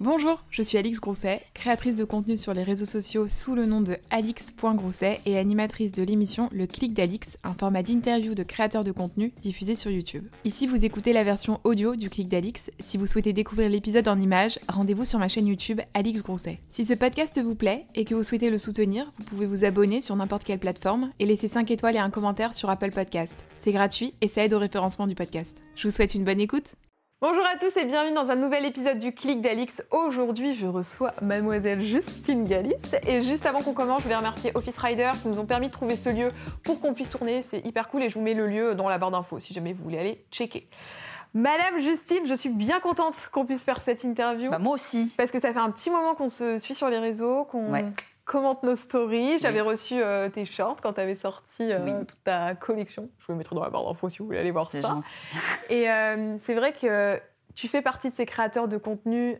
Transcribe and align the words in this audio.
Bonjour, 0.00 0.44
je 0.48 0.62
suis 0.62 0.78
Alix 0.78 1.00
Grousset, 1.00 1.42
créatrice 1.54 1.96
de 1.96 2.04
contenu 2.04 2.36
sur 2.36 2.54
les 2.54 2.62
réseaux 2.62 2.84
sociaux 2.84 3.26
sous 3.26 3.56
le 3.56 3.66
nom 3.66 3.80
de 3.80 3.96
alix.grousset 4.10 5.20
et 5.26 5.36
animatrice 5.36 5.90
de 5.90 6.04
l'émission 6.04 6.48
Le 6.52 6.68
Clic 6.68 6.94
d'Alix, 6.94 7.36
un 7.42 7.52
format 7.52 7.82
d'interview 7.82 8.36
de 8.36 8.44
créateurs 8.44 8.84
de 8.84 8.92
contenu 8.92 9.32
diffusé 9.40 9.74
sur 9.74 9.90
YouTube. 9.90 10.28
Ici, 10.44 10.68
vous 10.68 10.84
écoutez 10.84 11.12
la 11.12 11.24
version 11.24 11.58
audio 11.64 11.96
du 11.96 12.10
Clic 12.10 12.28
d'Alix. 12.28 12.70
Si 12.78 12.96
vous 12.96 13.08
souhaitez 13.08 13.32
découvrir 13.32 13.70
l'épisode 13.70 14.06
en 14.06 14.20
images, 14.20 14.60
rendez-vous 14.68 15.04
sur 15.04 15.18
ma 15.18 15.26
chaîne 15.26 15.48
YouTube 15.48 15.80
Alix 15.94 16.22
Grousset. 16.22 16.60
Si 16.68 16.84
ce 16.84 16.94
podcast 16.94 17.42
vous 17.42 17.56
plaît 17.56 17.86
et 17.96 18.04
que 18.04 18.14
vous 18.14 18.22
souhaitez 18.22 18.50
le 18.50 18.58
soutenir, 18.58 19.10
vous 19.18 19.24
pouvez 19.24 19.46
vous 19.46 19.64
abonner 19.64 20.00
sur 20.00 20.14
n'importe 20.14 20.44
quelle 20.44 20.60
plateforme 20.60 21.10
et 21.18 21.26
laisser 21.26 21.48
5 21.48 21.72
étoiles 21.72 21.96
et 21.96 21.98
un 21.98 22.10
commentaire 22.10 22.54
sur 22.54 22.70
Apple 22.70 22.92
Podcast. 22.92 23.44
C'est 23.56 23.72
gratuit 23.72 24.14
et 24.20 24.28
ça 24.28 24.44
aide 24.44 24.54
au 24.54 24.60
référencement 24.60 25.08
du 25.08 25.16
podcast. 25.16 25.60
Je 25.74 25.88
vous 25.88 25.92
souhaite 25.92 26.14
une 26.14 26.24
bonne 26.24 26.38
écoute. 26.38 26.76
Bonjour 27.20 27.44
à 27.44 27.56
tous 27.58 27.76
et 27.76 27.84
bienvenue 27.84 28.14
dans 28.14 28.30
un 28.30 28.36
nouvel 28.36 28.64
épisode 28.64 29.00
du 29.00 29.12
Clic 29.12 29.40
d'Alix. 29.40 29.82
Aujourd'hui, 29.90 30.54
je 30.54 30.68
reçois 30.68 31.14
mademoiselle 31.20 31.82
Justine 31.82 32.44
Galis. 32.44 32.94
Et 33.08 33.22
juste 33.22 33.44
avant 33.44 33.60
qu'on 33.60 33.72
commence, 33.72 34.04
je 34.04 34.08
vais 34.08 34.14
remercier 34.14 34.52
Office 34.54 34.78
Rider 34.78 35.10
qui 35.20 35.26
nous 35.26 35.40
ont 35.40 35.44
permis 35.44 35.66
de 35.66 35.72
trouver 35.72 35.96
ce 35.96 36.10
lieu 36.10 36.30
pour 36.62 36.80
qu'on 36.80 36.94
puisse 36.94 37.10
tourner. 37.10 37.42
C'est 37.42 37.66
hyper 37.66 37.88
cool 37.88 38.04
et 38.04 38.08
je 38.08 38.14
vous 38.14 38.24
mets 38.24 38.34
le 38.34 38.46
lieu 38.46 38.76
dans 38.76 38.88
la 38.88 38.98
barre 38.98 39.10
d'infos 39.10 39.40
si 39.40 39.52
jamais 39.52 39.72
vous 39.72 39.82
voulez 39.82 39.98
aller 39.98 40.24
checker. 40.30 40.68
Madame 41.34 41.80
Justine, 41.80 42.24
je 42.24 42.34
suis 42.34 42.50
bien 42.50 42.78
contente 42.78 43.14
qu'on 43.32 43.44
puisse 43.44 43.64
faire 43.64 43.82
cette 43.82 44.04
interview. 44.04 44.52
Bah, 44.52 44.60
moi 44.60 44.74
aussi. 44.74 45.12
Parce 45.16 45.32
que 45.32 45.40
ça 45.40 45.52
fait 45.52 45.58
un 45.58 45.72
petit 45.72 45.90
moment 45.90 46.14
qu'on 46.14 46.28
se 46.28 46.58
suit 46.60 46.76
sur 46.76 46.88
les 46.88 46.98
réseaux, 46.98 47.44
qu'on 47.46 47.72
Ouais. 47.72 47.84
Commente 48.28 48.62
nos 48.62 48.76
stories. 48.76 49.38
J'avais 49.40 49.60
reçu 49.62 49.94
euh, 50.00 50.28
tes 50.28 50.44
shorts 50.44 50.76
quand 50.80 50.92
tu 50.92 51.00
avais 51.00 51.16
sorti 51.16 51.72
euh, 51.72 51.84
Oui. 51.84 52.06
toute 52.06 52.22
ta 52.22 52.54
collection. 52.54 53.08
Je 53.18 53.26
vous 53.26 53.32
le 53.32 53.38
mettrai 53.38 53.56
dans 53.56 53.64
la 53.64 53.70
barre 53.70 53.84
d'infos 53.86 54.08
si 54.08 54.18
vous 54.18 54.26
voulez 54.26 54.38
aller 54.38 54.52
voir 54.52 54.70
ça. 54.70 54.80
gentil. 54.82 55.34
Et 55.70 55.90
euh, 55.90 56.36
c'est 56.38 56.54
vrai 56.54 56.72
que 56.72 57.20
tu 57.56 57.66
fais 57.66 57.82
partie 57.82 58.10
de 58.10 58.14
ces 58.14 58.26
créateurs 58.26 58.68
de 58.68 58.76
contenu 58.76 59.36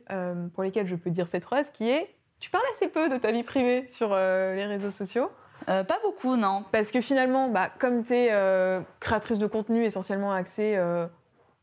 pour 0.55 0.63
lesquels 0.65 0.89
je 0.89 0.97
peux 0.97 1.11
dire 1.11 1.29
cette 1.29 1.45
phrase 1.45 1.71
qui 1.71 1.89
est 1.89 2.15
tu 2.41 2.51
parles 2.51 2.65
assez 2.75 2.89
peu 2.89 3.09
de 3.09 3.17
ta 3.17 3.31
vie 3.33 3.43
privée 3.43 3.87
sur 3.89 4.11
les 4.11 4.65
réseaux 4.65 4.93
sociaux? 4.93 5.31
Euh, 5.69 5.83
pas 5.83 5.99
beaucoup, 6.05 6.37
non. 6.37 6.65
Parce 6.71 6.93
que 6.93 7.01
finalement, 7.01 7.49
bah, 7.49 7.69
comme 7.81 8.05
tu 8.05 8.15
es 8.15 8.81
créatrice 9.01 9.39
de 9.39 9.47
contenu 9.49 9.83
essentiellement 9.85 10.33
axé 10.33 10.75
euh, 10.77 11.07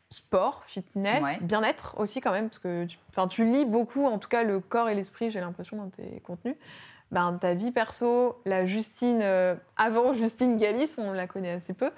sport, 0.10 0.64
fitness, 0.66 1.24
Ouais. 1.24 1.38
bien-être 1.42 1.96
aussi 1.98 2.20
quand 2.22 2.32
même, 2.32 2.50
parce 2.50 2.60
que 2.60 2.86
tu, 2.86 2.98
tu 3.30 3.46
lis 3.46 3.64
beaucoup, 3.66 4.06
en 4.06 4.18
tout 4.20 4.28
cas 4.28 4.44
le 4.44 4.60
corps 4.60 4.90
et 4.90 4.96
l'esprit, 4.96 5.32
j'ai 5.32 5.40
l'impression, 5.40 5.78
dans 5.78 5.90
tes 5.90 6.20
contenus. 6.26 6.56
Ben, 7.12 7.38
ta 7.40 7.54
vie 7.54 7.72
perso, 7.72 8.42
la 8.46 8.66
Justine, 8.66 9.20
euh, 9.22 9.56
avant 9.78 10.14
Justine 10.16 10.58
Galis, 10.58 10.96
on 10.98 11.14
la 11.14 11.28
connaît 11.28 11.52
assez 11.52 11.74
peu. 11.74 11.92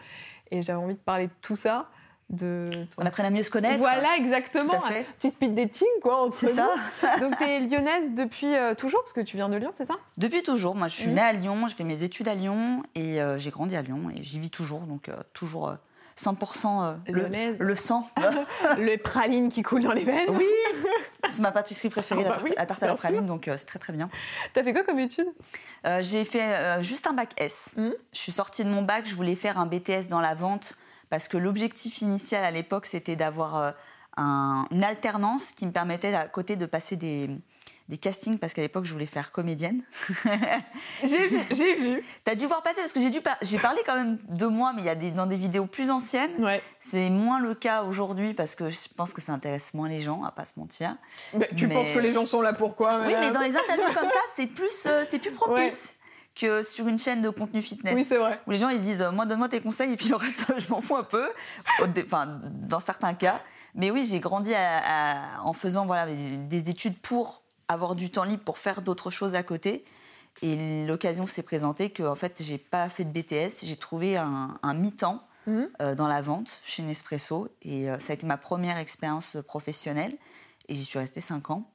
Et 0.51 0.63
j'avais 0.63 0.79
envie 0.79 0.93
de 0.95 0.99
parler 0.99 1.27
de 1.27 1.31
tout 1.41 1.55
ça. 1.55 1.87
De 2.29 2.69
ton- 2.93 3.01
On 3.03 3.05
apprenne 3.05 3.25
à 3.25 3.29
mieux 3.29 3.43
se 3.43 3.49
connaître. 3.49 3.77
Voilà, 3.79 4.09
exactement. 4.17 4.73
Un 4.85 5.03
petit 5.17 5.31
speed 5.31 5.55
dating, 5.55 5.87
quoi, 6.01 6.23
entre 6.25 6.35
C'est 6.35 6.47
ça. 6.47 6.71
Donc, 7.21 7.37
tu 7.37 7.43
es 7.45 7.61
lyonnaise 7.61 8.13
depuis 8.13 8.53
euh, 8.53 8.73
toujours, 8.75 8.99
parce 9.01 9.13
que 9.13 9.21
tu 9.21 9.37
viens 9.37 9.47
de 9.47 9.55
Lyon, 9.55 9.69
c'est 9.73 9.85
ça? 9.85 9.95
Depuis 10.17 10.43
toujours. 10.43 10.75
Moi, 10.75 10.87
je 10.87 10.95
suis 10.95 11.07
née 11.09 11.21
à 11.21 11.31
Lyon, 11.31 11.67
je 11.67 11.75
fais 11.75 11.85
mes 11.85 12.03
études 12.03 12.27
à 12.27 12.35
Lyon 12.35 12.83
et 12.95 13.21
euh, 13.21 13.37
j'ai 13.37 13.49
grandi 13.49 13.77
à 13.77 13.81
Lyon 13.81 14.09
et 14.13 14.23
j'y 14.23 14.39
vis 14.41 14.51
toujours. 14.51 14.81
Donc, 14.81 15.09
toujours 15.31 15.69
euh, 15.69 15.75
100% 16.17 16.83
euh, 16.83 16.93
le, 17.07 17.55
le 17.57 17.75
sang. 17.75 18.09
Le 18.77 18.97
praline 18.97 19.47
qui 19.49 19.61
coule 19.61 19.83
dans 19.83 19.93
les 19.93 20.03
veines. 20.03 20.29
oui 20.31 20.45
C'est 21.31 21.39
ma 21.41 21.51
pâtisserie 21.51 21.89
préférée, 21.89 22.21
Ah 22.25 22.29
bah 22.29 22.29
la, 22.29 22.35
tarte- 22.35 22.49
oui, 22.49 22.55
la 22.57 22.65
tarte 22.65 22.83
à 22.83 22.87
la 22.87 22.95
praline, 22.95 23.25
donc 23.25 23.47
euh, 23.47 23.55
c'est 23.57 23.65
très 23.65 23.79
très 23.79 23.93
bien. 23.93 24.09
T'as 24.53 24.63
fait 24.63 24.73
quoi 24.73 24.83
comme 24.83 24.99
étude? 24.99 25.27
Euh, 25.85 26.01
j'ai 26.01 26.25
fait 26.25 26.55
euh, 26.55 26.81
juste 26.81 27.07
un 27.07 27.13
bac 27.13 27.31
S. 27.37 27.73
Mhm. 27.77 27.93
Je 28.13 28.17
suis 28.19 28.31
sortie 28.31 28.63
de 28.63 28.69
mon 28.69 28.81
bac, 28.81 29.05
je 29.07 29.15
voulais 29.15 29.35
faire 29.35 29.59
un 29.59 29.65
BTS 29.65 30.07
dans 30.09 30.21
la 30.21 30.33
vente 30.35 30.75
parce 31.09 31.27
que 31.27 31.37
l'objectif 31.37 32.01
initial 32.01 32.43
à 32.43 32.51
l'époque, 32.51 32.85
c'était 32.85 33.15
d'avoir 33.15 33.73
un- 34.17 34.65
une 34.71 34.83
alternance 34.83 35.51
qui 35.51 35.65
me 35.65 35.71
permettait 35.71 36.13
à 36.13 36.27
côté 36.27 36.55
de 36.55 36.65
passer 36.65 36.95
des, 36.95 37.29
des 37.89 37.97
castings 37.97 38.37
parce 38.37 38.53
qu'à 38.53 38.61
l'époque, 38.61 38.85
je 38.85 38.91
voulais 38.93 39.05
faire 39.05 39.31
comédienne. 39.31 39.81
J'ai 41.03 41.75
vu. 41.75 42.03
T'as 42.23 42.35
dû 42.35 42.45
voir 42.45 42.61
passer 42.63 42.81
parce 42.81 42.93
que 42.93 43.01
j'ai 43.01 43.09
dû 43.09 43.21
par- 43.21 43.37
j'ai 43.41 43.57
parlé 43.57 43.81
quand 43.85 43.95
même 43.95 44.17
de 44.29 44.45
moi, 44.45 44.73
mais 44.75 44.81
il 44.81 44.85
y 44.85 44.89
a 44.89 44.95
des, 44.95 45.11
dans 45.11 45.25
des 45.25 45.37
vidéos 45.37 45.65
plus 45.65 45.89
anciennes. 45.89 46.43
Ouais. 46.43 46.61
C'est 46.81 47.09
moins 47.09 47.39
le 47.39 47.53
cas 47.55 47.83
aujourd'hui 47.83 48.33
parce 48.33 48.55
que 48.55 48.69
je 48.69 48.77
pense 48.95 49.13
que 49.13 49.21
ça 49.21 49.33
intéresse 49.33 49.73
moins 49.73 49.89
les 49.89 49.99
gens, 49.99 50.23
à 50.23 50.31
pas 50.31 50.45
se 50.45 50.59
mentir. 50.59 50.95
Mais 51.33 51.49
tu 51.55 51.67
Mais- 51.67 51.75
penses 51.75 51.91
que 51.91 51.99
les 51.99 52.13
gens 52.13 52.25
sont 52.25 52.41
là 52.41 52.53
pourquoi 52.53 53.05
Oui, 53.05 53.13
mais 53.19 53.31
dans 53.31 53.41
les 53.41 53.55
interviews 53.55 53.93
comme 53.93 54.09
ça, 54.09 54.19
c'est 54.35 54.47
plus, 54.47 54.85
euh, 54.85 55.05
c'est 55.09 55.19
plus 55.19 55.31
propice 55.31 55.55
Ouais. 55.57 55.71
que 56.35 56.63
sur 56.63 56.87
une 56.87 56.99
chaîne 56.99 57.21
de 57.21 57.29
contenu 57.29 57.61
fitness. 57.61 57.93
Oui, 57.95 58.05
c'est 58.07 58.17
vrai. 58.17 58.39
où 58.47 58.51
les 58.51 58.57
gens 58.57 58.69
ils 58.69 58.79
se 58.79 58.83
disent 58.83 59.01
euh, 59.01 59.11
moi 59.11 59.25
donne-moi 59.25 59.49
tes 59.49 59.59
conseils 59.59 59.93
et 59.93 59.97
puis 59.97 60.09
le 60.09 60.15
reste 60.17 60.45
je 60.57 60.69
m'en 60.69 60.81
fous 60.81 60.97
un 60.97 61.03
peu 61.03 61.29
enfin 62.05 62.39
dans 62.51 62.79
certains 62.79 63.13
cas 63.15 63.41
mais 63.73 63.89
oui 63.91 64.05
j'ai 64.09 64.19
grandi 64.19 64.53
à- 64.53 65.37
à- 65.37 65.41
en 65.41 65.53
faisant 65.53 65.85
voilà 65.87 66.05
des, 66.05 66.37
des 66.37 66.69
études 66.69 66.97
pour 66.99 67.41
avoir 67.67 67.95
du 67.95 68.09
temps 68.09 68.23
libre 68.23 68.43
pour 68.43 68.57
faire 68.57 68.81
d'autres 68.81 69.09
choses 69.09 69.35
à 69.35 69.43
côté 69.43 69.83
et 70.41 70.85
l'occasion 70.85 71.25
s'est 71.27 71.43
présentée 71.43 71.89
que 71.89 72.03
en 72.03 72.15
fait 72.15 72.41
j'ai 72.43 72.57
pas 72.57 72.87
fait 72.89 73.03
de 73.05 73.09
BTS 73.11 73.63
j'ai 73.65 73.75
trouvé 73.75 74.17
un, 74.17 74.57
un 74.63 74.73
mi-temps 74.73 75.23
Mhm. 75.47 75.69
euh, 75.81 75.95
dans 75.95 76.07
la 76.07 76.19
vente 76.21 76.59
chez 76.65 76.83
Nespresso 76.83 77.47
et 77.61 77.89
euh, 77.89 77.99
ça 77.99 78.11
a 78.11 78.15
été 78.15 78.27
ma 78.27 78.35
première 78.35 78.77
expérience 78.77 79.37
professionnelle 79.47 80.17
et 80.67 80.75
j'y 80.75 80.83
suis 80.83 80.99
restée 80.99 81.21
cinq 81.21 81.49
ans 81.51 81.71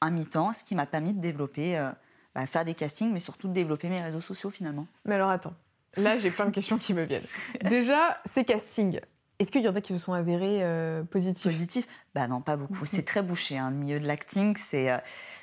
un 0.00 0.10
mi-temps 0.10 0.54
ce 0.54 0.64
qui 0.64 0.74
m'a 0.74 0.86
permis 0.86 1.12
de 1.12 1.20
développer 1.20 1.76
euh, 1.76 1.90
bah, 2.34 2.46
faire 2.46 2.64
des 2.64 2.72
castings 2.72 3.12
mais 3.12 3.20
surtout 3.20 3.48
de 3.48 3.52
développer 3.52 3.90
mes 3.90 4.00
réseaux 4.00 4.22
sociaux 4.22 4.48
finalement 4.48 4.86
Mais 5.04 5.16
alors 5.16 5.28
attends. 5.28 5.52
Là, 5.98 6.16
j'ai 6.18 6.30
plein 6.30 6.46
de 6.46 6.50
questions 6.52 6.78
qui 6.78 6.94
me 6.94 7.02
viennent. 7.02 7.26
Déjà, 7.64 8.18
ces 8.24 8.44
castings. 8.44 9.00
Est-ce 9.40 9.50
qu'il 9.50 9.62
y 9.62 9.68
en 9.68 9.74
a 9.74 9.80
qui 9.80 9.92
se 9.94 9.98
sont 9.98 10.12
avérés 10.12 10.58
euh, 10.62 11.02
positifs? 11.02 11.50
Positif 11.50 11.88
Bah 12.14 12.28
non, 12.28 12.42
pas 12.42 12.56
beaucoup. 12.56 12.84
C'est 12.84 13.04
très 13.04 13.22
bouché, 13.22 13.56
hein, 13.58 13.70
le 13.70 13.76
milieu 13.76 13.98
de 13.98 14.06
l'acting. 14.06 14.54
C'est 14.56 14.90
euh, 14.90 14.98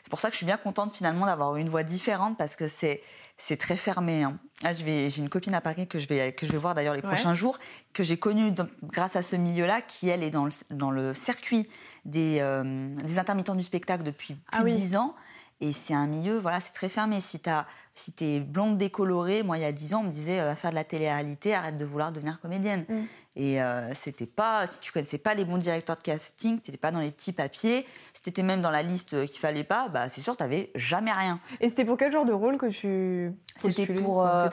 pour 0.10 0.20
ça 0.20 0.28
que 0.30 0.34
je 0.34 0.38
suis 0.38 0.46
bien 0.46 0.58
contente 0.58 0.96
finalement 0.96 1.26
d'avoir 1.26 1.56
une 1.58 1.68
voix 1.68 1.84
différente 1.84 2.38
parce 2.38 2.56
que 2.56 2.68
c'est 2.68 3.02
c'est 3.40 3.58
très 3.58 3.76
fermé. 3.78 4.24
hein. 4.24 4.40
Là, 4.64 4.74
je 4.74 4.84
vais, 4.84 5.10
j'ai 5.10 5.22
une 5.22 5.30
copine 5.30 5.54
à 5.54 5.62
Paris 5.62 5.88
que 5.88 6.00
je 6.00 6.08
vais 6.08 6.32
que 6.34 6.46
je 6.46 6.52
vais 6.52 6.58
voir 6.60 6.74
d'ailleurs 6.76 6.94
les 6.94 7.02
Ouais. 7.02 7.08
prochains 7.08 7.34
jours, 7.34 7.58
que 7.94 8.04
j'ai 8.04 8.18
connue 8.18 8.52
donc, 8.52 8.70
grâce 8.84 9.16
à 9.16 9.22
ce 9.24 9.36
milieu-là, 9.36 9.82
qui 9.82 10.10
elle 10.10 10.24
est 10.24 10.32
dans 10.32 10.46
le, 10.46 10.52
dans 10.72 10.90
le 10.92 11.14
circuit 11.16 11.68
des, 12.06 12.38
euh, 12.42 12.94
des 12.96 13.20
intermittents 13.20 13.56
du 13.56 13.64
spectacle 13.64 14.04
depuis 14.04 14.36
plus 14.36 14.44
Ah 14.52 14.62
oui. 14.64 14.72
de 14.74 14.78
10 14.78 14.96
ans. 14.96 15.16
Et 15.60 15.72
c'est 15.72 15.96
un 15.96 16.06
milieu, 16.06 16.38
voilà, 16.38 16.60
c'est 16.60 16.72
très 16.72 16.90
fermé. 16.90 17.20
Si 17.20 17.40
tu 17.40 17.50
si 17.96 18.14
es 18.22 18.40
blonde 18.40 18.78
décolorée, 18.78 19.42
moi 19.42 19.58
il 19.58 19.62
y 19.62 19.66
a 19.66 19.72
10 19.72 19.96
ans, 19.96 20.02
on 20.02 20.04
me 20.04 20.12
disait 20.12 20.40
euh, 20.40 20.46
va 20.46 20.56
faire 20.56 20.70
de 20.70 20.76
la 20.76 20.84
télé-réalité, 20.84 21.56
arrête 21.56 21.78
de 21.78 21.86
vouloir 21.86 22.12
devenir 22.12 22.40
comédienne. 22.40 22.86
Mm. 22.88 23.06
Et 23.40 23.62
euh, 23.62 23.94
c'était 23.94 24.26
pas, 24.26 24.66
si 24.66 24.80
tu 24.80 24.92
connaissais 24.92 25.20
pas 25.20 25.36
les 25.36 25.46
bons 25.46 25.58
directeurs 25.58 25.96
de 25.96 26.02
casting, 26.02 26.60
tu 26.60 26.72
n'étais 26.72 26.80
pas 26.80 26.90
dans 26.90 27.00
les 27.00 27.12
petits 27.12 27.34
papiers, 27.34 27.86
si 28.14 28.24
tu 28.24 28.30
étais 28.30 28.42
même 28.42 28.64
dans 28.64 28.72
la 28.72 28.82
liste 28.82 29.14
euh, 29.14 29.26
qu'il 29.28 29.40
fallait 29.40 29.64
pas, 29.64 29.90
bah 29.90 30.10
c'est 30.10 30.22
sûr, 30.22 30.36
tu 30.36 30.42
n'avais 30.42 30.72
jamais 30.74 31.12
rien. 31.12 31.40
Et 31.60 31.70
c'était 31.70 31.86
pour 31.86 31.98
quel 31.98 32.12
genre 32.12 32.26
de 32.26 32.34
rôle 32.34 32.58
que 32.58 32.66
tu 32.66 33.32
C'était 33.56 33.86
pour, 33.94 34.26
euh, 34.26 34.50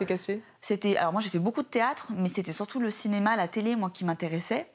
C'était, 0.61 0.97
alors 0.99 1.13
moi 1.13 1.23
j'ai 1.23 1.31
fait 1.31 1.39
beaucoup 1.39 1.63
de 1.63 1.69
théâtre, 1.69 2.13
mais 2.15 2.29
c'était 2.29 2.53
surtout 2.53 2.79
le 2.79 2.91
cinéma, 2.91 3.37
la 3.37 3.49
télé, 3.49 3.75
moi 3.75 3.89
qui 3.89 4.05
m'intéressait. 4.05 4.67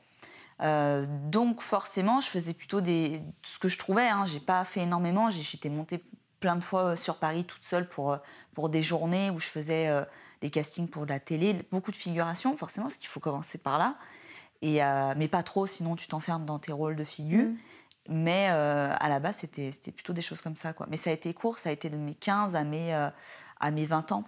Euh, 0.62 1.06
donc 1.08 1.62
forcément, 1.62 2.20
je 2.20 2.28
faisais 2.28 2.54
plutôt 2.54 2.82
des, 2.82 3.22
ce 3.44 3.60
que 3.60 3.68
je 3.68 3.78
trouvais. 3.78 4.08
Hein, 4.08 4.26
j'ai 4.26 4.40
pas 4.40 4.66
fait 4.66 4.82
énormément. 4.82 5.30
J'étais 5.30 5.70
montée 5.70 6.04
plein 6.40 6.56
de 6.56 6.64
fois 6.64 6.84
euh, 6.84 6.96
sur 6.96 7.18
Paris 7.18 7.46
toute 7.46 7.64
seule 7.64 7.88
pour 7.88 8.14
euh, 8.14 8.18
pour 8.54 8.70
des 8.70 8.82
journées 8.82 9.30
où 9.30 9.40
je 9.40 9.48
faisais 9.48 9.88
euh, 9.88 10.04
des 10.42 10.50
castings 10.50 10.90
pour 10.90 11.06
de 11.06 11.10
la 11.10 11.20
télé, 11.20 11.54
beaucoup 11.72 11.92
de 11.92 11.96
figurations, 11.96 12.56
forcément, 12.58 12.86
parce 12.88 12.98
qu'il 12.98 13.08
faut 13.08 13.20
commencer 13.20 13.58
par 13.58 13.78
là. 13.78 13.96
Et 14.62 14.84
euh, 14.84 15.14
mais 15.16 15.28
pas 15.28 15.44
trop, 15.44 15.66
sinon 15.68 15.96
tu 15.96 16.08
t'enfermes 16.08 16.46
dans 16.46 16.60
tes 16.60 16.72
rôles 16.72 16.96
de 16.96 17.04
figure. 17.04 17.46
Mm. 17.46 17.58
Mais 18.12 18.48
à 18.48 19.08
la 19.08 19.20
base, 19.20 19.36
c'était 19.38 19.72
c'était 19.72 19.92
plutôt 19.92 20.14
des 20.14 20.22
choses 20.22 20.42
comme 20.42 20.56
ça, 20.56 20.74
quoi. 20.74 20.88
Mais 20.90 20.98
ça 20.98 21.12
a 21.12 21.14
été 21.14 21.32
court, 21.36 21.60
ça 21.60 21.70
a 21.70 21.72
été 21.72 21.92
de 21.92 21.98
mes 21.98 22.16
15 22.16 22.56
à 22.56 22.64
mes 22.64 22.92
à 22.92 23.72
mes 23.72 23.86
20 23.86 24.12
ans. 24.14 24.24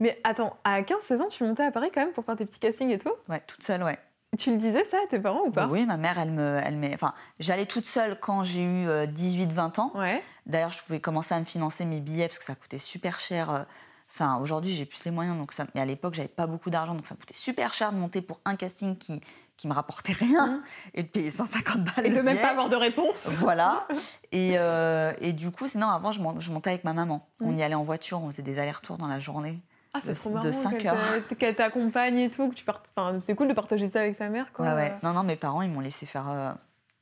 Mais 0.00 0.20
attends, 0.24 0.58
à 0.64 0.82
15-16 0.82 1.22
ans, 1.22 1.28
tu 1.28 1.44
montais 1.44 1.62
à 1.62 1.70
Paris 1.70 1.90
quand 1.94 2.02
même 2.02 2.12
pour 2.12 2.26
faire 2.26 2.36
tes 2.36 2.44
petits 2.44 2.58
castings 2.58 2.90
et 2.90 2.98
tout? 2.98 3.12
Ouais, 3.28 3.42
toute 3.46 3.62
seule, 3.62 3.82
ouais. 3.82 3.98
Tu 4.38 4.50
le 4.50 4.56
disais 4.58 4.84
ça 4.84 4.96
à 5.04 5.06
tes 5.08 5.18
parents 5.18 5.42
ou 5.46 5.50
pas? 5.50 5.66
Oui, 5.66 5.84
ma 5.86 5.96
mère, 5.96 6.18
elle 6.18 6.30
me, 6.30 6.60
elle 6.64 6.78
enfin, 6.94 7.14
j'allais 7.40 7.66
toute 7.66 7.84
seule 7.86 8.18
quand 8.20 8.44
j'ai 8.44 8.62
eu 8.62 8.86
18-20 9.08 9.80
ans. 9.80 9.90
Ouais. 9.94 10.22
D'ailleurs, 10.46 10.70
je 10.72 10.82
pouvais 10.84 11.00
commencer 11.00 11.34
à 11.34 11.40
me 11.40 11.44
financer 11.44 11.84
mes 11.84 12.00
billets 12.00 12.28
parce 12.28 12.38
que 12.38 12.44
ça 12.44 12.54
coûtait 12.54 12.78
super 12.78 13.18
cher. 13.18 13.50
euh, 13.50 13.62
Enfin, 14.12 14.38
aujourd'hui, 14.40 14.72
j'ai 14.74 14.86
plus 14.86 15.04
les 15.04 15.12
moyens, 15.12 15.38
donc 15.38 15.52
ça, 15.52 15.66
mais 15.74 15.80
à 15.80 15.84
l'époque, 15.84 16.14
j'avais 16.14 16.26
pas 16.26 16.48
beaucoup 16.48 16.68
d'argent, 16.68 16.96
donc 16.96 17.06
ça 17.06 17.14
me 17.14 17.20
coûtait 17.20 17.34
super 17.36 17.72
cher 17.72 17.92
de 17.92 17.96
monter 17.96 18.20
pour 18.20 18.40
un 18.44 18.56
casting 18.56 18.96
qui, 18.96 19.20
qui 19.56 19.68
me 19.68 19.72
rapportait 19.72 20.12
rien 20.14 20.46
Mhm. 20.48 20.62
et 20.94 21.02
de 21.04 21.08
payer 21.08 21.30
150 21.30 21.84
balles. 21.84 22.06
Et 22.06 22.10
de 22.10 22.14
même 22.16 22.24
billet. 22.34 22.40
pas 22.42 22.50
avoir 22.50 22.68
de 22.68 22.74
réponse 22.74 23.28
Voilà. 23.28 23.86
Et, 24.32 24.54
euh, 24.58 25.12
et 25.20 25.32
du 25.32 25.50
coup, 25.52 25.68
sinon, 25.68 25.88
avant, 25.88 26.10
je, 26.10 26.20
mon- 26.20 26.38
je 26.40 26.50
montais 26.52 26.70
avec 26.70 26.82
ma 26.84 26.92
maman. 26.92 27.24
On 27.40 27.52
Mhm. 27.52 27.58
y 27.58 27.62
allait 27.62 27.74
en 27.76 27.84
voiture, 27.84 28.20
on 28.20 28.30
faisait 28.30 28.42
des 28.42 28.58
allers-retours 28.58 28.96
dans 28.98 29.06
la 29.08 29.18
journée. 29.20 29.60
Ah, 29.92 29.98
c'est 30.02 30.10
de- 30.10 30.14
trop 30.14 30.28
de 30.30 30.34
marrant 30.34 30.52
cinq 30.52 30.78
qu'elle 30.78 30.86
heures. 30.88 30.96
t'a- 31.28 31.34
qu'elle 31.34 31.54
t'accompagne 31.56 32.18
et 32.18 32.30
tout. 32.30 32.48
Que 32.48 32.54
tu 32.54 32.64
partes... 32.64 32.92
enfin, 32.96 33.18
c'est 33.20 33.34
cool 33.34 33.48
de 33.48 33.54
partager 33.54 33.88
ça 33.88 34.00
avec 34.00 34.16
sa 34.16 34.28
mère, 34.28 34.52
quoi. 34.52 34.66
Ouais, 34.66 34.74
ouais. 34.74 34.94
Non, 35.02 35.12
non, 35.12 35.22
mes 35.24 35.36
parents, 35.36 35.62
ils 35.62 35.70
m'ont 35.70 35.80
laissé 35.80 36.06
faire 36.06 36.28
euh, 36.28 36.52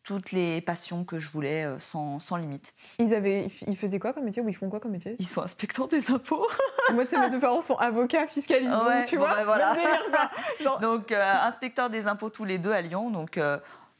toutes 0.04 0.32
les 0.32 0.62
passions 0.62 1.04
que 1.04 1.18
je 1.18 1.30
voulais 1.30 1.64
euh, 1.64 1.78
sans, 1.78 2.18
sans 2.18 2.36
limite. 2.36 2.72
Ils, 2.98 3.12
avaient... 3.12 3.48
ils 3.66 3.76
faisaient 3.76 3.98
quoi 3.98 4.14
comme 4.14 4.24
métier 4.24 4.40
ou 4.40 4.48
ils 4.48 4.54
font 4.56 4.70
quoi 4.70 4.80
comme 4.80 4.92
métier? 4.92 5.16
Ils 5.18 5.26
sont 5.26 5.42
inspecteurs 5.42 5.86
des 5.88 6.10
impôts. 6.10 6.46
Moi, 6.94 7.04
tu 7.04 7.18
mes 7.18 7.28
deux 7.28 7.40
parents 7.40 7.60
sont 7.60 7.76
avocats, 7.76 8.26
fiscalistes, 8.26 8.70
Ouais, 8.72 8.98
donc 9.00 9.04
tu 9.04 9.16
bon, 9.18 9.26
vois. 9.26 9.34
bah, 9.36 9.44
voilà. 9.44 9.70
le 9.74 9.80
délire, 9.80 10.02
quoi. 10.10 10.30
Genre, 10.64 10.80
Donc, 10.80 11.12
euh, 11.12 11.34
inspecteurs 11.42 11.90
des 11.90 12.06
impôts 12.06 12.30
tous 12.30 12.46
les 12.46 12.56
deux 12.56 12.72
à 12.72 12.80
Lyon. 12.80 13.10
Donc, 13.10 13.36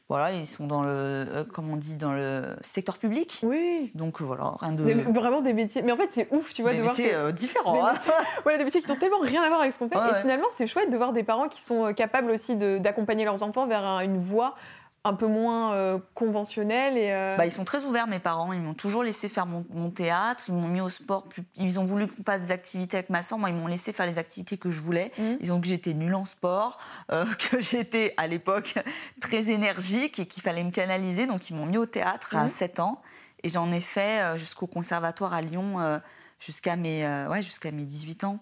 voilà, 0.09 0.31
ils 0.33 0.47
sont 0.47 0.65
dans 0.65 0.81
le, 0.81 0.89
euh, 0.89 1.43
comme 1.43 1.69
on 1.71 1.75
dit, 1.75 1.95
dans 1.95 2.13
le 2.13 2.55
secteur 2.61 2.97
public. 2.97 3.41
Oui. 3.43 3.91
Donc 3.93 4.21
voilà, 4.21 4.55
rien 4.59 4.71
de. 4.71 4.83
Des- 4.83 4.93
vraiment 4.95 5.41
des 5.41 5.53
métiers. 5.53 5.83
Mais 5.83 5.91
en 5.91 5.97
fait, 5.97 6.09
c'est 6.11 6.27
ouf, 6.31 6.51
tu 6.51 6.63
vois, 6.63 6.71
des 6.71 6.77
de 6.77 6.81
voir 6.81 6.93
métiers 6.95 7.11
que- 7.11 7.15
euh, 7.15 7.31
différents. 7.31 7.73
des 7.73 7.79
hein. 7.79 7.93
métiers- 7.93 8.11
voilà, 8.43 8.57
des 8.57 8.63
métiers 8.63 8.81
qui 8.81 8.87
n'ont 8.91 8.97
tellement 8.97 9.19
rien 9.19 9.43
à 9.43 9.47
voir 9.49 9.61
avec 9.61 9.71
ce 9.73 9.79
qu'on 9.79 9.87
fait. 9.89 9.97
Ouais, 9.97 10.09
et 10.09 10.13
ouais. 10.13 10.21
finalement, 10.21 10.47
c'est 10.57 10.65
chouette 10.67 10.89
de 10.91 10.97
voir 10.97 11.13
des 11.13 11.23
parents 11.23 11.47
qui 11.47 11.61
sont 11.61 11.85
euh, 11.85 11.91
capables 11.93 12.31
aussi 12.31 12.55
d'accompagner 12.55 13.23
leurs 13.23 13.43
enfants 13.43 13.67
vers 13.67 13.83
un- 13.85 13.99
une 14.01 14.17
voie 14.17 14.55
un 15.05 15.13
peu 15.13 15.27
moins 15.27 15.73
euh, 15.73 15.97
conventionnelle. 16.13 16.97
Et, 16.97 17.11
euh, 17.13 17.37
Bah, 17.37 17.45
ils 17.45 17.51
sont 17.51 17.63
très 17.65 17.85
ouverts, 17.85 18.07
mes 18.07 18.19
parents. 18.19 18.51
Ils 18.53 18.59
m'ont 18.61 18.73
toujours 18.73 19.03
laissé 19.03 19.29
faire 19.29 19.45
mon, 19.45 19.65
mon 19.69 19.89
théâtre. 19.91 20.45
Ils 20.49 20.53
m'ont 20.53 20.67
mis 20.67 20.81
au 20.81 20.89
sport. 20.89 21.23
plus- 21.29 21.43
Ils 21.55 21.79
ont 21.79 21.85
voulu 21.85 22.07
qu'on 22.07 22.23
fasse 22.23 22.41
des 22.41 22.51
activités 22.51 22.97
avec 22.97 23.09
ma 23.09 23.21
soeur. 23.23 23.37
Moi, 23.39 23.49
ils 23.49 23.55
m'ont 23.55 23.67
laissé 23.67 23.93
faire 23.93 24.05
les 24.05 24.17
activités 24.17 24.57
que 24.57 24.69
je 24.69 24.81
voulais. 24.81 25.11
Mhm. 25.17 25.37
Ils 25.41 25.51
ont 25.51 25.55
dit 25.55 25.61
que 25.61 25.67
j'étais 25.69 25.93
nulle 25.93 26.15
en 26.15 26.25
sport, 26.25 26.79
euh, 27.11 27.25
que 27.51 27.61
j'étais 27.61 28.13
à 28.17 28.27
l'époque 28.27 28.75
très 29.21 29.49
énergique 29.49 30.19
et 30.19 30.25
qu'il 30.25 30.43
fallait 30.43 30.63
me 30.63 30.71
canaliser. 30.71 31.27
Donc, 31.27 31.49
ils 31.49 31.55
m'ont 31.55 31.65
mis 31.65 31.77
au 31.77 31.85
théâtre 31.85 32.35
à 32.35 32.43
Mhm. 32.43 32.49
7 32.49 32.79
ans. 32.79 33.01
Et 33.43 33.47
j'en 33.49 33.71
ai 33.71 33.79
fait 33.79 34.37
jusqu'au 34.37 34.67
conservatoire 34.67 35.33
à 35.33 35.41
Lyon, 35.41 36.01
jusqu'à 36.41 36.75
mes, 36.75 37.07
ouais, 37.29 37.41
jusqu'à 37.41 37.71
mes 37.71 37.85
18 37.85 38.25
ans. 38.25 38.39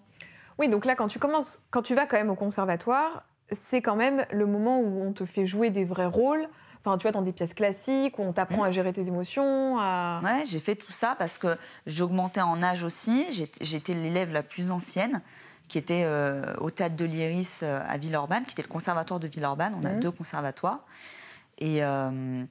Oui, 0.58 0.68
donc 0.68 0.84
là, 0.86 0.96
quand 0.96 1.06
tu 1.06 1.20
commences, 1.20 1.60
quand 1.70 1.82
tu 1.82 1.94
vas 1.94 2.04
quand 2.06 2.16
même 2.16 2.30
au 2.30 2.34
conservatoire, 2.34 3.22
c'est 3.52 3.82
quand 3.82 3.96
même 3.96 4.24
le 4.30 4.46
moment 4.46 4.80
où 4.80 5.02
on 5.02 5.12
te 5.12 5.24
fait 5.24 5.46
jouer 5.46 5.70
des 5.70 5.84
vrais 5.84 6.06
rôles. 6.06 6.48
Enfin, 6.80 6.96
tu 6.96 7.02
vois, 7.02 7.12
dans 7.12 7.22
des 7.22 7.32
pièces 7.32 7.54
classiques, 7.54 8.18
où 8.18 8.22
on 8.22 8.32
t'apprend 8.32 8.58
Mhm. 8.62 8.68
à 8.68 8.70
gérer 8.72 8.92
tes 8.92 9.06
émotions, 9.06 9.78
à... 9.78 10.20
Ouais, 10.22 10.44
j'ai 10.46 10.60
fait 10.60 10.76
tout 10.76 10.92
ça 10.92 11.16
parce 11.18 11.36
que 11.38 11.56
j'augmentais 11.86 12.40
en 12.40 12.62
âge 12.62 12.84
aussi. 12.84 13.26
J'étais- 13.60 13.94
l'élève 13.94 14.32
la 14.32 14.42
plus 14.44 14.70
ancienne 14.70 15.20
qui 15.66 15.76
était 15.76 16.04
euh, 16.04 16.54
au 16.58 16.70
théâtre 16.70 16.94
de 16.96 17.04
l'Iris 17.04 17.60
euh, 17.62 17.80
à 17.86 17.98
Villeurbanne, 17.98 18.44
qui 18.44 18.52
était 18.52 18.62
le 18.62 18.68
conservatoire 18.68 19.18
de 19.20 19.26
Villeurbanne. 19.26 19.74
On 19.80 19.84
a 19.84 19.90
Mhm. 19.94 20.00
deux 20.00 20.10
conservatoires. 20.12 20.86
Et 21.58 21.82
euh, 21.84 22.44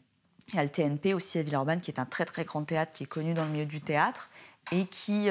il 0.50 0.56
y 0.56 0.60
a 0.60 0.64
le 0.64 0.70
TNP 0.70 1.14
aussi 1.14 1.40
à 1.40 1.42
Villeurbanne, 1.42 1.80
qui 1.82 1.90
est 1.90 2.00
un 2.00 2.06
très 2.06 2.26
très 2.26 2.44
grand 2.44 2.64
théâtre 2.64 2.92
qui 2.92 3.04
est 3.04 3.08
connu 3.08 3.34
dans 3.34 3.46
le 3.46 3.50
milieu 3.52 3.66
du 3.66 3.82
théâtre 3.82 4.30
et 4.74 4.86
qui. 4.86 5.30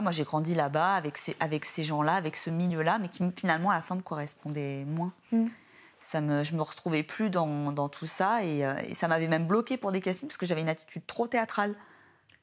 Moi, 0.00 0.12
j'ai 0.12 0.24
grandi 0.24 0.54
là-bas 0.54 0.94
avec 0.94 1.16
ces, 1.18 1.36
avec 1.40 1.64
ces 1.64 1.82
gens-là, 1.84 2.14
avec 2.14 2.36
ce 2.36 2.50
milieu-là, 2.50 2.98
mais 2.98 3.08
qui 3.08 3.22
finalement 3.36 3.70
à 3.70 3.76
la 3.76 3.82
fin 3.82 3.94
me 3.94 4.02
correspondait 4.02 4.84
moins. 4.86 5.12
Mhm. 5.32 5.48
Ça 6.00 6.20
me, 6.20 6.44
je 6.44 6.54
me 6.54 6.62
retrouvais 6.62 7.02
plus 7.02 7.30
dans, 7.30 7.72
dans 7.72 7.88
tout 7.88 8.06
ça 8.06 8.44
et, 8.44 8.64
euh, 8.64 8.74
et 8.88 8.94
ça 8.94 9.08
m'avait 9.08 9.26
même 9.26 9.46
bloqué 9.46 9.76
pour 9.76 9.90
des 9.90 10.00
castings 10.00 10.28
parce 10.28 10.38
que 10.38 10.46
j'avais 10.46 10.60
une 10.60 10.68
attitude 10.68 11.02
trop 11.06 11.26
théâtrale. 11.26 11.74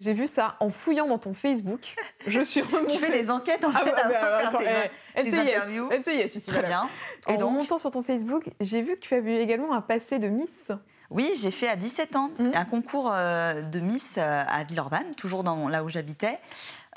J'ai 0.01 0.11
vu 0.11 0.27
ça 0.27 0.57
en 0.59 0.69
fouillant 0.69 1.07
dans 1.07 1.17
ton 1.19 1.33
Facebook. 1.33 1.95
Je 2.27 2.41
suis 2.41 2.61
remontée... 2.61 2.93
Tu 2.93 2.97
fais 2.99 3.11
des 3.11 3.31
enquêtes 3.31 3.63
en 3.63 3.71
Ah 3.73 3.79
fait 3.85 3.91
ouais, 3.93 4.01
bah, 4.09 4.49
faire 4.49 4.57
tes- 4.59 4.65
eh, 4.65 4.91
elle 5.15 5.29
tes 5.31 5.39
interviews. 5.39 5.89
ici, 5.93 6.41
Très 6.41 6.51
voilà. 6.59 6.67
bien. 6.67 6.89
Et 7.29 7.33
En 7.35 7.37
donc, 7.37 7.53
montant 7.53 7.77
sur 7.77 7.91
ton 7.91 8.03
Facebook, 8.03 8.49
j'ai 8.59 8.81
vu 8.81 8.95
que 8.95 8.99
tu 9.01 9.13
avais 9.13 9.41
également 9.41 9.71
un 9.73 9.81
passé 9.81 10.19
de 10.19 10.27
Miss. 10.27 10.71
Oui, 11.09 11.31
j'ai 11.39 11.51
fait 11.51 11.67
à 11.67 11.75
17 11.75 12.15
ans 12.15 12.31
Mhm. 12.39 12.51
un 12.55 12.65
concours 12.65 13.11
euh, 13.13 13.61
de 13.61 13.79
Miss 13.79 14.15
euh, 14.17 14.43
à 14.47 14.63
Villeurbanne, 14.63 15.13
toujours 15.15 15.43
dans, 15.43 15.67
là 15.67 15.83
où 15.83 15.89
j'habitais. 15.89 16.39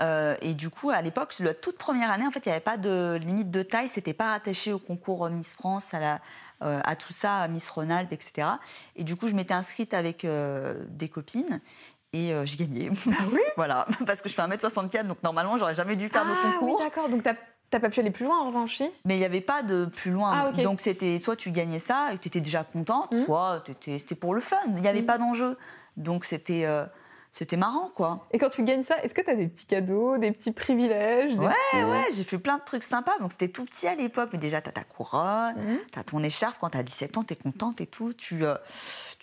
Euh, 0.00 0.36
et 0.42 0.54
du 0.54 0.68
coup, 0.70 0.90
à 0.90 1.00
l'époque, 1.02 1.34
la 1.40 1.54
toute 1.54 1.78
première 1.78 2.10
année, 2.10 2.26
en 2.26 2.30
fait, 2.30 2.44
il 2.44 2.48
n'y 2.50 2.52
avait 2.54 2.60
pas 2.60 2.76
de 2.76 3.18
limite 3.20 3.50
de 3.50 3.62
taille, 3.62 3.88
c'était 3.88 4.12
pas 4.14 4.30
rattaché 4.32 4.72
au 4.72 4.78
concours 4.78 5.28
Miss 5.30 5.54
France, 5.54 5.94
à, 5.94 6.00
la, 6.00 6.20
euh, 6.62 6.80
à 6.84 6.96
tout 6.96 7.12
ça, 7.12 7.36
à 7.38 7.48
Miss 7.48 7.68
Rhône-Alpes, 7.70 8.12
etc. 8.12 8.48
Et 8.94 9.04
du 9.04 9.16
coup, 9.16 9.28
je 9.28 9.34
m'étais 9.34 9.54
inscrite 9.54 9.94
avec 9.94 10.24
euh, 10.24 10.74
des 10.88 11.08
copines. 11.08 11.60
Et 12.12 12.32
j'ai 12.44 12.56
gagné. 12.56 12.90
voilà, 13.56 13.86
parce 14.06 14.22
que 14.22 14.30
je 14.30 14.34
fais 14.34 14.40
1m64, 14.40 15.06
donc 15.06 15.22
normalement, 15.22 15.58
j'aurais 15.58 15.74
jamais 15.74 15.96
dû 15.96 16.08
faire 16.08 16.24
de 16.24 16.30
ah 16.32 16.52
concours. 16.52 16.78
oui, 16.78 16.84
d'accord. 16.84 17.10
Donc, 17.10 17.22
t'as 17.22 17.34
t'as 17.70 17.80
pas 17.80 17.88
pu 17.90 18.00
aller 18.00 18.10
plus 18.10 18.24
loin, 18.24 18.38
en 18.40 18.46
revanche 18.48 18.80
Mais 19.04 19.16
il 19.16 19.18
n'y 19.18 19.24
avait 19.24 19.40
pas 19.40 19.62
de 19.62 19.86
plus 19.86 20.10
loin. 20.10 20.30
Ah. 20.32 20.62
Donc 20.62 20.80
c'était 20.80 21.18
soit 21.18 21.36
tu 21.36 21.50
gagnais 21.50 21.78
ça 21.78 22.12
et 22.12 22.18
tu 22.18 22.28
étais 22.28 22.40
déjà 22.40 22.64
contente, 22.64 23.12
Mhm. 23.12 23.24
soit 23.24 23.64
c'était 23.80 24.14
pour 24.14 24.34
le 24.34 24.40
fun. 24.40 24.56
Il 24.68 24.82
n'y 24.82 24.88
avait 24.88 25.00
Mhm. 25.00 25.06
pas 25.06 25.18
d'enjeu. 25.18 25.56
Donc 25.96 26.24
c'était 26.24 26.64
euh, 26.66 26.84
c'était 27.38 27.58
marrant, 27.58 27.90
quoi. 27.94 28.26
Et 28.32 28.38
quand 28.38 28.48
tu 28.48 28.62
gagnes 28.62 28.82
ça, 28.82 28.96
est-ce 29.02 29.12
que 29.12 29.20
tu 29.20 29.28
as 29.30 29.34
des 29.34 29.46
petits 29.48 29.66
cadeaux, 29.66 30.16
des 30.16 30.32
petits 30.32 30.52
privilèges 30.52 31.34
des 31.34 31.38
Ouais, 31.38 31.52
petits- 31.70 31.82
ouais, 31.84 32.04
j'ai 32.12 32.24
fait 32.24 32.38
plein 32.38 32.56
de 32.56 32.62
trucs 32.64 32.82
sympas. 32.82 33.12
Donc 33.20 33.32
c'était 33.32 33.48
tout 33.48 33.64
petit 33.64 33.86
à 33.86 33.94
l'époque. 33.94 34.30
Mais 34.32 34.38
déjà, 34.38 34.62
tu 34.62 34.70
as 34.70 34.72
ta 34.72 34.84
couronne, 34.84 35.54
tu 35.92 35.98
as 35.98 36.02
ton 36.02 36.22
écharpe. 36.22 36.56
Quand 36.58 36.70
tu 36.70 36.78
as 36.78 36.82
17 36.82 37.18
ans, 37.18 37.24
tu 37.24 37.34
es 37.34 37.36
contente 37.36 37.80
et 37.82 37.86
tout. 37.86 38.14
Tu, 38.14 38.42
euh, 38.46 38.54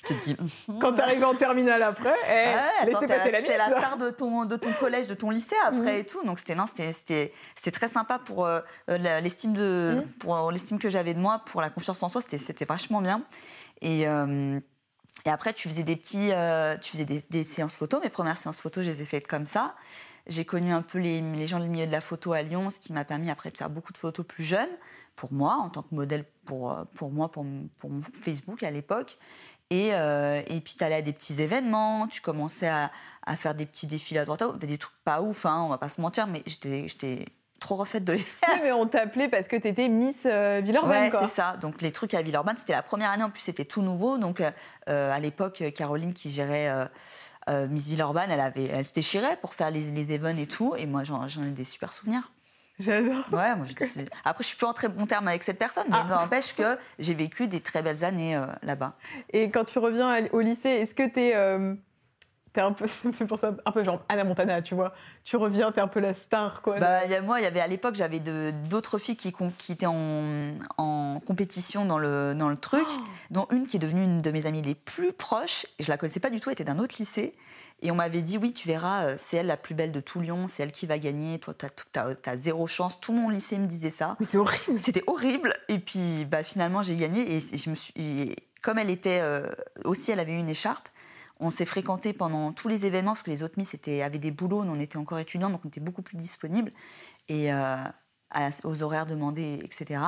tu 0.05 0.15
te 0.15 0.23
dis. 0.25 0.37
Quand 0.79 0.91
tu 0.95 1.01
arrives 1.01 1.23
en 1.23 1.33
terminale 1.33 1.81
après, 1.81 2.13
eh, 2.27 2.29
Ouais, 2.29 2.53
attends, 2.53 2.85
laissez 2.85 2.99
t'es 2.99 3.07
passer 3.07 3.31
la 3.31 3.41
t'es 3.41 3.49
mise. 3.49 3.57
la 3.57 3.77
star 3.79 3.97
de 3.97 4.09
ton, 4.11 4.45
de 4.45 4.57
ton 4.57 4.71
collège, 4.73 5.07
de 5.07 5.15
ton 5.15 5.31
lycée 5.31 5.55
après 5.65 5.93
Mhm. 5.93 5.99
et 5.99 6.05
tout. 6.05 6.23
Donc 6.23 6.37
c'était 6.37 6.53
non, 6.55 6.67
c'était, 6.67 6.93
c'était, 6.93 7.33
c'était 7.55 7.71
très 7.71 7.87
sympa 7.87 8.19
pour 8.19 8.45
euh, 8.45 8.59
l'estime 8.87 9.53
de, 9.53 9.95
Mhm. 10.03 10.07
pour 10.19 10.51
l'estime 10.51 10.77
que 10.77 10.89
j'avais 10.89 11.15
de 11.15 11.19
moi, 11.19 11.41
pour 11.47 11.61
la 11.61 11.71
confiance 11.71 12.03
en 12.03 12.09
soi. 12.09 12.21
C'était, 12.21 12.37
c'était 12.37 12.65
vachement 12.65 13.01
bien. 13.01 13.23
Et 13.81 14.07
euh, 14.07 14.59
et 15.25 15.29
après, 15.29 15.53
tu 15.53 15.69
faisais 15.69 15.83
des 15.83 15.95
petits, 15.95 16.31
euh, 16.31 16.77
tu 16.77 16.91
faisais 16.91 17.05
des, 17.05 17.43
séances 17.43 17.75
photos. 17.75 18.01
Mes 18.03 18.09
premières 18.09 18.37
séances 18.37 18.59
photos, 18.59 18.83
je 18.85 18.91
les 18.91 19.01
ai 19.01 19.05
faites 19.05 19.27
comme 19.27 19.45
ça. 19.45 19.75
J'ai 20.27 20.45
connu 20.45 20.71
un 20.73 20.81
peu 20.81 20.99
les, 20.99 21.47
gens 21.47 21.59
du 21.59 21.67
milieu 21.67 21.85
de 21.85 21.91
la 21.91 22.01
photo 22.01 22.33
à 22.33 22.41
Lyon, 22.41 22.69
ce 22.69 22.79
qui 22.79 22.93
m'a 22.93 23.05
permis 23.05 23.29
après 23.29 23.49
de 23.49 23.57
faire 23.57 23.69
beaucoup 23.69 23.93
de 23.93 23.97
photos 23.97 24.25
plus 24.25 24.43
jeunes 24.43 24.69
pour 25.15 25.31
moi, 25.31 25.55
en 25.55 25.69
tant 25.69 25.83
que 25.83 25.93
modèle 25.93 26.25
pour, 26.45 26.71
euh, 26.71 26.83
pour 26.95 27.11
moi, 27.11 27.31
pour, 27.31 27.43
mon- 27.43 27.69
Facebook 28.21 28.63
à 28.63 28.71
l'époque. 28.71 29.17
Et, 29.69 29.93
euh, 29.93 30.41
et 30.47 30.59
puis, 30.61 30.75
tu 30.75 30.83
allais 30.83 30.95
à 30.95 31.01
des 31.01 31.13
petits 31.13 31.41
événements, 31.41 32.07
tu 32.07 32.21
commençais 32.21 32.67
à, 32.67 32.91
à 33.25 33.35
faire 33.37 33.55
des 33.55 33.65
petits 33.65 33.87
défilés 33.87 34.19
à 34.19 34.25
droite 34.25 34.41
à 34.41 34.47
gauche, 34.47 34.59
des 34.59 34.77
trucs 34.77 34.95
pas 35.03 35.21
ouf, 35.21 35.45
hein, 35.45 35.63
on 35.65 35.69
va 35.69 35.77
pas 35.77 35.89
se 35.89 36.01
mentir, 36.01 36.27
mais 36.27 36.43
j'étais 36.45 37.25
trop 37.63 37.75
refaite 37.75 38.03
de 38.03 38.13
les 38.13 38.19
faire. 38.19 38.49
Oui, 38.53 38.59
mais 38.63 38.71
on 38.71 38.85
t'appelait 38.85 39.27
parce 39.29 39.47
que 39.47 39.55
tu 39.55 39.67
étais 39.67 39.89
Miss 39.89 40.17
euh, 40.25 40.61
Villeurbanne, 40.63 41.11
Ouais, 41.11 41.19
c'est 41.21 41.33
ça. 41.33 41.57
Donc 41.57 41.81
les 41.81 41.91
trucs 41.91 42.13
à 42.13 42.21
Villeurbanne, 42.21 42.57
c'était 42.57 42.73
la 42.73 42.83
première 42.83 43.09
année. 43.11 43.23
En 43.23 43.29
plus, 43.29 43.41
c'était 43.41 43.65
tout 43.65 43.81
nouveau. 43.81 44.17
Donc 44.17 44.41
euh, 44.41 44.51
euh, 44.89 45.11
à 45.11 45.19
l'époque, 45.19 45.63
Caroline 45.75 46.13
qui 46.13 46.29
gérait 46.29 46.69
euh, 47.49 47.67
Miss 47.67 47.87
Villeurbanne, 47.87 48.29
elle 48.31 48.39
avait, 48.39 48.65
elle 48.65 48.85
se 48.85 48.93
déchirait 48.93 49.37
pour 49.37 49.53
faire 49.53 49.71
les, 49.71 49.91
les 49.91 50.13
events 50.15 50.37
et 50.37 50.45
tout. 50.47 50.75
Et 50.77 50.85
moi, 50.85 51.03
j'en 51.03 51.25
ai 51.25 51.49
des 51.49 51.63
super 51.65 51.91
souvenirs. 51.93 52.31
J'adore. 52.79 53.25
Ouais, 53.31 53.55
moi, 53.55 53.65
je 53.79 53.85
suis- 53.85 54.05
Après, 54.25 54.43
je 54.43 54.47
suis 54.47 54.57
plus 54.57 54.65
en 54.65 54.73
très 54.73 54.87
bon 54.87 55.05
terme 55.05 55.27
avec 55.27 55.43
cette 55.43 55.59
personne, 55.59 55.85
mais 55.89 55.97
Ah. 56.09 56.21
n'empêche 56.21 56.55
que 56.55 56.77
j'ai 56.99 57.13
vécu 57.13 57.47
des 57.47 57.61
très 57.61 57.81
belles 57.83 58.03
années 58.03 58.39
là-bas. 58.63 58.93
Et 59.31 59.49
quand 59.51 59.63
tu 59.63 59.77
reviens 59.79 60.27
au 60.31 60.39
lycée, 60.39 60.69
est-ce 60.69 60.93
que 60.95 61.07
tu 61.07 61.19
es. 61.19 61.77
Un 62.61 62.73
peu, 62.73 62.87
ça 63.01 63.07
me 63.07 63.13
fait 63.13 63.25
penser 63.25 63.47
un 63.65 63.71
peu 63.71 63.83
genre 63.83 64.01
Anna 64.09 64.23
Montana, 64.23 64.61
tu 64.61 64.75
vois. 64.75 64.93
Tu 65.23 65.35
reviens, 65.37 65.71
t'es 65.71 65.81
un 65.81 65.87
peu 65.87 65.99
la 65.99 66.13
star, 66.13 66.61
quoi. 66.61 66.79
Bah, 66.79 67.05
y 67.05 67.13
a- 67.15 67.21
moi, 67.21 67.39
il 67.39 67.43
y 67.43 67.47
avait 67.47 67.59
à 67.61 67.67
l'époque, 67.67 67.95
j'avais 67.95 68.19
d'autres 68.19 68.97
filles 68.97 69.15
qui, 69.17 69.33
étaient 69.69 69.85
en, 69.85 70.53
en 70.77 71.19
compétition 71.25 71.85
dans 71.85 71.97
le, 71.97 72.33
dans 72.37 72.49
le 72.49 72.57
truc, 72.57 72.85
Oh. 72.89 73.01
dont 73.31 73.47
une 73.51 73.65
qui 73.67 73.77
est 73.77 73.79
devenue 73.79 74.03
une 74.03 74.17
de 74.19 74.31
mes 74.31 74.45
amies 74.45 74.61
les 74.61 74.75
plus 74.75 75.13
proches. 75.13 75.65
Et 75.79 75.83
je 75.83 75.89
la 75.89 75.97
connaissais 75.97 76.19
pas 76.19 76.29
du 76.29 76.39
tout, 76.39 76.49
elle 76.49 76.53
était 76.53 76.63
d'un 76.63 76.79
autre 76.79 76.95
lycée. 76.99 77.33
Et 77.81 77.91
on 77.91 77.95
m'avait 77.95 78.21
dit, 78.21 78.37
oui, 78.37 78.53
tu 78.53 78.67
verras, 78.67 79.03
euh, 79.05 79.15
c'est 79.17 79.37
elle 79.37 79.47
la 79.47 79.57
plus 79.57 79.75
belle 79.75 79.91
de 79.91 79.99
tout 79.99 80.21
Lyon, 80.21 80.45
c'est 80.47 80.63
elle 80.63 80.71
qui 80.71 80.85
va 80.85 80.97
gagner, 80.99 81.37
toi, 81.39 81.53
tu 81.53 81.65
as, 81.99 82.37
zéro 82.37 82.65
chance. 82.67 82.99
Tout 82.99 83.11
mon 83.13 83.29
lycée 83.29 83.57
me 83.57 83.67
disait 83.67 83.89
ça. 83.89 84.15
Mais 84.21 84.25
c'est 84.25 84.37
horrible. 84.37 84.79
C'était 84.79 85.03
horrible. 85.07 85.53
Et 85.67 85.79
puis, 85.79 86.25
bah, 86.25 86.43
finalement, 86.43 86.81
j'ai 86.81 86.95
gagné. 86.95 87.35
Et 87.35 87.39
c'est- 87.41 87.57
je 87.57 87.69
me 87.69 87.75
suis, 87.75 87.93
et 87.97 88.35
comme 88.61 88.77
elle 88.77 88.89
était 88.89 89.19
euh, 89.21 89.49
aussi, 89.83 90.11
elle 90.11 90.19
avait 90.21 90.31
eu 90.33 90.37
une 90.37 90.47
écharpe. 90.49 90.87
On 91.43 91.49
s'est 91.49 91.65
fréquenté 91.65 92.13
pendant 92.13 92.53
tous 92.53 92.67
les 92.67 92.85
événements 92.85 93.11
parce 93.11 93.23
que 93.23 93.31
les 93.31 93.43
autres 93.43 93.55
Miss 93.57 93.73
étaient, 93.73 94.01
avaient 94.01 94.17
des 94.19 94.31
boulots, 94.31 94.63
nous 94.63 94.71
on 94.73 94.79
était 94.79 94.97
encore 94.97 95.19
étudiants, 95.19 95.49
donc 95.49 95.61
on 95.65 95.67
était 95.67 95.81
beaucoup 95.81 96.01
plus 96.01 96.15
disponibles 96.17 96.71
et 97.27 97.51
euh, 97.53 97.75
à- 98.31 98.49
aux 98.63 98.81
horaires 98.83 99.05
demandés, 99.05 99.59
etc. 99.63 100.01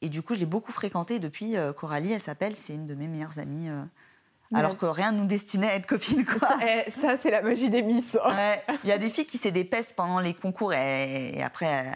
Et 0.00 0.08
du 0.08 0.22
coup, 0.22 0.34
je 0.34 0.40
l'ai 0.40 0.46
beaucoup 0.46 0.72
fréquentée. 0.72 1.18
Depuis, 1.20 1.56
euh, 1.56 1.72
Coralie, 1.72 2.12
elle 2.12 2.20
s'appelle, 2.20 2.56
c'est 2.56 2.74
une 2.74 2.86
de 2.86 2.94
mes 2.94 3.06
meilleures 3.06 3.38
amies. 3.38 3.68
euh, 3.68 3.82
alors 4.54 4.76
que 4.76 4.84
rien 4.84 5.12
ne 5.12 5.18
nous 5.20 5.26
destinait 5.26 5.68
à 5.70 5.74
être 5.76 5.86
copines. 5.86 6.24
Quoi. 6.26 6.38
Ça, 6.46 6.58
eh, 6.66 6.90
ça, 6.90 7.16
c'est 7.16 7.30
la 7.30 7.40
magie 7.40 7.70
des 7.70 7.80
Miss. 7.82 8.16
hein. 8.22 8.34
Ouais. 8.36 8.62
Il 8.84 8.88
y 8.90 8.92
a 8.92 8.98
des 8.98 9.08
filles 9.08 9.24
qui 9.26 9.38
s'épaissent 9.38 9.94
pendant 9.94 10.18
les 10.20 10.34
concours 10.34 10.74
et, 10.74 11.30
et 11.38 11.42
après, 11.42 11.90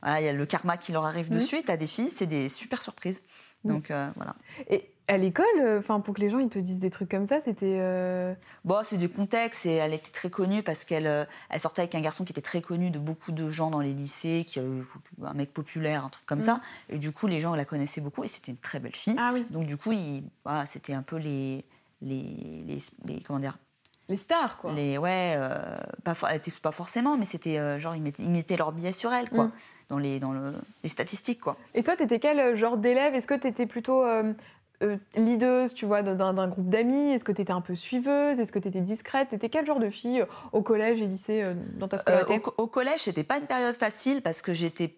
voilà, 0.00 0.20
il 0.20 0.24
y 0.24 0.28
a 0.28 0.32
le 0.32 0.46
karma 0.46 0.76
qui 0.78 0.92
leur 0.92 1.04
arrive 1.04 1.30
Mhm. 1.30 1.38
dessus. 1.38 1.56
Et 1.58 1.62
t'as 1.62 1.76
des 1.76 1.86
filles, 1.88 2.10
c'est 2.10 2.26
des 2.26 2.48
super 2.48 2.80
surprises. 2.80 3.22
Mhm. 3.64 3.72
Donc 3.74 3.92
voilà. 4.16 4.36
Et 4.70 4.90
à 5.08 5.16
l'école, 5.18 5.46
enfin 5.78 6.00
pour 6.00 6.14
que 6.14 6.20
les 6.20 6.30
gens 6.30 6.38
ils 6.38 6.48
te 6.48 6.58
disent 6.58 6.78
des 6.80 6.90
trucs 6.90 7.10
comme 7.10 7.24
ça, 7.26 7.40
c'était. 7.40 7.78
euh, 7.80 8.34
Bon, 8.64 8.80
c'est 8.84 8.98
du 8.98 9.08
contexte 9.08 9.66
et 9.66 9.72
elle 9.74 9.94
était 9.94 10.10
très 10.10 10.30
connue 10.30 10.62
parce 10.62 10.84
qu'elle 10.84 11.06
euh, 11.06 11.24
elle 11.50 11.60
sortait 11.60 11.82
avec 11.82 11.94
un 11.94 12.00
garçon 12.00 12.24
qui 12.24 12.32
était 12.32 12.40
très 12.42 12.60
connu 12.60 12.90
de 12.90 12.98
beaucoup 12.98 13.32
de 13.32 13.48
gens 13.50 13.70
dans 13.70 13.80
les 13.80 13.92
lycées, 13.92 14.44
qui 14.46 14.60
un 14.60 15.34
mec 15.34 15.52
populaire, 15.52 16.04
un 16.04 16.08
truc 16.10 16.26
comme 16.26 16.42
ça. 16.42 16.60
Et 16.90 16.98
du 16.98 17.10
coup, 17.12 17.26
les 17.26 17.40
gens 17.40 17.54
la 17.54 17.64
connaissaient 17.64 18.00
beaucoup 18.00 18.22
et 18.24 18.28
c'était 18.28 18.52
une 18.52 18.58
très 18.58 18.80
belle 18.80 18.94
fille. 18.94 19.16
Ah 19.18 19.30
oui. 19.32 19.46
Donc 19.50 19.66
du 19.66 19.76
coup, 19.76 19.92
il- 19.92 20.22
voilà, 20.44 20.66
c'était 20.66 20.92
un 20.92 21.02
peu 21.02 21.16
les, 21.16 21.64
les, 22.02 22.22
les, 22.66 22.78
les- 23.06 23.20
comment 23.22 23.38
dire, 23.40 23.56
Les 24.08 24.16
stars, 24.16 24.58
quoi. 24.58 24.72
les 24.72 24.98
ouais, 24.98 25.34
euh, 25.36 25.78
pas, 26.04 26.14
forcément, 26.72 27.16
mais 27.16 27.24
c'était 27.24 27.58
euh, 27.58 27.78
genre 27.78 27.94
ils 27.96 28.02
mettaient, 28.02 28.22
ils 28.22 28.30
mettaient 28.30 28.56
leur 28.56 28.72
billet 28.72 28.92
sur 28.92 29.12
elle, 29.12 29.28
quoi, 29.30 29.44
Mhm. 29.44 29.50
dans 29.90 29.98
les 29.98 30.20
dans 30.20 30.32
le, 30.32 30.52
les 30.82 30.88
statistiques, 30.88 31.40
quoi. 31.40 31.56
Et 31.74 31.82
toi, 31.82 31.96
t'étais 31.96 32.18
quel 32.18 32.56
genre 32.56 32.76
d'élève? 32.76 33.14
Est-ce 33.14 33.26
que 33.26 33.34
t'étais 33.34 33.66
plutôt 33.66 34.04
euh, 34.04 34.32
euh, 34.82 35.68
tu 35.74 35.86
vois, 35.86 36.02
d'un 36.02 36.48
groupe 36.48 36.68
d'amis? 36.68 37.12
Est-ce 37.12 37.24
que 37.24 37.32
tu 37.32 37.42
étais 37.42 37.52
un 37.52 37.60
peu 37.60 37.74
suiveuse? 37.74 38.38
Est-ce 38.38 38.52
que 38.52 38.58
tu 38.58 38.68
étais 38.68 38.80
discrète? 38.80 39.30
T'étais 39.30 39.48
quel 39.48 39.66
genre 39.66 39.80
de 39.80 39.90
fille 39.90 40.24
au 40.52 40.62
collège 40.62 41.02
et 41.02 41.06
lycée 41.06 41.44
dans 41.78 41.88
ta 41.88 41.98
scolarité? 41.98 42.40
Au, 42.44 42.62
au, 42.62 42.66
collège, 42.66 43.00
c'était 43.00 43.24
pas 43.24 43.38
une 43.38 43.46
période 43.46 43.74
facile 43.74 44.22
parce 44.22 44.42
que 44.42 44.52
j'étais 44.52 44.94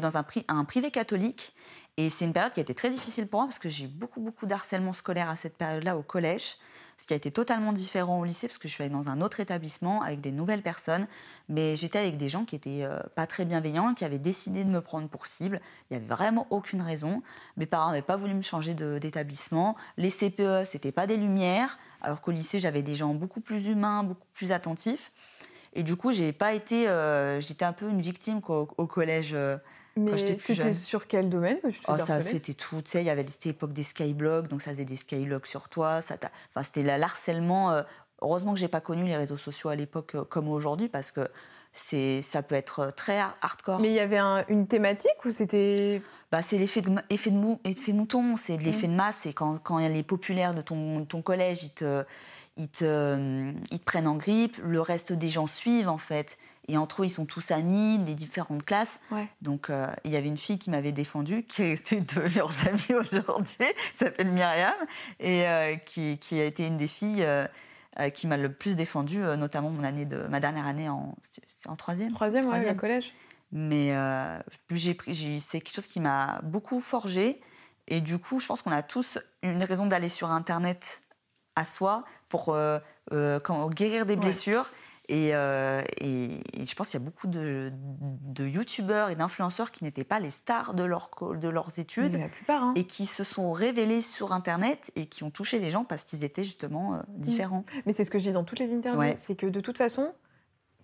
dans 0.00 0.16
un, 0.16 0.24
un 0.48 0.64
privé 0.64 0.90
catholique 0.90 1.54
et 1.96 2.10
c'est 2.10 2.24
une 2.24 2.32
période 2.32 2.52
qui 2.52 2.60
a 2.60 2.62
été 2.62 2.74
très 2.74 2.90
difficile 2.90 3.26
pour 3.26 3.40
moi 3.40 3.48
parce 3.48 3.58
que 3.58 3.68
j'ai 3.68 3.86
eu 3.86 3.88
beaucoup, 3.88 4.20
beaucoup 4.20 4.46
d'harcèlement 4.46 4.92
scolaire 4.92 5.28
à 5.28 5.36
cette 5.36 5.56
période-là 5.56 5.96
au 5.96 6.02
collège 6.02 6.56
ce 6.98 7.06
qui 7.06 7.14
a 7.14 7.16
été 7.16 7.30
totalement 7.30 7.72
différent 7.72 8.18
au 8.18 8.24
lycée 8.24 8.48
parce 8.48 8.58
que 8.58 8.66
je 8.66 8.74
suis 8.74 8.82
allée 8.82 8.92
dans 8.92 9.08
un 9.08 9.20
autre 9.20 9.38
établissement 9.38 10.02
avec 10.02 10.20
des 10.20 10.32
nouvelles 10.32 10.62
personnes, 10.62 11.06
mais 11.48 11.76
j'étais 11.76 11.98
avec 11.98 12.16
des 12.16 12.28
gens 12.28 12.44
qui 12.44 12.56
étaient 12.56 12.82
euh, 12.82 12.98
pas 13.14 13.28
très 13.28 13.44
bienveillants, 13.44 13.94
qui 13.94 14.04
avaient 14.04 14.18
décidé 14.18 14.64
de 14.64 14.68
me 14.68 14.80
prendre 14.80 15.08
pour 15.08 15.26
cible. 15.26 15.60
Il 15.90 15.96
n'y 15.96 16.02
avait 16.02 16.12
vraiment 16.12 16.48
aucune 16.50 16.82
raison. 16.82 17.22
Mes 17.56 17.66
parents 17.66 17.88
n'avaient 17.88 18.02
pas 18.02 18.16
voulu 18.16 18.34
me 18.34 18.42
changer 18.42 18.74
d'établissement. 18.74 19.76
Les 19.96 20.10
CPE, 20.10 20.64
c'était 20.64 20.92
pas 20.92 21.06
des 21.06 21.16
lumières, 21.16 21.78
alors 22.02 22.20
qu'au 22.20 22.32
lycée, 22.32 22.58
j'avais 22.58 22.82
des 22.82 22.96
gens 22.96 23.14
beaucoup 23.14 23.40
plus 23.40 23.68
humains, 23.68 24.02
beaucoup 24.02 24.26
plus 24.34 24.50
attentifs. 24.50 25.12
Et 25.74 25.84
du 25.84 25.94
coup, 25.94 26.12
j'ai 26.12 26.32
pas 26.32 26.52
été, 26.52 26.88
euh, 26.88 27.38
j'étais 27.38 27.64
un 27.64 27.72
peu 27.72 27.88
une 27.88 28.00
victime 28.00 28.40
au 28.48 28.86
collège. 28.86 29.34
Euh, 29.34 29.56
mais 29.98 30.16
c'était 30.16 30.74
sur 30.74 31.06
quel 31.06 31.28
domaine 31.28 31.60
que 31.60 31.68
tu 31.68 31.80
te 31.80 31.90
oh, 31.90 31.98
ça, 31.98 32.22
C'était 32.22 32.54
tout. 32.54 32.82
Tu 32.82 32.92
sais, 32.92 33.02
il 33.02 33.06
y 33.06 33.10
avait 33.10 33.26
l'époque 33.44 33.72
des 33.72 33.82
skyblogs, 33.82 34.48
donc 34.48 34.62
ça 34.62 34.70
faisait 34.70 34.84
des 34.84 34.96
skylogs 34.96 35.46
sur 35.46 35.68
toi. 35.68 36.00
Ça 36.00 36.16
enfin, 36.50 36.62
c'était 36.62 36.98
l'harcèlement. 36.98 37.72
Euh, 37.72 37.82
heureusement 38.22 38.54
que 38.54 38.58
j'ai 38.58 38.68
pas 38.68 38.80
connu 38.80 39.04
les 39.04 39.16
réseaux 39.16 39.36
sociaux 39.36 39.70
à 39.70 39.76
l'époque 39.76 40.14
euh, 40.14 40.24
comme 40.24 40.48
aujourd'hui, 40.48 40.88
parce 40.88 41.12
que 41.12 41.28
c'est 41.72 42.22
ça 42.22 42.42
peut 42.42 42.54
être 42.54 42.90
très 42.96 43.18
hardcore. 43.18 43.80
Mais 43.80 43.88
il 43.88 43.94
y 43.94 44.00
avait 44.00 44.18
une 44.48 44.66
thématique 44.66 45.24
ou 45.24 45.30
c'était 45.30 46.02
bah, 46.32 46.42
c'est 46.42 46.58
l'effet 46.58 46.80
de, 46.80 46.90
effet 47.10 47.30
de, 47.30 47.36
mou, 47.36 47.60
effet 47.64 47.92
mouton, 47.92 48.36
c'est 48.36 48.56
l'effet 48.56 48.88
mmh. 48.88 48.92
de 48.92 48.96
masse. 48.96 49.16
C'est 49.22 49.32
quand, 49.32 49.58
quand 49.58 49.78
les 49.78 50.02
populaires 50.02 50.54
de 50.54 50.62
ton, 50.62 51.04
ton 51.04 51.22
collège, 51.22 51.62
ils 51.62 51.74
te, 51.74 52.04
ils, 52.56 52.68
te, 52.68 53.52
ils 53.70 53.78
te 53.78 53.84
prennent 53.84 54.08
en 54.08 54.16
grippe, 54.16 54.56
le 54.62 54.80
reste 54.80 55.12
des 55.12 55.28
gens 55.28 55.46
suivent 55.46 55.88
en 55.88 55.98
fait. 55.98 56.38
Et 56.68 56.76
entre 56.76 57.02
eux, 57.02 57.06
ils 57.06 57.10
sont 57.10 57.24
tous 57.24 57.50
amis 57.50 57.98
des 57.98 58.14
différentes 58.14 58.62
classes. 58.62 59.00
Donc, 59.40 59.70
euh, 59.70 59.86
il 60.04 60.12
y 60.12 60.16
avait 60.16 60.28
une 60.28 60.36
fille 60.36 60.58
qui 60.58 60.70
m'avait 60.70 60.92
défendue, 60.92 61.42
qui 61.48 61.62
est 61.62 61.92
une 61.92 62.04
de 62.04 62.20
leurs 62.36 62.52
amies 62.66 62.94
aujourd'hui, 62.94 63.56
qui 63.92 63.96
s'appelle 63.96 64.28
Myriam, 64.28 64.74
et 65.18 65.48
euh, 65.48 65.76
qui, 65.76 66.18
qui, 66.18 66.38
a 66.38 66.44
été 66.44 66.66
une 66.66 66.76
des 66.76 66.86
filles 66.86 67.24
euh, 67.24 67.46
qui 68.12 68.26
m'a 68.26 68.36
le 68.36 68.52
plus 68.52 68.76
défendue, 68.76 69.20
notamment 69.20 69.70
mon 69.70 69.82
année 69.82 70.04
de, 70.04 70.26
ma 70.28 70.40
dernière 70.40 70.66
année 70.66 70.88
en, 70.88 71.16
en 71.66 71.76
troisième. 71.76 72.12
Troisième, 72.12 72.44
troisième. 72.44 72.72
Ouais, 72.72 72.76
collège. 72.76 73.12
Mais 73.50 73.94
j'ai 74.70 74.94
c'est 75.40 75.60
quelque 75.60 75.74
chose 75.74 75.86
qui 75.86 76.00
m'a 76.00 76.40
beaucoup 76.42 76.80
forgé. 76.80 77.40
Et 77.90 78.02
du 78.02 78.18
coup, 78.18 78.38
je 78.38 78.46
pense 78.46 78.60
qu'on 78.60 78.70
a 78.70 78.82
tous 78.82 79.18
une 79.42 79.62
raison 79.62 79.86
d'aller 79.86 80.08
sur 80.10 80.30
Internet 80.30 81.00
à 81.56 81.64
soi 81.64 82.04
pour 82.28 82.54
quand, 83.10 83.70
guérir 83.70 84.04
des 84.04 84.16
blessures. 84.16 84.70
Euh, 85.10 85.82
et, 86.00 86.28
je 86.62 86.74
pense 86.74 86.90
qu'il 86.90 87.00
y 87.00 87.02
a 87.02 87.04
beaucoup 87.04 87.28
de, 87.28 87.72
de 87.72 88.46
youtubeurs 88.46 89.08
et 89.08 89.16
d'influenceurs 89.16 89.70
qui 89.70 89.84
n'étaient 89.84 90.04
pas 90.04 90.20
les 90.20 90.30
stars 90.30 90.74
de, 90.74 90.84
leur, 90.84 91.10
de 91.34 91.48
leurs 91.48 91.78
études 91.78 92.18
la 92.18 92.28
plupart, 92.28 92.62
hein. 92.62 92.72
et 92.76 92.84
qui 92.84 93.06
se 93.06 93.24
sont 93.24 93.52
révélés 93.52 94.02
sur 94.02 94.32
Internet 94.32 94.90
et 94.96 95.06
qui 95.06 95.24
ont 95.24 95.30
touché 95.30 95.60
les 95.60 95.70
gens 95.70 95.84
parce 95.84 96.04
qu'ils 96.04 96.24
étaient 96.24 96.42
justement 96.42 96.94
euh, 96.94 96.98
différents. 97.08 97.64
Mais 97.86 97.92
c'est 97.92 98.04
ce 98.04 98.10
que 98.10 98.18
je 98.18 98.24
dis 98.24 98.32
dans 98.32 98.44
toutes 98.44 98.58
les 98.58 98.74
interviews, 98.74 99.14
c'est 99.16 99.34
que 99.34 99.46
de 99.46 99.60
toute 99.60 99.78
façon, 99.78 100.12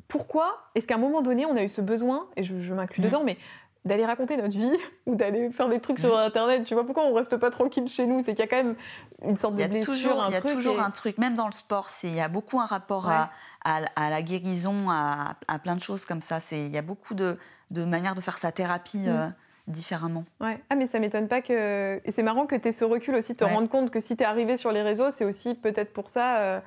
pourquoi 0.09 0.71
est-ce 0.75 0.87
qu'à 0.87 0.95
un 0.95 0.99
moment 0.99 1.23
donné, 1.23 1.45
on 1.47 1.57
a 1.57 1.63
eu 1.63 1.69
ce 1.69 1.81
besoin, 1.81 2.29
et 2.37 2.45
je, 2.45 2.55
m'inclus 2.73 3.03
mm. 3.03 3.05
dedans, 3.05 3.25
mais 3.25 3.37
d'aller 3.85 4.07
raconter 4.07 4.37
notre 4.37 4.57
vie 4.57 4.73
ou 5.07 5.15
d'aller 5.15 5.51
faire 5.51 5.69
des 5.69 5.81
trucs 5.81 5.99
sur 5.99 6.17
Internet. 6.19 6.65
Tu 6.65 6.75
vois, 6.75 6.85
pourquoi 6.85 7.05
on 7.05 7.13
reste 7.13 7.37
pas 7.37 7.51
tranquille 7.51 7.89
chez 7.89 8.07
nous? 8.07 8.23
C'est 8.25 8.35
qu'il 8.35 8.41
y 8.41 8.43
a 8.43 8.47
quand 8.47 8.63
même 8.63 8.77
une 9.23 9.37
sorte 9.37 9.57
de 9.57 9.67
blessure, 9.67 9.93
toujours, 9.93 10.23
un 10.23 10.29
Il 10.29 10.35
y 10.35 10.37
a 10.37 10.41
toujours 10.41 10.81
un 10.81 10.91
truc, 10.91 11.19
même 11.19 11.35
dans 11.35 11.47
le 11.47 11.53
sport, 11.53 11.89
il 12.03 12.15
y 12.15 12.21
a 12.21 12.29
beaucoup 12.29 12.61
un 12.61 12.67
rapport 12.67 13.09
à, 13.09 13.31
à, 13.65 14.11
la 14.11 14.23
guérison, 14.23 14.91
à, 14.91 15.37
plein 15.63 15.77
de 15.77 15.83
choses 15.83 16.05
comme 16.05 16.21
ça. 16.21 16.39
Il 16.53 16.71
y 16.71 16.79
a 16.79 16.83
beaucoup 16.83 17.15
de, 17.15 17.39
de, 17.71 17.85
manières 17.85 18.15
de 18.15 18.21
faire 18.21 18.39
sa 18.39 18.53
thérapie. 18.53 18.99
Mm. 18.99 19.09
Euh, 19.09 19.29
différemment. 19.67 20.27
Ouais. 20.43 20.63
Ah 20.69 20.75
mais 20.75 20.87
ça 20.87 21.01
m'étonne 21.01 21.27
pas 21.27 21.41
que 21.41 21.99
et 22.05 22.13
c'est 22.13 22.23
marrant 22.23 22.45
que 22.45 22.55
tu 22.55 22.69
aies 22.69 22.73
ce 22.73 22.85
recul 22.85 23.15
aussi 23.15 23.35
te 23.35 23.45
rendre 23.45 23.67
compte 23.67 23.91
que 23.91 23.99
si 23.99 24.15
tu 24.15 24.23
es 24.23 24.27
arrivé 24.27 24.59
sur 24.59 24.73
les 24.73 24.83
réseaux, 24.83 25.11
c'est 25.11 25.25
aussi 25.25 25.55
peut-être 25.55 25.95
pour 25.95 26.11
ça 26.11 26.41
euh... 26.41 26.61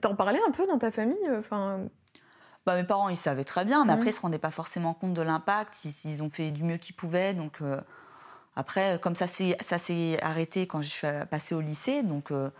t'en 0.00 0.14
parlais 0.14 0.40
un 0.48 0.50
peu 0.50 0.66
dans 0.66 0.78
ta 0.78 0.90
famille 0.90 1.28
euh, 1.28 1.40
enfin 1.40 1.80
bah, 2.64 2.76
mes 2.76 2.84
parents, 2.84 3.08
ils 3.08 3.16
savaient 3.16 3.44
très 3.44 3.64
bien, 3.64 3.84
mais 3.84 3.92
après, 3.92 4.06
ils 4.06 4.08
ne 4.08 4.16
se 4.16 4.20
rendaient 4.20 4.38
pas 4.38 4.52
forcément 4.52 4.94
compte 4.94 5.14
de 5.14 5.22
l'impact. 5.22 5.84
Ils, 6.04 6.22
ont 6.22 6.30
fait 6.30 6.50
du 6.52 6.62
mieux 6.62 6.76
qu'ils 6.76 6.94
pouvaient. 6.94 7.34
Donc, 7.34 7.60
euh, 7.60 7.80
après, 8.54 9.00
comme 9.02 9.16
ça 9.16 9.26
s'est 9.26 10.22
arrêté 10.22 10.66
quand 10.66 10.80
je 10.80 10.88
suis 10.88 11.08
passée 11.30 11.54
au 11.54 11.60
lycée, 11.60 12.02
donc 12.02 12.30
euh, 12.30 12.50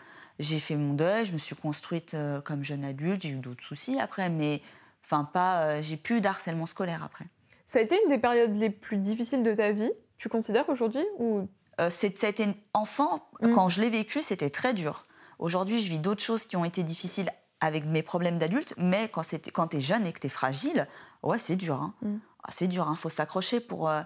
j'ai 0.41 0.59
fait 0.59 0.75
mon 0.75 0.95
deuil, 0.95 1.25
je 1.25 1.33
me 1.33 1.39
suis 1.39 1.55
construite 1.55 2.15
euh, 2.15 2.41
comme 2.41 2.65
jeune 2.65 2.85
adulte, 2.85 3.23
j'ai 3.23 3.31
eu 3.31 3.37
d'autres 3.37 3.63
soucis 3.63 4.01
après, 4.01 4.29
mais 4.29 4.61
enfin, 5.05 5.25
pas, 5.25 5.81
j'ai 5.83 5.97
plus 5.97 6.21
d'harcèlement 6.21 6.67
scolaire 6.67 7.05
après. 7.05 7.27
Ça 7.67 7.79
a 7.79 7.83
été 7.83 7.97
une 8.03 8.11
des 8.11 8.19
périodes 8.19 8.57
les 8.57 8.71
plus 8.71 8.97
difficiles 8.97 9.45
de 9.45 9.55
ta 9.55 9.71
vie, 9.71 9.93
tu 10.19 10.29
considères 10.29 10.69
aujourd'hui 10.69 11.05
ou... 11.19 11.49
Ça 11.89 12.07
a 12.27 12.29
été 12.29 12.47
enfant, 12.75 13.29
mmh. 13.41 13.55
quand 13.55 13.69
je 13.69 13.81
l'ai 13.81 13.91
vécu, 13.91 14.23
c'était 14.23 14.51
très 14.51 14.73
dur. 14.73 15.03
Aujourd'hui, 15.41 15.81
je 15.81 15.91
vis 15.91 15.99
d'autres 15.99 16.23
choses 16.23 16.45
qui 16.45 16.57
ont 16.57 16.65
été 16.65 16.85
difficiles 16.85 17.33
avec 17.63 17.87
mes 17.87 18.03
problèmes 18.03 18.39
d'adulte, 18.39 18.75
mais 18.77 19.09
quand, 19.09 19.23
quand 19.53 19.69
tu 19.69 19.77
es 19.77 19.81
jeune 19.81 20.05
et 20.05 20.13
que 20.13 20.19
tu 20.19 20.27
es 20.27 20.31
fragile, 20.31 20.89
ouais, 21.23 21.39
c'est 21.39 21.57
dur. 21.57 21.81
Hein. 21.81 21.95
Mm. 22.03 22.17
Ah, 22.43 22.49
c'est 22.51 22.67
dur, 22.67 22.85
il 22.89 22.93
hein. 22.93 22.97
faut 22.97 23.09
s'accrocher 23.09 23.61
pour... 23.61 23.89
Euh, 23.89 24.03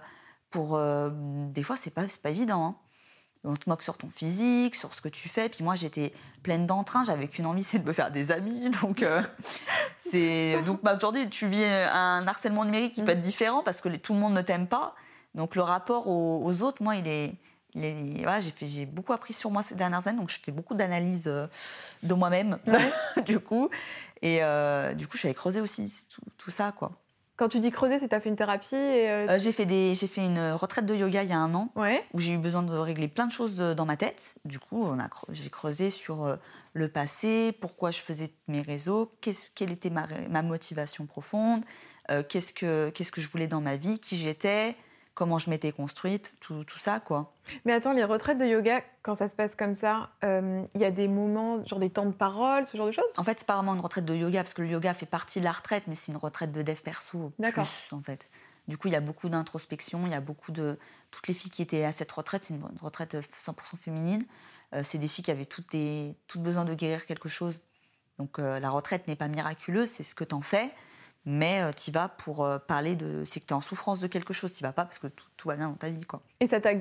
pour 0.49 0.75
euh, 0.75 1.09
des 1.49 1.63
fois, 1.63 1.75
c'est 1.75 1.89
pas, 1.89 2.05
pas 2.23 2.29
évident. 2.29 2.65
Hein. 2.65 2.75
On 3.43 3.55
te 3.55 3.69
moque 3.69 3.81
sur 3.81 3.97
ton 3.97 4.09
physique, 4.09 4.75
sur 4.75 4.93
ce 4.93 5.01
que 5.01 5.09
tu 5.09 5.27
fais. 5.27 5.49
Puis 5.49 5.63
moi, 5.63 5.75
j'étais 5.75 6.13
pleine 6.41 6.65
d'entrain, 6.65 7.03
j'avais 7.03 7.27
qu'une 7.27 7.45
envie, 7.45 7.63
c'est 7.63 7.79
de 7.79 7.85
me 7.85 7.91
faire 7.91 8.11
des 8.11 8.31
amis. 8.31 8.69
Donc, 8.81 9.03
euh, 9.03 9.21
c'est 9.97 10.61
donc 10.63 10.81
bah, 10.83 10.95
aujourd'hui, 10.95 11.27
tu 11.29 11.47
vis 11.47 11.65
un 11.65 12.25
harcèlement 12.27 12.63
numérique 12.63 12.93
qui 12.93 13.01
peut 13.01 13.07
mm. 13.07 13.17
être 13.17 13.21
différent 13.21 13.63
parce 13.63 13.81
que 13.81 13.89
tout 13.89 14.13
le 14.13 14.19
monde 14.19 14.33
ne 14.33 14.41
t'aime 14.41 14.67
pas. 14.67 14.95
Donc, 15.35 15.55
le 15.55 15.63
rapport 15.63 16.07
aux, 16.07 16.45
aux 16.45 16.61
autres, 16.61 16.81
moi, 16.81 16.95
il 16.95 17.07
est, 17.07 17.35
j'ai 17.75 18.85
beaucoup 18.85 19.13
appris 19.13 19.33
sur 19.33 19.51
moi 19.51 19.63
ces 19.63 19.75
dernières 19.75 20.07
années, 20.07 20.19
donc 20.19 20.29
je 20.29 20.39
fais 20.43 20.51
beaucoup 20.51 20.73
d'analyses 20.73 21.27
euh, 21.27 21.47
de 22.03 22.13
moi-même, 22.13 22.59
du 23.25 23.39
coup. 23.39 23.69
Et 24.21 24.39
euh, 24.41 24.93
du 24.93 25.07
coup, 25.07 25.13
je 25.13 25.19
suis 25.19 25.27
allée 25.27 25.35
creuser 25.35 25.61
aussi 25.61 26.05
tout, 26.37 26.51
ça, 26.51 26.71
quoi. 26.71 26.91
Quand 27.35 27.49
tu 27.49 27.59
dis 27.59 27.69
creuser, 27.69 27.99
c'est 27.99 28.09
tu 28.09 28.15
as 28.15 28.19
fait 28.19 28.29
une 28.29 28.35
thérapie 28.35 28.73
euh, 28.73 29.37
J'ai 29.37 29.51
fait, 29.51 29.67
des, 29.67 29.93
fait 29.93 30.25
une 30.25 30.53
retraite 30.53 30.87
de 30.87 30.95
yoga 30.95 31.21
il 31.21 31.29
y 31.29 31.33
a 31.33 31.37
un 31.37 31.53
an, 31.53 31.71
où 31.75 32.19
j'ai 32.19 32.33
eu 32.33 32.39
besoin 32.39 32.63
de 32.63 32.73
régler 32.73 33.07
plein 33.07 33.27
de 33.27 33.31
choses 33.31 33.55
dans 33.55 33.85
ma 33.85 33.95
tête. 33.95 34.35
Du 34.43 34.57
coup, 34.57 34.87
j'ai 35.29 35.49
creusé 35.51 35.91
sur 35.91 36.35
le 36.73 36.87
passé, 36.87 37.51
pourquoi 37.61 37.91
je 37.91 37.99
faisais 37.99 38.31
mes 38.47 38.61
réseaux, 38.61 39.11
quelle 39.21 39.71
était 39.71 39.91
ma, 39.91 40.07
ma 40.29 40.41
motivation 40.41 41.05
profonde, 41.05 41.63
qu'est-ce 42.27 42.53
que, 42.53 42.89
qu'est-ce 42.89 43.11
que 43.11 43.21
je 43.21 43.29
voulais 43.29 43.47
dans 43.47 43.61
ma 43.61 43.75
vie, 43.75 43.99
qui 43.99 44.17
j'étais, 44.17 44.75
comment 45.17 45.39
je 45.39 45.49
m'étais 45.49 45.71
construite, 45.71 46.35
tout, 46.39 46.63
tout, 46.63 46.77
ça, 46.77 46.99
quoi. 46.99 47.33
Mais 47.65 47.73
attends, 47.73 47.91
les 47.91 48.03
retraites 48.03 48.37
de 48.37 48.45
yoga, 48.45 48.83
quand 49.01 49.15
ça 49.15 49.27
se 49.27 49.35
passe 49.35 49.55
comme 49.55 49.73
ça, 49.73 50.11
euh, 50.23 50.63
il 50.75 50.81
y 50.81 50.85
a 50.85 50.91
des 50.91 51.07
moments, 51.07 51.65
genre 51.65 51.79
des 51.79 51.89
temps 51.89 52.05
de 52.05 52.11
parole, 52.11 52.67
ce 52.67 52.77
genre 52.77 52.85
de 52.85 52.91
choses? 52.91 53.03
En 53.17 53.23
fait, 53.23 53.39
c'est 53.39 53.47
pas 53.47 53.55
vraiment 53.55 53.73
une 53.73 53.79
retraite 53.79 54.05
de 54.05 54.13
yoga, 54.13 54.43
parce 54.43 54.53
que 54.53 54.61
le 54.61 54.67
yoga 54.67 54.93
fait 54.93 55.07
partie 55.07 55.39
de 55.39 55.43
la 55.43 55.53
retraite, 55.53 55.85
mais 55.87 55.95
c'est 55.95 56.11
une 56.11 56.19
retraite 56.19 56.51
de 56.51 56.61
dev 56.61 56.79
perso 56.83 57.33
D'accord. 57.39 57.65
en 57.91 58.01
fait. 58.01 58.29
Du 58.67 58.77
coup, 58.77 58.89
il 58.89 58.91
y 58.91 58.95
a 58.95 59.01
beaucoup 59.01 59.27
d'introspection, 59.27 60.05
il 60.05 60.11
y 60.11 60.15
a 60.15 60.21
beaucoup 60.21 60.51
de... 60.51 60.77
Toutes 61.09 61.27
les 61.27 61.33
filles 61.33 61.49
qui 61.49 61.63
étaient 61.63 61.83
à 61.83 61.93
cette 61.93 62.11
retraite, 62.11 62.43
c'est 62.43 62.53
une 62.53 62.63
retraite 62.79 63.15
100% 63.15 63.77
féminine. 63.79 64.23
Euh, 64.75 64.81
c'est 64.83 64.99
des 64.99 65.07
filles 65.07 65.23
qui 65.23 65.31
avaient 65.31 65.45
toutes, 65.45 65.71
des... 65.71 66.13
toutes 66.27 66.43
besoin 66.43 66.63
de 66.63 66.75
guérir 66.75 67.07
quelque 67.07 67.27
chose. 67.27 67.59
Donc 68.19 68.37
euh, 68.37 68.59
la 68.59 68.69
retraite 68.69 69.07
n'est 69.07 69.15
pas 69.15 69.27
miraculeuse, 69.27 69.89
c'est 69.89 70.03
ce 70.03 70.13
que 70.13 70.23
tu 70.23 70.35
en 70.35 70.41
fais 70.41 70.71
mais 71.27 71.61
euh, 71.61 71.71
tu 71.73 71.91
vas 71.91 72.07
pour 72.07 72.45
euh, 72.45 72.57
parler 72.57 72.95
de. 72.95 73.23
C'est 73.25 73.41
que 73.41 73.45
tu 73.45 73.49
es 73.49 73.53
en 73.53 73.59
souffrance 73.61 73.99
de 73.99 74.07
quelque 74.07 74.31
chose, 74.31 74.53
tu 74.53 74.63
vas 74.63 74.71
pas 74.71 74.85
parce 74.85 74.97
que 74.97 75.07
tout, 75.07 75.49
va 75.49 75.57
bien 75.57 75.67
dans 75.67 75.75
ta 75.75 75.89
vie. 75.89 76.05
Quoi. 76.05 76.21
Et 76.39 76.47
ça 76.47 76.59
t'a. 76.61 76.71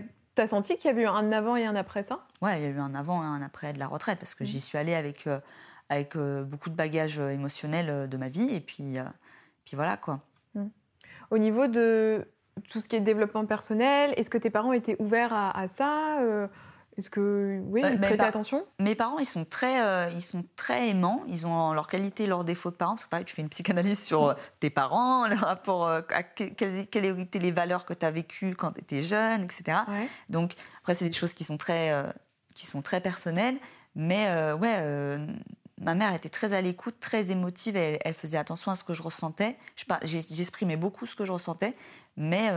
Senti 0.46 0.76
qu'il 0.76 0.88
y 0.88 0.90
avait 0.90 1.02
eu 1.02 1.06
un 1.06 1.32
avant 1.32 1.56
et 1.56 1.64
un 1.64 1.74
après 1.74 2.02
ça? 2.02 2.20
Ouais, 2.42 2.60
il 2.60 2.62
y 2.62 2.66
a 2.66 2.68
eu 2.68 2.78
un 2.78 2.94
avant 2.94 3.22
et 3.22 3.26
un 3.26 3.40
après 3.40 3.72
de 3.72 3.78
la 3.78 3.88
retraite 3.88 4.18
parce 4.18 4.34
que 4.34 4.44
mmh. 4.44 4.46
j'y 4.46 4.60
suis 4.60 4.76
allée 4.76 4.94
avec, 4.94 5.26
euh, 5.26 5.40
avec 5.88 6.14
beaucoup 6.14 6.68
de 6.68 6.74
bagages 6.74 7.18
émotionnels 7.18 8.06
de 8.06 8.16
ma 8.18 8.28
vie 8.28 8.54
et 8.54 8.60
puis, 8.60 8.98
puis 9.64 9.76
voilà 9.76 9.96
quoi. 9.96 10.20
Mmh. 10.54 10.66
Au 11.30 11.38
niveau 11.38 11.68
de 11.68 12.28
tout 12.68 12.80
ce 12.80 12.88
qui 12.88 12.96
est 12.96 13.00
développement 13.00 13.46
personnel, 13.46 14.12
est-ce 14.18 14.28
que 14.28 14.36
tes 14.36 14.50
parents 14.50 14.74
étaient 14.74 14.96
ouverts 14.98 15.32
à, 15.32 15.58
à 15.58 15.68
ça 15.68 16.20
est-ce 16.98 17.10
que 17.10 17.60
oui, 17.64 17.82
ils 17.84 18.00
prêtaient 18.00 18.22
attention? 18.22 18.66
Mes 18.78 18.94
parents, 18.94 19.18
ils 19.18 19.26
sont 19.26 19.44
très, 19.44 19.84
euh, 19.84 20.08
ils 20.14 20.22
sont 20.22 20.44
très 20.56 20.88
aimants. 20.88 21.24
Ils 21.28 21.46
ont 21.46 21.74
leurs 21.74 21.88
qualités, 21.88 22.26
leurs 22.26 22.42
défauts 22.42 22.70
de 22.70 22.76
parents. 22.76 22.94
Parce 22.94 23.04
que 23.04 23.10
pareil, 23.10 23.26
tu 23.26 23.34
fais 23.34 23.42
une 23.42 23.50
psychanalyse 23.50 24.02
sur 24.02 24.28
euh, 24.28 24.34
tes 24.60 24.70
parents, 24.70 25.28
le 25.28 25.36
rapport 25.36 25.86
euh, 25.86 26.00
à 26.08 26.22
quelles, 26.22 26.76
étaient 26.76 27.38
les 27.38 27.50
valeurs 27.50 27.84
que 27.84 27.92
tu 27.92 28.06
as 28.06 28.10
vécues 28.10 28.54
quand 28.54 28.72
tu 28.72 28.80
étais 28.80 29.02
jeune, 29.02 29.44
etc. 29.44 29.80
Donc 30.30 30.54
après, 30.80 30.94
c'est 30.94 31.06
des 31.06 31.12
choses 31.12 31.34
qui 31.34 31.44
sont 31.44 31.58
très, 31.58 31.92
qui 32.54 32.66
sont 32.66 32.80
très 32.80 33.02
personnelles. 33.02 33.58
Mais 33.94 34.52
ouais, 34.54 35.18
ma 35.78 35.94
mère 35.94 36.14
était 36.14 36.30
très 36.30 36.54
à 36.54 36.62
l'écoute, 36.62 36.96
très 36.98 37.30
émotive. 37.30 37.76
Elle, 37.76 37.98
elle, 38.02 38.14
faisait 38.14 38.38
attention 38.38 38.70
à 38.72 38.76
ce 38.76 38.84
que 38.84 38.94
je 38.94 39.02
ressentais. 39.02 39.58
J'exprimais 40.02 40.76
beaucoup 40.76 41.04
ce 41.04 41.14
que 41.14 41.26
je 41.26 41.32
ressentais, 41.32 41.74
mais 42.16 42.50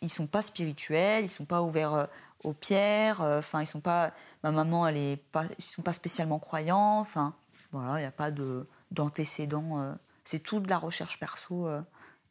ils 0.00 0.10
sont 0.10 0.26
pas 0.26 0.42
spirituels, 0.42 1.24
ils 1.24 1.30
sont 1.30 1.44
pas 1.44 1.60
ouverts 1.60 2.08
aux 2.44 2.52
pierres. 2.52 3.20
Enfin, 3.20 3.62
ils 3.62 3.66
sont 3.66 3.80
pas. 3.80 4.12
Ma 4.42 4.50
maman, 4.50 4.86
elle 4.86 4.96
est 4.96 5.16
pas. 5.32 5.44
Ils 5.58 5.64
sont 5.64 5.82
pas 5.82 5.92
spécialement 5.92 6.38
croyants. 6.38 7.00
Enfin, 7.00 7.34
voilà, 7.72 7.98
il 7.98 8.02
n'y 8.02 8.08
a 8.08 8.12
pas 8.12 8.30
de 8.30 8.66
d'antécédents. 8.90 9.96
c'est 10.24 10.38
tout 10.38 10.60
de 10.60 10.68
la 10.68 10.78
recherche 10.78 11.18
perso 11.18 11.68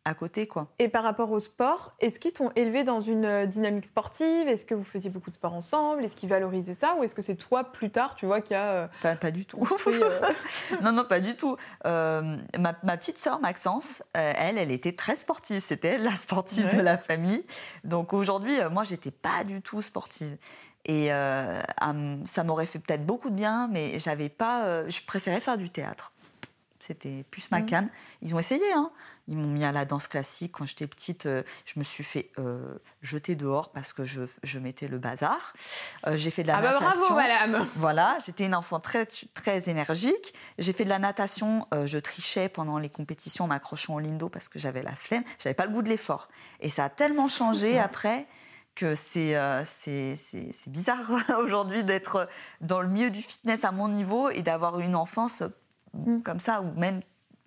à 0.06 0.14
côté. 0.14 0.48
Quoi. 0.48 0.68
Et 0.78 0.88
par 0.88 1.04
rapport 1.04 1.32
au 1.32 1.40
sport, 1.40 1.92
est-ce 2.00 2.20
qu'ils 2.20 2.34
t'ont 2.34 2.52
élevé 2.56 2.84
dans 2.84 3.02
une 3.02 3.26
euh, 3.26 3.46
dynamique 3.48 3.86
sportive? 3.86 4.48
Est-ce 4.48 4.64
que 4.64 4.76
vous 4.76 4.84
faisiez 4.84 5.10
beaucoup 5.10 5.32
de 5.32 5.36
sport 5.36 5.54
ensemble? 5.54 6.06
Est-ce 6.06 6.16
qu'ils 6.16 6.30
valorisaient 6.30 6.76
ça? 6.76 6.96
Ou 6.96 7.04
est-ce 7.04 7.16
que 7.16 7.24
c'est 7.24 7.36
toi, 7.36 7.64
plus 7.64 7.90
tard, 7.90 8.16
tu 8.16 8.28
vois, 8.28 8.40
qui 8.40 8.54
a... 8.54 8.72
Euh, 8.72 8.88
pas, 9.02 9.16
pas, 9.16 9.32
du 9.32 9.46
tout. 9.46 9.68
Euh, 9.88 10.32
non, 10.84 10.92
non, 10.92 11.04
pas 11.04 11.20
du 11.20 11.36
tout. 11.36 11.58
ma, 11.84 12.38
ma, 12.58 12.98
petite 12.98 13.18
sœur, 13.18 13.40
Maxence, 13.42 14.04
elle, 14.14 14.60
elle 14.60 14.72
était 14.72 14.94
très 14.94 15.16
sportive. 15.16 15.62
C'était 15.62 15.98
la 15.98 16.16
sportive 16.16 16.74
de 16.76 16.82
la 16.82 16.98
famille. 16.98 17.44
Donc 17.84 18.14
aujourd'hui, 18.14 18.54
moi, 18.72 18.84
j'étais 18.84 19.12
pas 19.12 19.44
du 19.44 19.62
tout 19.62 19.82
sportive. 19.82 20.38
Et 20.86 21.08
ça 21.08 22.44
m'aurait 22.44 22.68
fait 22.68 22.80
peut-être 22.80 23.06
beaucoup 23.06 23.32
de 23.32 23.36
bien, 23.36 23.68
mais 23.72 23.98
j'avais 23.98 24.30
pas. 24.30 24.88
je 24.88 25.02
préférais 25.02 25.42
faire 25.42 25.58
du 25.58 25.72
théâtre. 25.72 26.12
C'était 26.86 27.26
plus 27.32 27.50
ma 27.50 27.62
mmh. 27.62 27.66
cam. 27.66 27.90
Ils 28.22 28.36
ont 28.36 28.40
essayé, 28.40 28.72
hein. 28.74 28.92
Ils 29.28 29.38
m'ont 29.38 29.48
mis 29.48 29.64
à 29.64 29.72
la 29.72 29.86
danse 29.86 30.08
classique. 30.08 30.52
Quand 30.54 30.66
j'étais 30.66 30.86
petite, 30.86 31.26
euh, 31.26 31.44
je 31.66 31.80
me 31.80 31.84
suis 31.84 32.04
fait 32.04 32.30
euh, 32.38 32.78
jeter 33.02 33.36
dehors 33.36 33.72
parce 33.72 33.92
que 33.92 34.04
je, 34.04 34.24
je 34.44 34.60
mettais 34.60 34.88
le 34.88 35.00
bazar. 35.00 35.54
Euh, 36.06 36.16
j'ai 36.16 36.30
fait 36.30 36.44
de 36.44 36.48
la 36.48 36.58
ah 36.58 36.62
bah 36.62 36.74
natation. 36.74 37.00
bravo, 37.00 37.16
madame 37.16 37.68
Voilà, 37.76 38.18
j'étais 38.24 38.46
une 38.46 38.54
enfant 38.54 38.80
très, 38.80 39.08
très 39.34 39.68
énergique. 39.70 40.34
J'ai 40.60 40.74
fait 40.74 40.84
de 40.84 40.90
la 40.90 41.00
natation. 41.00 41.68
je 41.86 41.98
trichais 41.98 42.50
pendant 42.50 42.78
les 42.78 42.90
compétitions 42.90 43.46
en 43.46 43.48
m'accrochant 43.48 43.96
au 43.96 44.00
lindo 44.00 44.30
parce 44.30 44.48
que 44.48 44.60
j'avais 44.60 44.84
la 44.84 44.96
flemme. 44.96 45.24
J'avais 45.40 45.56
pas 45.56 45.66
le 45.66 45.72
goût 45.72 45.82
de 45.82 45.90
l'effort. 45.90 46.30
Et 46.60 46.70
ça 46.70 46.86
a 46.86 46.90
tellement 46.90 47.28
changé 47.28 47.80
après 47.80 48.28
que 48.76 48.94
c'est 48.94 49.36
c'est 49.66 50.70
bizarre 50.70 51.12
aujourd'hui 51.40 51.84
d'être 51.84 52.30
dans 52.62 52.82
le 52.82 52.90
milieu 52.90 53.10
du 53.10 53.22
fitness 53.22 53.64
à 53.64 53.72
mon 53.72 53.88
niveau 53.88 54.30
et 54.30 54.42
d'avoir 54.42 54.80
une 54.80 54.96
enfance 54.96 55.44
mm. 55.94 56.22
comme 56.22 56.40
ça, 56.40 56.62
ou 56.62 56.78
même 56.80 57.02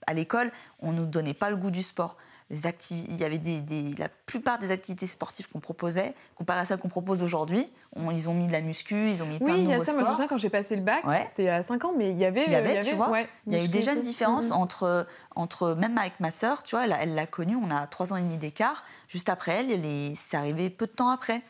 à 0.09 0.15
l'école, 0.15 0.51
on 0.81 0.93
ne 0.93 1.01
nous 1.01 1.07
donnait 1.07 1.35
pas 1.35 1.51
le 1.51 1.57
goût 1.57 1.71
du 1.71 1.83
sport. 1.83 2.17
Les 2.51 2.61
il 2.91 3.17
y 3.17 3.25
avait 3.25 3.37
des, 3.37 3.95
la 3.99 4.09
plupart 4.09 4.59
des 4.59 4.71
activités 4.71 5.07
sportives 5.07 5.49
qu'on 5.49 5.61
proposait, 5.61 6.15
comparé 6.35 6.61
à 6.61 6.65
celles 6.65 6.79
qu'on 6.79 6.89
propose 6.89 7.23
aujourd'hui, 7.23 7.71
ils 8.11 8.29
ont 8.31 8.33
mis 8.33 8.47
de 8.47 8.53
la 8.53 8.63
muscu, 8.63 9.11
ils 9.11 9.23
ont 9.23 9.27
mis 9.27 9.39
plein 9.39 9.49
de 9.49 9.61
nouveaux. 9.61 9.61
Oui, 9.61 9.65
il 9.65 9.71
y 9.71 9.75
a 9.75 9.85
ça. 9.85 9.93
Moi, 9.93 10.15
je 10.17 10.23
me 10.23 10.29
quand 10.29 10.39
j'ai 10.39 10.49
passé 10.49 10.75
le 10.75 10.81
bac, 10.81 11.05
c'est 11.29 11.51
à 11.51 11.63
5 11.63 11.85
ans, 11.85 11.93
mais 11.95 12.11
il 12.11 12.17
y 12.17 12.25
avait, 12.25 12.47
il 12.47 12.53
y 12.53 12.55
avait, 12.55 12.81
tu 12.81 12.95
vois, 12.95 13.13
il 13.47 13.53
y 13.53 13.57
a 13.57 13.63
eu 13.63 13.69
déjà 13.69 13.93
une 13.93 14.01
différence 14.01 14.49
mm-hmm. 14.49 14.55
entre, 14.55 15.07
entre, 15.37 15.75
même 15.75 15.99
avec 15.99 16.19
ma 16.21 16.31
sœur, 16.31 16.63
tu 16.63 16.75
vois, 16.75 16.87
elle 16.87 17.15
l'a 17.15 17.27
connue, 17.27 17.57
on 17.57 17.71
a 17.71 17.87
3 17.87 18.15
ans 18.15 18.17
et 18.17 18.23
demi 18.23 18.39
d'écart. 18.39 18.83
Juste 19.09 19.29
après 19.29 19.53
elle, 19.61 20.17
c'est 20.17 20.39
arrivé 20.39 20.71
peu 20.71 20.87
de 20.87 20.93
temps 20.93 21.11
après. 21.11 21.43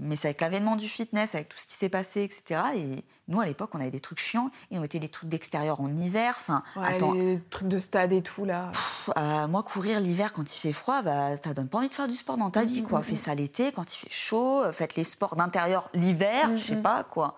Mais 0.00 0.16
c'est 0.16 0.28
avec 0.28 0.40
l'avènement 0.40 0.76
du 0.76 0.88
fitness, 0.88 1.34
avec 1.34 1.48
tout 1.48 1.58
ce 1.58 1.66
qui 1.66 1.74
s'est 1.74 1.88
passé, 1.90 2.22
etc. 2.22 2.62
Et 2.74 3.04
nous, 3.28 3.40
à 3.40 3.46
l'époque, 3.46 3.70
on 3.74 3.80
avait 3.80 3.90
des 3.90 4.00
trucs 4.00 4.18
chiants 4.18 4.50
et 4.70 4.78
on 4.78 4.80
mettait 4.80 4.98
des 4.98 5.08
trucs 5.08 5.28
d'extérieur 5.28 5.80
en 5.80 5.88
hiver. 5.88 6.36
Enfin, 6.38 6.62
attends. 6.82 7.12
Les 7.12 7.40
trucs 7.50 7.68
de 7.68 7.78
stade 7.78 8.12
et 8.12 8.22
tout, 8.22 8.44
là. 8.44 8.72
Euh, 9.16 9.46
moi, 9.46 9.62
courir 9.62 10.00
l'hiver 10.00 10.32
quand 10.32 10.56
il 10.56 10.58
fait 10.58 10.72
froid, 10.72 11.02
bah, 11.02 11.36
ça 11.36 11.52
donne 11.52 11.68
pas 11.68 11.78
envie 11.78 11.90
de 11.90 11.94
faire 11.94 12.08
du 12.08 12.16
sport 12.16 12.38
dans 12.38 12.50
ta 12.50 12.64
vie, 12.64 12.82
quoi. 12.82 13.02
Fais 13.02 13.16
ça 13.16 13.34
l'été, 13.34 13.72
quand 13.72 13.94
il 13.94 13.98
fait 13.98 14.10
chaud, 14.10 14.62
faites 14.72 14.96
les 14.96 15.04
sports 15.04 15.36
d'intérieur 15.36 15.88
l'hiver, 15.94 16.56
je 16.56 16.64
sais 16.64 16.76
pas, 16.76 17.04
quoi. 17.04 17.36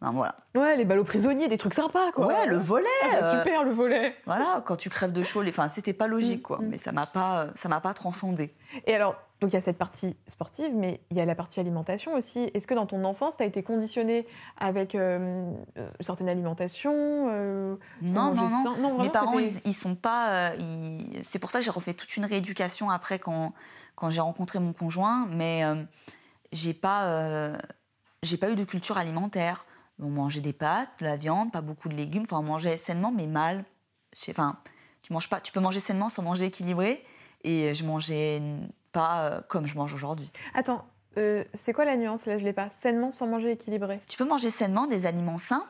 Voilà. 0.00 0.34
Ouais, 0.54 0.76
les 0.76 0.84
ballots 0.84 1.04
prisonniers, 1.04 1.48
des 1.48 1.58
trucs 1.58 1.74
sympas, 1.74 2.12
quoi. 2.12 2.26
Ouais, 2.26 2.46
le 2.46 2.56
volet. 2.56 2.86
Ah, 3.04 3.20
bah, 3.20 3.38
super, 3.38 3.64
le 3.64 3.70
volet. 3.70 4.16
Voilà, 4.26 4.62
quand 4.64 4.76
tu 4.76 4.88
crèves 4.88 5.12
de 5.12 5.22
chaud, 5.22 5.42
les... 5.42 5.50
enfin, 5.50 5.68
c'était 5.68 5.92
pas 5.92 6.06
logique, 6.06 6.42
quoi. 6.42 6.58
Mais 6.62 6.78
ça 6.78 6.92
m'a 6.92 7.06
pas, 7.06 7.48
ça 7.54 7.68
m'a 7.68 7.80
pas 7.80 7.92
transcendé. 7.92 8.54
Et 8.86 8.94
alors, 8.94 9.16
donc 9.40 9.50
il 9.52 9.54
y 9.54 9.56
a 9.56 9.60
cette 9.62 9.78
partie 9.78 10.16
sportive, 10.26 10.70
mais 10.74 11.00
il 11.10 11.16
y 11.16 11.20
a 11.20 11.24
la 11.24 11.34
partie 11.34 11.60
alimentation 11.60 12.14
aussi. 12.14 12.50
Est-ce 12.52 12.66
que 12.66 12.74
dans 12.74 12.86
ton 12.86 13.04
enfance, 13.04 13.38
tu 13.38 13.42
as 13.42 13.46
été 13.46 13.62
conditionné 13.62 14.26
avec 14.58 14.94
euh, 14.94 15.50
euh, 15.78 15.90
certaines 16.00 16.28
alimentations 16.28 17.28
euh, 17.30 17.76
non, 18.02 18.34
non, 18.34 18.48
non, 18.78 19.02
Mes 19.02 19.08
parents, 19.08 19.38
ils, 19.38 19.74
sont 19.74 19.94
pas. 19.94 20.52
C'est 21.22 21.38
pour 21.38 21.50
ça 21.50 21.60
que 21.60 21.64
j'ai 21.64 21.70
refait 21.70 21.94
toute 21.94 22.16
une 22.16 22.26
rééducation 22.26 22.90
après 22.90 23.18
quand, 23.18 23.54
quand 23.94 24.10
j'ai 24.10 24.20
rencontré 24.20 24.58
mon 24.58 24.74
conjoint, 24.74 25.26
mais 25.30 25.62
j'ai 26.52 26.74
pas, 26.74 27.52
j'ai 28.22 28.36
pas 28.36 28.50
eu 28.50 28.56
de 28.56 28.64
culture 28.64 28.98
alimentaire. 28.98 29.64
On 30.02 30.08
mangeait 30.08 30.40
des 30.40 30.52
pâtes, 30.52 30.90
de 31.00 31.04
la 31.04 31.16
viande, 31.16 31.52
pas 31.52 31.60
beaucoup 31.60 31.88
de 31.88 31.94
légumes. 31.94 32.22
Enfin, 32.26 32.38
on 32.38 32.42
mangeait 32.42 32.76
sainement, 32.76 33.12
mais 33.12 33.26
mal. 33.26 33.64
Enfin, 34.30 34.58
tu 35.02 35.12
manges 35.12 35.28
pas. 35.28 35.40
Tu 35.40 35.52
peux 35.52 35.60
manger 35.60 35.80
sainement 35.80 36.08
sans 36.08 36.22
manger 36.22 36.46
équilibré. 36.46 37.04
Et 37.44 37.72
je 37.74 37.84
mangeais 37.84 38.42
pas 38.92 39.24
euh, 39.24 39.40
comme 39.48 39.66
je 39.66 39.74
mange 39.76 39.94
aujourd'hui. 39.94 40.30
Attends, 40.54 40.84
euh, 41.18 41.44
c'est 41.54 41.72
quoi 41.72 41.84
la 41.84 41.96
nuance 41.96 42.26
Là, 42.26 42.38
je 42.38 42.44
l'ai 42.44 42.52
pas. 42.52 42.68
Sainement 42.70 43.10
sans 43.10 43.26
manger 43.26 43.52
équilibré. 43.52 44.00
Tu 44.08 44.16
peux 44.16 44.24
manger 44.24 44.50
sainement 44.50 44.86
des 44.86 45.06
aliments 45.06 45.38
sains, 45.38 45.64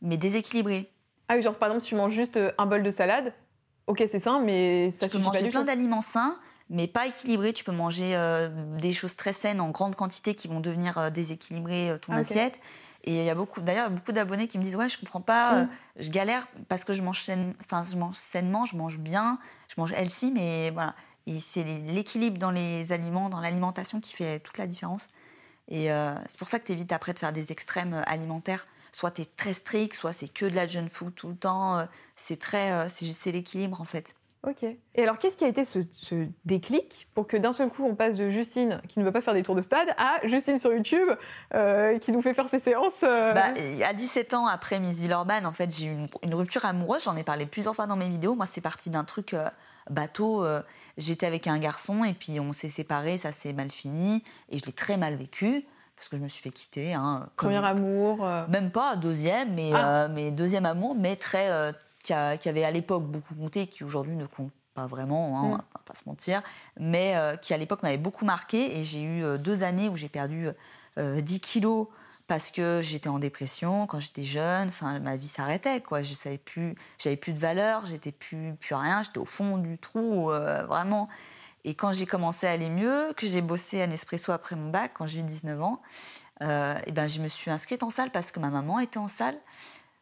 mais 0.00 0.16
déséquilibrés. 0.16 0.90
Ah 1.28 1.36
oui, 1.36 1.42
genre 1.42 1.58
par 1.58 1.68
exemple, 1.68 1.82
si 1.82 1.88
tu 1.88 1.94
manges 1.94 2.12
juste 2.12 2.36
euh, 2.36 2.52
un 2.58 2.66
bol 2.66 2.82
de 2.82 2.90
salade, 2.90 3.32
ok, 3.86 4.04
c'est 4.10 4.20
sain, 4.20 4.40
mais 4.40 4.90
ça 4.90 5.08
tu 5.08 5.16
peux 5.16 5.22
manger 5.22 5.48
plein 5.48 5.64
d'aliments 5.64 6.00
sains, 6.00 6.36
mais 6.72 6.88
pas 6.88 7.06
équilibrés. 7.06 7.52
Tu 7.52 7.62
peux 7.62 7.72
manger 7.72 8.18
des 8.78 8.92
choses 8.92 9.14
très 9.14 9.32
saines 9.32 9.60
en 9.60 9.70
grande 9.70 9.94
quantité 9.94 10.34
qui 10.34 10.48
vont 10.48 10.58
devenir 10.58 11.12
déséquilibrer 11.12 11.96
ton 12.02 12.12
assiette. 12.14 12.58
Et 13.04 13.18
il 13.18 13.24
y 13.24 13.30
a 13.30 13.34
beaucoup, 13.34 13.60
d'ailleurs, 13.60 13.90
beaucoup 13.90 14.12
d'abonnés 14.12 14.48
qui 14.48 14.58
me 14.58 14.62
disent 14.62 14.76
ouais, 14.76 14.88
je 14.88 14.98
comprends 14.98 15.20
pas, 15.20 15.62
mm. 15.62 15.68
je 15.98 16.10
galère 16.10 16.46
parce 16.68 16.84
que 16.84 16.92
je 16.92 17.02
mange, 17.02 17.24
enfin, 17.60 17.84
je 17.84 17.96
mange 17.96 18.16
sainement, 18.16 18.64
je 18.64 18.76
mange 18.76 18.98
bien, 18.98 19.38
je 19.68 19.80
mange 19.80 19.92
healthy, 19.92 20.30
mais 20.30 20.70
voilà. 20.70 20.94
Et 21.26 21.38
c'est 21.38 21.64
l'équilibre 21.64 22.38
dans 22.38 22.50
les 22.50 22.92
aliments, 22.92 23.28
dans 23.28 23.40
l'alimentation 23.40 24.00
qui 24.00 24.14
fait 24.14 24.40
toute 24.40 24.58
la 24.58 24.66
différence. 24.66 25.06
Et 25.68 25.90
euh, 25.90 26.14
c'est 26.26 26.38
pour 26.38 26.48
ça 26.48 26.58
que 26.58 26.66
tu 26.66 26.72
évites 26.72 26.92
après 26.92 27.14
de 27.14 27.18
faire 27.18 27.32
des 27.32 27.52
extrêmes 27.52 27.94
euh, 27.94 28.02
alimentaires. 28.06 28.66
Soit 28.90 29.12
tu 29.12 29.22
es 29.22 29.24
très 29.24 29.52
strict, 29.52 29.94
soit 29.94 30.12
c'est 30.12 30.28
que 30.28 30.44
de 30.46 30.54
la 30.54 30.66
junk 30.66 30.88
food 30.90 31.14
tout 31.14 31.28
le 31.28 31.36
temps. 31.36 31.78
Euh, 31.78 31.84
c'est 32.16 32.38
très, 32.38 32.88
c'est 32.88 33.32
l'équilibre 33.32 33.80
en 33.80 33.84
fait. 33.84 34.14
Ok. 34.44 34.64
Et 34.64 35.02
alors, 35.02 35.18
qu'est-ce 35.18 35.36
qui 35.36 35.44
a 35.44 35.48
été 35.48 35.64
ce, 35.64 35.78
déclic 36.44 37.06
pour 37.14 37.28
que 37.28 37.36
d'un 37.36 37.52
seul 37.52 37.68
coup, 37.68 37.84
on 37.84 37.94
passe 37.94 38.16
de 38.16 38.28
Justine 38.28 38.80
qui 38.88 38.98
ne 38.98 39.04
veut 39.04 39.12
pas 39.12 39.20
faire 39.20 39.34
des 39.34 39.44
tours 39.44 39.54
de 39.54 39.62
stade 39.62 39.94
à 39.96 40.26
Justine 40.26 40.58
sur 40.58 40.72
YouTube 40.72 41.08
qui 42.00 42.10
nous 42.10 42.22
fait 42.22 42.34
faire 42.34 42.48
ses 42.48 42.58
séances 42.58 43.00
bah, 43.02 43.54
À 43.84 43.94
17 43.94 44.34
ans, 44.34 44.48
après 44.48 44.80
Miss 44.80 45.00
Villeurbanne, 45.00 45.46
en 45.46 45.52
fait, 45.52 45.70
j'ai 45.70 45.86
eu 45.86 45.96
une, 46.22 46.34
rupture 46.34 46.64
amoureuse. 46.64 47.04
J'en 47.04 47.16
ai 47.16 47.22
parlé 47.22 47.46
plusieurs 47.46 47.76
fois 47.76 47.86
dans 47.86 47.96
mes 47.96 48.08
vidéos. 48.08 48.34
Moi, 48.34 48.46
c'est 48.46 48.60
parti 48.60 48.90
d'un 48.90 49.04
truc 49.04 49.36
bateau. 49.90 50.44
Euh, 50.44 50.62
j'étais 50.96 51.26
avec 51.26 51.46
un 51.46 51.58
garçon 51.58 52.04
et 52.04 52.14
puis 52.14 52.40
on 52.40 52.52
s'est 52.52 52.68
séparés, 52.68 53.16
ça 53.16 53.32
s'est 53.32 53.52
mal 53.52 53.70
fini 53.70 54.22
et 54.48 54.58
je 54.58 54.64
l'ai 54.64 54.72
très 54.72 54.96
mal 54.96 55.14
vécu 55.14 55.64
parce 55.96 56.08
que 56.08 56.16
je 56.16 56.22
me 56.22 56.28
suis 56.28 56.42
fait 56.42 56.50
quitter. 56.50 56.94
Hein, 56.94 57.28
Premier 57.36 57.64
amour 57.64 58.26
euh. 58.26 58.44
Même 58.48 58.70
pas, 58.70 58.96
deuxième, 58.96 59.54
mais, 59.54 59.70
ah. 59.72 60.04
euh, 60.04 60.08
mais 60.10 60.30
deuxième 60.30 60.66
amour, 60.66 60.94
mais 60.96 61.16
très. 61.16 61.72
Qui, 62.02 62.12
avait 62.12 62.64
à 62.64 62.70
l'époque 62.70 63.04
beaucoup 63.04 63.34
compté, 63.34 63.66
qui 63.66 63.84
aujourd'hui 63.84 64.16
ne 64.16 64.26
compte 64.26 64.52
pas 64.74 64.86
vraiment, 64.86 65.38
hein, 65.38 65.42
mm. 65.42 65.52
on 65.52 65.56
va 65.56 65.64
pas 65.84 65.94
se 65.94 66.08
mentir, 66.08 66.42
mais 66.78 67.14
qui 67.42 67.54
à 67.54 67.56
l'époque 67.56 67.82
m'avait 67.82 67.98
beaucoup 67.98 68.24
marqué 68.24 68.78
et 68.78 68.84
j'ai 68.84 69.02
eu 69.02 69.38
deux 69.38 69.62
années 69.62 69.88
où 69.88 69.96
j'ai 69.96 70.08
perdu 70.08 70.48
10 70.96 71.40
kilos 71.40 71.88
parce 72.32 72.50
que 72.50 72.80
j'étais 72.82 73.10
en 73.10 73.18
dépression 73.18 73.86
quand 73.86 74.00
j'étais 74.00 74.22
jeune. 74.22 74.68
Enfin, 74.68 74.98
ma 75.00 75.16
vie 75.16 75.28
s'arrêtait, 75.28 75.82
quoi. 75.82 76.00
Je 76.00 76.14
savais 76.14 76.38
plus, 76.38 76.74
j'avais 76.98 77.16
plus 77.16 77.34
de 77.34 77.38
valeur, 77.38 77.84
j'étais 77.84 78.10
plus, 78.12 78.54
plus 78.58 78.74
rien. 78.74 79.02
J'étais 79.02 79.18
au 79.18 79.26
fond 79.26 79.58
du 79.58 79.76
trou, 79.76 80.30
euh, 80.30 80.64
vraiment. 80.64 81.10
Et 81.64 81.74
quand 81.74 81.92
j'ai 81.92 82.06
commencé 82.06 82.46
à 82.46 82.52
aller 82.52 82.70
mieux, 82.70 83.12
que 83.18 83.26
j'ai 83.26 83.42
bossé 83.42 83.82
à 83.82 83.86
Nespresso 83.86 84.32
après 84.32 84.56
mon 84.56 84.70
bac, 84.70 84.92
quand 84.94 85.06
j'ai 85.06 85.20
eu 85.20 85.24
19 85.24 85.62
ans, 85.62 85.82
euh, 86.40 86.74
et 86.86 86.92
ben, 86.92 87.06
je 87.06 87.20
me 87.20 87.28
suis 87.28 87.50
inscrite 87.50 87.82
en 87.82 87.90
salle 87.90 88.10
parce 88.10 88.32
que 88.32 88.40
ma 88.40 88.48
maman 88.48 88.80
était 88.80 88.98
en 88.98 89.08
salle. 89.08 89.36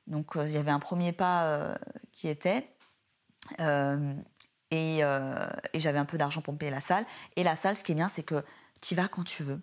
Donc, 0.06 0.36
euh, 0.36 0.46
il 0.46 0.52
y 0.52 0.56
avait 0.56 0.70
un 0.70 0.80
premier 0.80 1.12
pas 1.12 1.76
qui 2.12 2.28
était. 2.28 2.68
et, 3.58 4.98
et 5.00 5.80
j'avais 5.80 5.98
un 5.98 6.04
peu 6.04 6.18
d'argent 6.18 6.40
pour 6.42 6.54
me 6.54 6.58
payer 6.58 6.72
la 6.72 6.80
salle. 6.80 7.06
Et 7.36 7.42
la 7.42 7.56
salle, 7.56 7.76
ce 7.76 7.84
qui 7.84 7.92
est 7.92 7.96
bien, 7.96 8.08
c'est 8.08 8.22
que 8.22 8.44
tu 8.80 8.94
vas 8.94 9.08
quand 9.08 9.24
tu 9.24 9.42
veux 9.42 9.60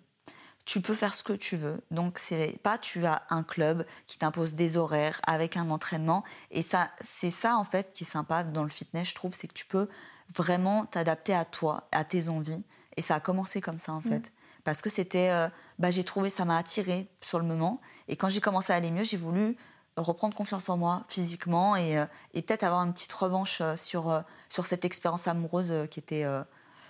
tu 0.68 0.82
peux 0.82 0.94
faire 0.94 1.14
ce 1.14 1.22
que 1.22 1.32
tu 1.32 1.56
veux. 1.56 1.80
Donc 1.90 2.18
c'est 2.18 2.60
pas 2.62 2.76
tu 2.76 3.06
as 3.06 3.22
un 3.30 3.42
club 3.42 3.86
qui 4.06 4.18
t'impose 4.18 4.52
des 4.52 4.76
horaires 4.76 5.18
avec 5.26 5.56
un 5.56 5.70
entraînement 5.70 6.24
et 6.50 6.60
ça 6.60 6.90
c'est 7.00 7.30
ça 7.30 7.56
en 7.56 7.64
fait 7.64 7.94
qui 7.94 8.04
est 8.04 8.06
sympa 8.06 8.44
dans 8.44 8.64
le 8.64 8.68
fitness 8.68 9.08
je 9.08 9.14
trouve 9.14 9.32
c'est 9.32 9.48
que 9.48 9.54
tu 9.54 9.64
peux 9.64 9.88
vraiment 10.36 10.84
t'adapter 10.84 11.32
à 11.32 11.46
toi, 11.46 11.88
à 11.90 12.04
tes 12.04 12.28
envies 12.28 12.62
et 12.98 13.00
ça 13.00 13.14
a 13.14 13.20
commencé 13.20 13.62
comme 13.62 13.78
ça 13.78 13.94
en 13.94 14.02
fait. 14.02 14.18
Mm. 14.18 14.32
Parce 14.64 14.82
que 14.82 14.90
c'était 14.90 15.30
euh, 15.30 15.48
bah, 15.78 15.90
j'ai 15.90 16.04
trouvé 16.04 16.28
ça 16.28 16.44
m'a 16.44 16.58
attiré 16.58 17.08
sur 17.22 17.38
le 17.38 17.46
moment 17.46 17.80
et 18.06 18.16
quand 18.16 18.28
j'ai 18.28 18.42
commencé 18.42 18.70
à 18.70 18.76
aller 18.76 18.90
mieux, 18.90 19.04
j'ai 19.04 19.16
voulu 19.16 19.56
reprendre 20.00 20.34
confiance 20.34 20.68
en 20.68 20.76
moi 20.76 21.04
physiquement 21.08 21.76
et, 21.76 21.98
euh, 21.98 22.06
et 22.34 22.42
peut-être 22.42 22.64
avoir 22.64 22.82
une 22.84 22.92
petite 22.92 23.12
revanche 23.12 23.60
euh, 23.60 23.76
sur 23.76 24.22
sur 24.48 24.66
cette 24.66 24.84
expérience 24.84 25.28
amoureuse 25.28 25.72
qui 25.90 25.98
était 25.98 26.26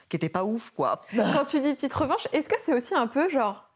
qui 0.09 0.17
était 0.17 0.29
pas 0.29 0.45
ouf 0.45 0.71
quoi. 0.71 1.03
Quand 1.17 1.45
tu 1.45 1.61
dis 1.61 1.75
petite 1.75 1.95
revanche, 1.95 2.29
est-ce 2.33 2.49
que 2.49 2.57
c'est 2.63 2.75
aussi 2.75 2.95
un 2.95 3.07
peu 3.07 3.29
genre 3.29 3.69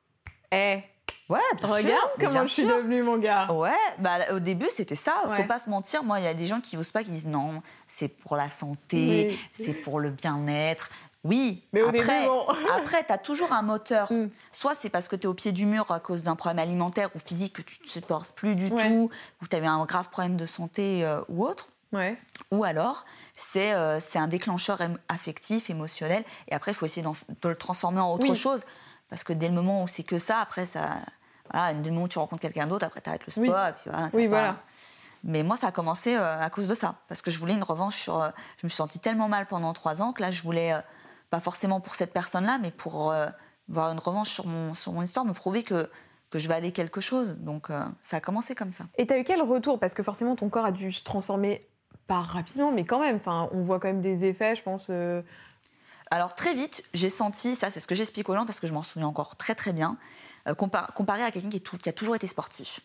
eh, 0.52 0.82
Ouais, 1.28 1.40
Regarde 1.62 2.10
comment 2.20 2.44
je 2.44 2.52
suis 2.52 2.64
devenue, 2.64 3.02
mon 3.02 3.16
gars. 3.16 3.50
Ouais, 3.50 3.70
bah, 3.98 4.18
au 4.34 4.38
début, 4.38 4.66
c'était 4.70 4.94
ça. 4.94 5.22
Faut 5.34 5.44
pas 5.44 5.58
se 5.58 5.70
mentir. 5.70 6.02
Moi, 6.04 6.20
il 6.20 6.24
y 6.24 6.28
a 6.28 6.34
des 6.34 6.46
gens 6.46 6.60
qui 6.60 6.76
n'osent 6.76 6.92
pas, 6.92 7.02
qui 7.02 7.10
disent 7.10 7.26
non, 7.26 7.62
c'est 7.86 8.08
pour 8.08 8.36
la 8.36 8.50
santé, 8.50 9.38
c'est 9.54 9.72
pour 9.72 9.98
le 9.98 10.10
bien-être. 10.10 10.90
Oui, 11.24 11.62
mais 11.72 11.82
après, 11.82 12.28
après 12.76 13.04
tu 13.04 13.12
as 13.12 13.18
toujours 13.18 13.52
un 13.52 13.62
moteur. 13.62 14.12
Mm. 14.12 14.28
Soit 14.50 14.74
c'est 14.74 14.90
parce 14.90 15.08
que 15.08 15.14
tu 15.14 15.22
es 15.22 15.26
au 15.26 15.34
pied 15.34 15.52
du 15.52 15.66
mur 15.66 15.90
à 15.90 16.00
cause 16.00 16.22
d'un 16.22 16.34
problème 16.34 16.58
alimentaire 16.58 17.10
ou 17.14 17.18
physique 17.20 17.54
que 17.54 17.62
tu 17.62 17.80
ne 17.82 17.88
supportes 17.88 18.32
plus 18.32 18.56
du 18.56 18.70
tout, 18.70 19.10
ou 19.40 19.46
tu 19.46 19.56
eu 19.56 19.64
un 19.64 19.84
grave 19.84 20.08
problème 20.08 20.36
de 20.36 20.46
santé 20.46 21.04
euh, 21.04 21.20
ou 21.28 21.44
autre. 21.46 21.68
Ouais. 21.92 22.18
Ou 22.50 22.64
alors, 22.64 23.04
c'est 23.34 23.72
euh, 23.74 23.98
un 24.14 24.26
déclencheur 24.26 24.80
affectif, 25.08 25.70
émotionnel, 25.70 26.24
et 26.48 26.54
après, 26.54 26.72
il 26.72 26.74
faut 26.74 26.86
essayer 26.86 27.06
de 27.06 27.48
le 27.48 27.54
transformer 27.54 28.00
en 28.00 28.12
autre 28.14 28.34
chose. 28.34 28.64
Parce 29.08 29.24
que 29.24 29.34
dès 29.34 29.48
le 29.48 29.54
moment 29.54 29.82
où 29.82 29.88
c'est 29.88 30.04
que 30.04 30.18
ça, 30.18 30.38
après, 30.38 30.64
ça. 30.64 30.96
Voilà, 31.52 31.74
dès 31.74 31.84
le 31.84 31.90
moment 31.90 32.06
où 32.06 32.08
tu 32.08 32.18
rencontres 32.18 32.40
quelqu'un 32.40 32.66
d'autre, 32.66 32.86
après, 32.86 33.02
tu 33.02 33.10
arrêtes 33.10 33.26
le 33.26 33.32
sport, 33.32 33.44
oui. 33.44 33.68
et 33.68 33.72
puis 33.72 33.90
voilà. 33.90 34.08
oui, 34.14 34.26
voilà. 34.26 34.56
Mais 35.22 35.42
moi, 35.42 35.56
ça 35.56 35.68
a 35.68 35.72
commencé 35.72 36.16
euh, 36.16 36.40
à 36.40 36.50
cause 36.50 36.66
de 36.66 36.74
ça. 36.74 36.96
Parce 37.08 37.20
que 37.20 37.30
je 37.30 37.38
voulais 37.38 37.54
une 37.54 37.62
revanche 37.62 38.00
sur. 38.00 38.20
je 38.58 38.66
me 38.66 38.68
suis 38.68 38.76
sentie 38.76 38.98
tellement 38.98 39.28
mal 39.28 39.46
pendant 39.46 39.72
trois 39.74 40.00
ans 40.02 40.12
que 40.12 40.22
là, 40.22 40.30
je 40.30 40.42
voulais 40.42 40.74
pas 41.32 41.40
forcément 41.40 41.80
pour 41.80 41.94
cette 41.94 42.12
personne-là, 42.12 42.58
mais 42.60 42.70
pour 42.70 43.10
euh, 43.10 43.26
avoir 43.70 43.90
une 43.90 43.98
revanche 43.98 44.28
sur 44.28 44.46
mon, 44.46 44.74
sur 44.74 44.92
mon 44.92 45.00
histoire, 45.00 45.24
me 45.24 45.32
prouver 45.32 45.62
que, 45.62 45.88
que 46.28 46.38
je 46.38 46.46
valais 46.46 46.72
quelque 46.72 47.00
chose. 47.00 47.38
Donc 47.38 47.70
euh, 47.70 47.82
ça 48.02 48.18
a 48.18 48.20
commencé 48.20 48.54
comme 48.54 48.70
ça. 48.70 48.84
Et 48.98 49.06
tu 49.06 49.14
as 49.14 49.18
eu 49.18 49.24
quel 49.24 49.40
retour? 49.40 49.80
Parce 49.80 49.94
que 49.94 50.02
forcément, 50.02 50.36
ton 50.36 50.50
corps 50.50 50.66
a 50.66 50.72
dû 50.72 50.92
se 50.92 51.02
transformer, 51.02 51.66
pas 52.06 52.20
rapidement, 52.20 52.70
mais 52.70 52.84
quand 52.84 53.00
même. 53.00 53.16
Enfin, 53.16 53.48
on 53.52 53.62
voit 53.62 53.80
quand 53.80 53.88
même 53.88 54.02
des 54.02 54.26
effets, 54.26 54.56
je 54.56 54.62
pense. 54.62 54.88
Euh. 54.90 55.22
Alors 56.10 56.34
très 56.34 56.52
vite, 56.52 56.84
j'ai 56.92 57.08
senti, 57.08 57.54
ça 57.54 57.70
c'est 57.70 57.80
ce 57.80 57.86
que 57.86 57.94
j'explique 57.94 58.28
aux 58.28 58.34
gens 58.34 58.44
parce 58.44 58.60
que 58.60 58.66
je 58.66 58.74
m'en 58.74 58.82
souviens 58.82 59.08
encore 59.08 59.36
très 59.36 59.54
très 59.54 59.72
bien, 59.72 59.96
comparé 60.58 61.22
à 61.22 61.30
quelqu'un 61.30 61.48
qui, 61.48 61.62
qui, 61.62 61.88
a 61.88 61.92
toujours 61.94 62.14
été 62.14 62.26
sportif, 62.26 62.80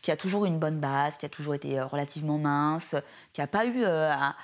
qui 0.00 0.10
a 0.10 0.16
toujours 0.16 0.46
eu 0.46 0.48
une 0.48 0.58
bonne 0.58 0.80
base, 0.80 1.16
qui 1.18 1.24
a 1.24 1.28
toujours 1.28 1.54
été 1.54 1.80
relativement 1.80 2.38
mince, 2.38 2.96
qui 3.32 3.40
n'a 3.40 3.46
pas 3.46 3.66
eu 3.66 3.84
à, 3.84 4.34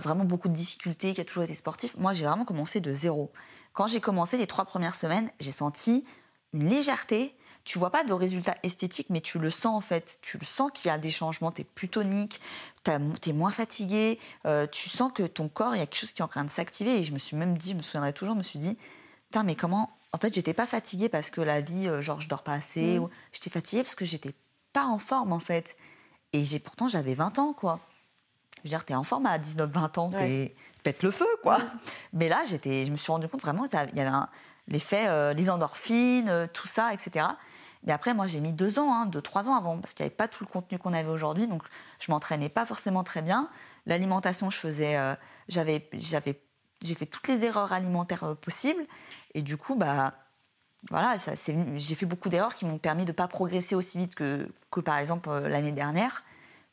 vraiment 0.00 0.24
beaucoup 0.24 0.48
de 0.48 0.54
difficultés, 0.54 1.14
qui 1.14 1.20
a 1.20 1.24
toujours 1.24 1.44
été 1.44 1.54
sportif. 1.54 1.96
Moi, 1.96 2.12
j'ai 2.12 2.24
vraiment 2.24 2.44
commencé 2.44 2.80
de 2.80 2.92
zéro. 2.92 3.32
Quand 3.72 3.86
j'ai 3.86 4.00
commencé 4.00 4.36
les 4.36 4.46
trois 4.46 4.64
premières 4.64 4.94
semaines, 4.94 5.30
j'ai 5.40 5.52
senti 5.52 6.04
une 6.52 6.68
légèreté. 6.68 7.36
Tu 7.64 7.78
vois 7.78 7.90
pas 7.90 8.04
de 8.04 8.12
résultats 8.12 8.56
esthétiques, 8.62 9.10
mais 9.10 9.20
tu 9.20 9.38
le 9.38 9.50
sens 9.50 9.76
en 9.76 9.80
fait. 9.80 10.18
Tu 10.22 10.38
le 10.38 10.44
sens 10.44 10.70
qu'il 10.72 10.88
y 10.88 10.90
a 10.90 10.98
des 10.98 11.10
changements. 11.10 11.52
Tu 11.52 11.62
es 11.62 11.64
plus 11.64 11.88
tonique, 11.88 12.40
tu 12.84 12.90
es 12.90 13.32
moins 13.32 13.52
fatigué. 13.52 14.18
Euh, 14.46 14.66
tu 14.66 14.88
sens 14.88 15.12
que 15.12 15.22
ton 15.22 15.48
corps, 15.48 15.76
il 15.76 15.78
y 15.78 15.82
a 15.82 15.86
quelque 15.86 16.00
chose 16.00 16.12
qui 16.12 16.22
est 16.22 16.24
en 16.24 16.28
train 16.28 16.44
de 16.44 16.50
s'activer. 16.50 16.98
Et 16.98 17.02
je 17.02 17.12
me 17.12 17.18
suis 17.18 17.36
même 17.36 17.56
dit, 17.56 17.70
je 17.70 17.74
me 17.74 17.82
souviendrai 17.82 18.12
toujours, 18.12 18.34
je 18.34 18.38
me 18.38 18.44
suis 18.44 18.58
dit, 18.58 18.76
putain, 19.26 19.42
mais 19.42 19.56
comment. 19.56 19.90
En 20.12 20.18
fait, 20.18 20.34
j'étais 20.34 20.54
pas 20.54 20.66
fatiguée 20.66 21.08
parce 21.08 21.30
que 21.30 21.40
la 21.40 21.60
vie, 21.60 21.86
euh, 21.86 22.02
genre, 22.02 22.20
je 22.20 22.28
dors 22.28 22.42
pas 22.42 22.54
assez. 22.54 22.98
Mmh. 22.98 23.08
J'étais 23.32 23.50
fatiguée 23.50 23.82
parce 23.82 23.94
que 23.94 24.04
j'étais 24.04 24.34
pas 24.72 24.86
en 24.86 24.98
forme 24.98 25.32
en 25.32 25.40
fait. 25.40 25.76
Et 26.32 26.44
pourtant, 26.60 26.88
j'avais 26.88 27.14
20 27.14 27.38
ans, 27.38 27.52
quoi. 27.52 27.80
Je 28.56 28.62
veux 28.64 28.68
dire, 28.68 28.84
t'es 28.84 28.94
en 28.94 29.04
forme 29.04 29.26
à 29.26 29.38
19-20 29.38 29.98
ans, 29.98 30.10
t'es 30.10 30.54
pète 30.82 31.02
le 31.02 31.10
feu, 31.10 31.28
quoi. 31.42 31.58
Mais 32.12 32.28
là, 32.28 32.42
j'étais, 32.46 32.84
je 32.86 32.90
me 32.90 32.96
suis 32.96 33.10
rendu 33.10 33.28
compte 33.28 33.40
vraiment 33.40 33.64
qu'il 33.64 33.74
y 33.74 34.00
avait 34.00 34.10
l'effet, 34.68 35.08
euh, 35.08 35.32
les 35.32 35.50
endorphines, 35.50 36.28
euh, 36.28 36.46
tout 36.52 36.68
ça, 36.68 36.92
etc. 36.92 37.26
Mais 37.84 37.92
après, 37.92 38.12
moi, 38.12 38.26
j'ai 38.26 38.40
mis 38.40 38.52
deux 38.52 38.78
ans, 38.78 38.92
hein, 38.92 39.06
deux, 39.06 39.22
trois 39.22 39.48
ans 39.48 39.54
avant, 39.54 39.78
parce 39.78 39.94
qu'il 39.94 40.04
n'y 40.04 40.08
avait 40.08 40.16
pas 40.16 40.28
tout 40.28 40.44
le 40.44 40.48
contenu 40.48 40.78
qu'on 40.78 40.92
avait 40.92 41.08
aujourd'hui, 41.08 41.46
donc 41.46 41.62
je 41.98 42.10
m'entraînais 42.12 42.48
pas 42.48 42.66
forcément 42.66 43.02
très 43.02 43.22
bien. 43.22 43.48
L'alimentation, 43.86 44.50
je 44.50 44.58
faisais, 44.58 44.96
euh, 44.96 45.14
j'avais, 45.48 45.88
j'avais, 45.94 46.40
j'ai 46.82 46.94
fait 46.94 47.06
toutes 47.06 47.28
les 47.28 47.44
erreurs 47.44 47.72
alimentaires 47.72 48.36
possibles, 48.40 48.84
et 49.34 49.42
du 49.42 49.56
coup, 49.56 49.76
bah, 49.76 50.12
voilà, 50.90 51.14
j'ai 51.16 51.94
fait 51.94 52.06
beaucoup 52.06 52.28
d'erreurs 52.28 52.54
qui 52.54 52.64
m'ont 52.66 52.78
permis 52.78 53.04
de 53.04 53.10
ne 53.10 53.16
pas 53.16 53.28
progresser 53.28 53.74
aussi 53.74 53.98
vite 53.98 54.14
que, 54.14 54.48
que 54.70 54.80
par 54.80 54.96
exemple 54.96 55.30
l'année 55.30 55.72
dernière 55.72 56.22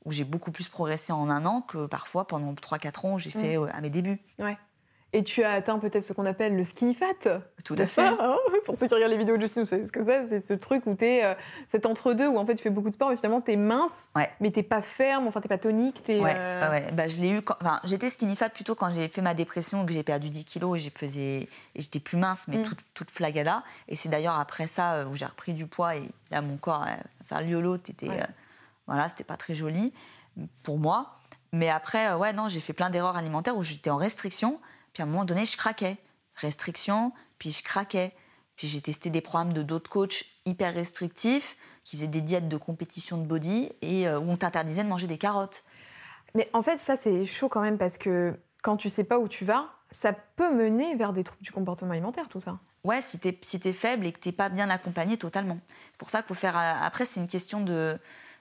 où 0.08 0.12
j'ai 0.12 0.24
beaucoup 0.24 0.52
plus 0.52 0.70
progressé 0.70 1.12
en 1.12 1.30
un 1.30 1.46
an 1.46 1.62
que 1.62 1.86
parfois 1.86 2.26
pendant 2.26 2.54
3-4 2.54 3.06
ans 3.06 3.18
j'ai 3.18 3.30
fait 3.30 3.58
euh, 3.58 3.68
à 3.74 3.82
mes 3.82 3.90
débuts. 3.90 4.20
Ouais. 4.40 4.58
Et 5.14 5.24
tu 5.24 5.44
as 5.44 5.52
atteint 5.52 5.80
peut-être 5.80 6.04
ce 6.04 6.14
qu'on 6.14 6.26
appelle 6.26 6.56
le 6.56 6.64
skinny 6.64 6.94
fat. 6.94 7.42
Tout 7.64 7.76
à 7.78 7.88
fait. 7.88 8.02
Hein 8.02 8.38
Pour 8.66 8.76
ceux 8.76 8.88
qui 8.88 8.94
regardent 8.94 9.12
les 9.12 9.18
vidéos 9.18 9.38
de 9.38 9.42
Justine, 9.42 9.64
vous 9.64 9.68
savez 9.68 9.86
ce 9.86 9.92
que 9.92 10.04
c'est. 10.04 10.28
C'est 10.28 10.42
ce 10.42 10.54
truc 10.54 10.86
où 10.86 10.96
tu 10.96 11.06
es 11.06 11.26
euh, 11.26 11.34
cet 11.70 11.86
entre-deux 11.86 12.28
où 12.28 12.38
en 12.38 12.46
fait 12.46 12.56
tu 12.56 12.64
fais 12.64 12.70
beaucoup 12.70 12.90
de 12.90 12.96
sport, 12.96 13.10
mais 13.10 13.16
finalement 13.16 13.42
tu 13.42 13.52
es 13.52 13.56
mince, 13.56 14.10
ouais. 14.16 14.30
mais 14.42 14.52
tu 14.52 14.64
pas 14.64 14.82
ferme, 14.82 15.28
enfin 15.28 15.40
tu 15.40 15.48
pas 15.48 15.58
tonique. 15.58 16.04
Es, 16.10 16.20
ouais, 16.20 16.36
euh, 16.38 16.70
ouais. 16.70 16.92
Bah, 16.92 17.08
je 17.08 17.22
l'ai 17.22 17.30
eu. 17.30 17.42
Enfin, 17.62 17.80
j'étais 17.86 18.10
skinny 18.10 18.36
fat 18.36 18.50
plutôt 18.50 18.76
quand 18.76 18.92
j'ai 18.92 19.08
fait 19.08 19.22
ma 19.22 19.34
dépression, 19.34 19.86
que 19.86 19.94
j'ai 19.94 20.04
perdu 20.04 20.30
10 20.30 20.44
kilos 20.44 20.78
et 20.78 21.48
j'étais 21.76 22.00
plus 22.00 22.18
mince, 22.18 22.48
mais 22.50 22.58
mm. 22.58 22.64
toute, 22.64 22.80
toute, 22.94 23.12
flagada. 23.12 23.64
Et 23.88 23.96
c'est 23.96 24.10
d'ailleurs 24.10 24.38
après 24.38 24.68
ça 24.68 25.08
où 25.08 25.16
j'ai 25.16 25.26
repris 25.26 25.54
du 25.54 25.68
poids 25.68 25.96
et 25.96 26.04
là 26.32 26.42
mon 26.42 26.58
corps, 26.58 26.86
enfin, 27.24 27.42
liolo, 27.42 27.78
t'étais. 27.78 28.10
Voilà, 28.88 29.10
c'était 29.10 29.24
pas 29.24 29.38
très 29.38 29.56
joli 29.56 29.94
pour 30.64 30.80
moi. 30.80 31.20
Mais 31.54 31.70
après, 31.70 32.08
euh, 32.10 32.18
ouais, 32.18 32.34
non, 32.34 32.48
j'ai 32.48 32.60
fait 32.60 32.74
plein 32.74 32.90
d'erreurs 32.90 33.18
alimentaires 33.18 33.58
où 33.58 33.64
j'étais 33.64 33.90
en 33.90 33.98
restriction. 33.98 34.60
Puis 34.94 35.04
à 35.04 35.06
un 35.06 35.10
moment 35.10 35.26
donné, 35.26 35.46
je 35.46 35.58
craquais. 35.58 35.98
Restriction, 36.36 37.12
puis 37.40 37.52
je 37.52 37.64
craquais. 37.64 38.14
Puis 38.56 38.68
j'ai 38.68 38.82
testé 38.82 39.10
des 39.10 39.22
programmes 39.22 39.54
de 39.54 39.62
d'autres 39.62 39.90
coachs 39.90 40.26
hyper 40.46 40.74
restrictifs 40.74 41.58
qui 41.84 41.96
faisaient 41.96 42.08
des 42.08 42.22
diètes 42.22 42.50
de 42.50 42.58
compétition 42.58 43.18
de 43.18 43.26
body 43.26 43.72
et 43.82 44.08
euh, 44.08 44.20
où 44.20 44.30
on 44.30 44.38
t'interdisait 44.38 44.84
de 44.84 44.90
manger 44.90 45.08
des 45.08 45.18
carottes. 45.18 45.64
Mais 46.36 46.50
en 46.54 46.62
fait, 46.62 46.80
ça, 46.80 46.98
c'est 46.98 47.26
chaud 47.26 47.50
quand 47.50 47.62
même 47.62 47.78
parce 47.78 47.98
que 47.98 48.38
quand 48.62 48.78
tu 48.78 48.90
sais 48.90 49.04
pas 49.04 49.20
où 49.20 49.28
tu 49.28 49.46
vas, 49.46 49.70
ça 49.92 50.14
peut 50.14 50.54
mener 50.54 50.96
vers 50.96 51.14
des 51.14 51.24
troubles 51.24 51.44
du 51.44 51.52
comportement 51.52 51.92
alimentaire, 51.92 52.28
tout 52.28 52.42
ça. 52.42 52.60
Ouais, 52.84 53.02
si 53.02 53.20
t'es 53.20 53.38
si 53.42 53.60
es 53.64 53.74
faible 53.74 54.06
et 54.06 54.12
que 54.12 54.20
t'es 54.20 54.32
pas 54.32 54.50
bien 54.50 54.70
accompagné, 54.70 55.18
totalement. 55.18 55.60
C'est 55.92 55.98
pour 55.98 56.10
ça 56.10 56.22
qu'il 56.22 56.30
faut 56.30 56.40
faire. 56.40 56.58
Euh, 56.58 56.74
après, 56.82 57.06
c'est 57.06 57.20
une 57.20 57.28
question 57.28 57.62
de 57.62 57.98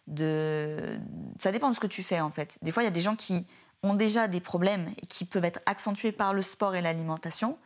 de... 0.07 0.99
Ça 1.39 1.53
dépend 1.53 1.71
de 1.71 1.75
ce 1.75 1.81
que 1.81 1.87
tu 1.87 2.03
fais 2.03 2.21
en 2.21 2.31
fait. 2.31 2.59
Des 2.63 2.73
fois, 2.73 2.83
il 2.83 2.87
y 2.87 2.89
a 2.89 2.93
des 2.93 3.01
gens 3.01 3.17
qui 3.17 3.47
ont 3.83 3.95
déjà 3.95 4.29
des 4.29 4.41
problèmes 4.41 4.89
et 5.03 5.07
qui 5.07 5.25
peuvent 5.25 5.45
être 5.45 5.61
accentués 5.67 6.13
par 6.13 6.35
le 6.35 6.43
sport 6.43 6.75
et 6.75 6.83
l'alimentation. 6.83 7.59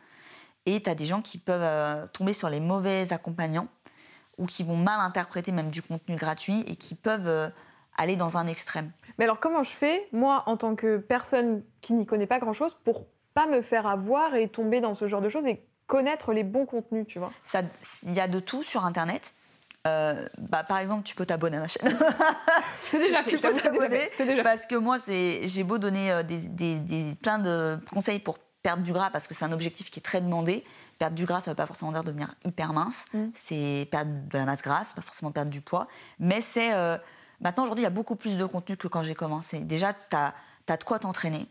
Et 0.65 0.81
tu 0.81 0.89
as 0.89 0.95
des 0.95 1.05
gens 1.05 1.21
qui 1.21 1.37
peuvent 1.37 1.61
euh, 1.63 2.05
tomber 2.07 2.33
sur 2.33 2.49
les 2.49 2.59
mauvais 2.59 3.11
accompagnants 3.13 3.67
ou 4.37 4.45
qui 4.45 4.63
vont 4.63 4.77
mal 4.77 4.99
interpréter 4.99 5.51
même 5.51 5.71
du 5.71 5.81
contenu 5.81 6.15
gratuit 6.15 6.61
et 6.67 6.75
qui 6.75 6.95
peuvent 6.95 7.27
euh, 7.27 7.49
aller 7.97 8.15
dans 8.15 8.37
un 8.37 8.47
extrême. 8.47 8.91
Mais 9.17 9.25
alors 9.25 9.39
comment 9.39 9.63
je 9.63 9.71
fais, 9.71 10.07
moi, 10.11 10.43
en 10.45 10.57
tant 10.57 10.75
que 10.75 10.97
personne 10.97 11.63
qui 11.81 11.93
n'y 11.93 12.05
connaît 12.05 12.27
pas 12.27 12.39
grand-chose, 12.39 12.77
pour 12.83 13.05
pas 13.33 13.47
me 13.47 13.61
faire 13.61 13.87
avoir 13.87 14.35
et 14.35 14.47
tomber 14.47 14.81
dans 14.81 14.95
ce 14.95 15.07
genre 15.07 15.21
de 15.21 15.29
choses 15.29 15.45
et 15.45 15.65
connaître 15.87 16.33
les 16.33 16.43
bons 16.43 16.65
contenus, 16.65 17.05
tu 17.07 17.19
vois? 17.19 17.31
Il 18.03 18.13
y 18.13 18.19
a 18.19 18.27
de 18.27 18.39
tout 18.39 18.63
sur 18.63 18.85
Internet. 18.85 19.33
Euh, 19.87 20.27
bah, 20.37 20.63
par 20.63 20.77
exemple, 20.77 21.03
tu 21.03 21.15
peux 21.15 21.25
t'abonner 21.25 21.57
à 21.57 21.61
ma 21.61 21.67
chaîne. 21.67 21.97
c'est 22.83 22.99
déjà 22.99 23.23
fait. 23.23 23.31
tu 23.31 23.37
peux 23.39 23.53
t'abonner. 23.53 24.09
Parce 24.43 24.67
que 24.67 24.75
moi, 24.75 24.97
j'ai 25.07 25.63
beau 25.63 25.77
donner 25.77 26.11
euh, 26.11 26.23
des, 26.23 26.37
des, 26.79 27.15
plein 27.21 27.39
de 27.39 27.79
conseils 27.91 28.19
pour 28.19 28.37
perdre 28.61 28.83
du 28.83 28.93
gras, 28.93 29.09
parce 29.09 29.27
que 29.27 29.33
c'est 29.33 29.45
un 29.45 29.51
objectif 29.51 29.89
qui 29.89 29.99
est 29.99 30.03
très 30.03 30.21
demandé. 30.21 30.63
Perdre 30.99 31.15
du 31.15 31.25
gras, 31.25 31.41
ça 31.41 31.49
ne 31.49 31.53
veut 31.53 31.57
pas 31.57 31.65
forcément 31.65 31.91
dire 31.91 32.03
devenir 32.03 32.35
hyper 32.45 32.73
mince. 32.73 33.05
Mm. 33.13 33.29
C'est 33.33 33.87
perdre 33.89 34.11
de 34.29 34.37
la 34.37 34.45
masse 34.45 34.61
grasse, 34.61 34.93
pas 34.93 35.01
forcément 35.01 35.31
perdre 35.31 35.49
du 35.49 35.61
poids. 35.61 35.87
Mais 36.19 36.41
c'est. 36.41 36.73
Euh, 36.73 36.97
maintenant, 37.39 37.63
aujourd'hui, 37.63 37.81
il 37.81 37.85
y 37.85 37.87
a 37.87 37.91
beaucoup 37.91 38.15
plus 38.15 38.37
de 38.37 38.45
contenu 38.45 38.77
que 38.77 38.87
quand 38.87 39.01
j'ai 39.01 39.15
commencé. 39.15 39.59
Déjà, 39.59 39.93
tu 39.93 40.15
as, 40.15 40.35
as, 40.67 40.77
de 40.77 40.83
quoi 40.83 40.99
t'entraîner. 40.99 41.47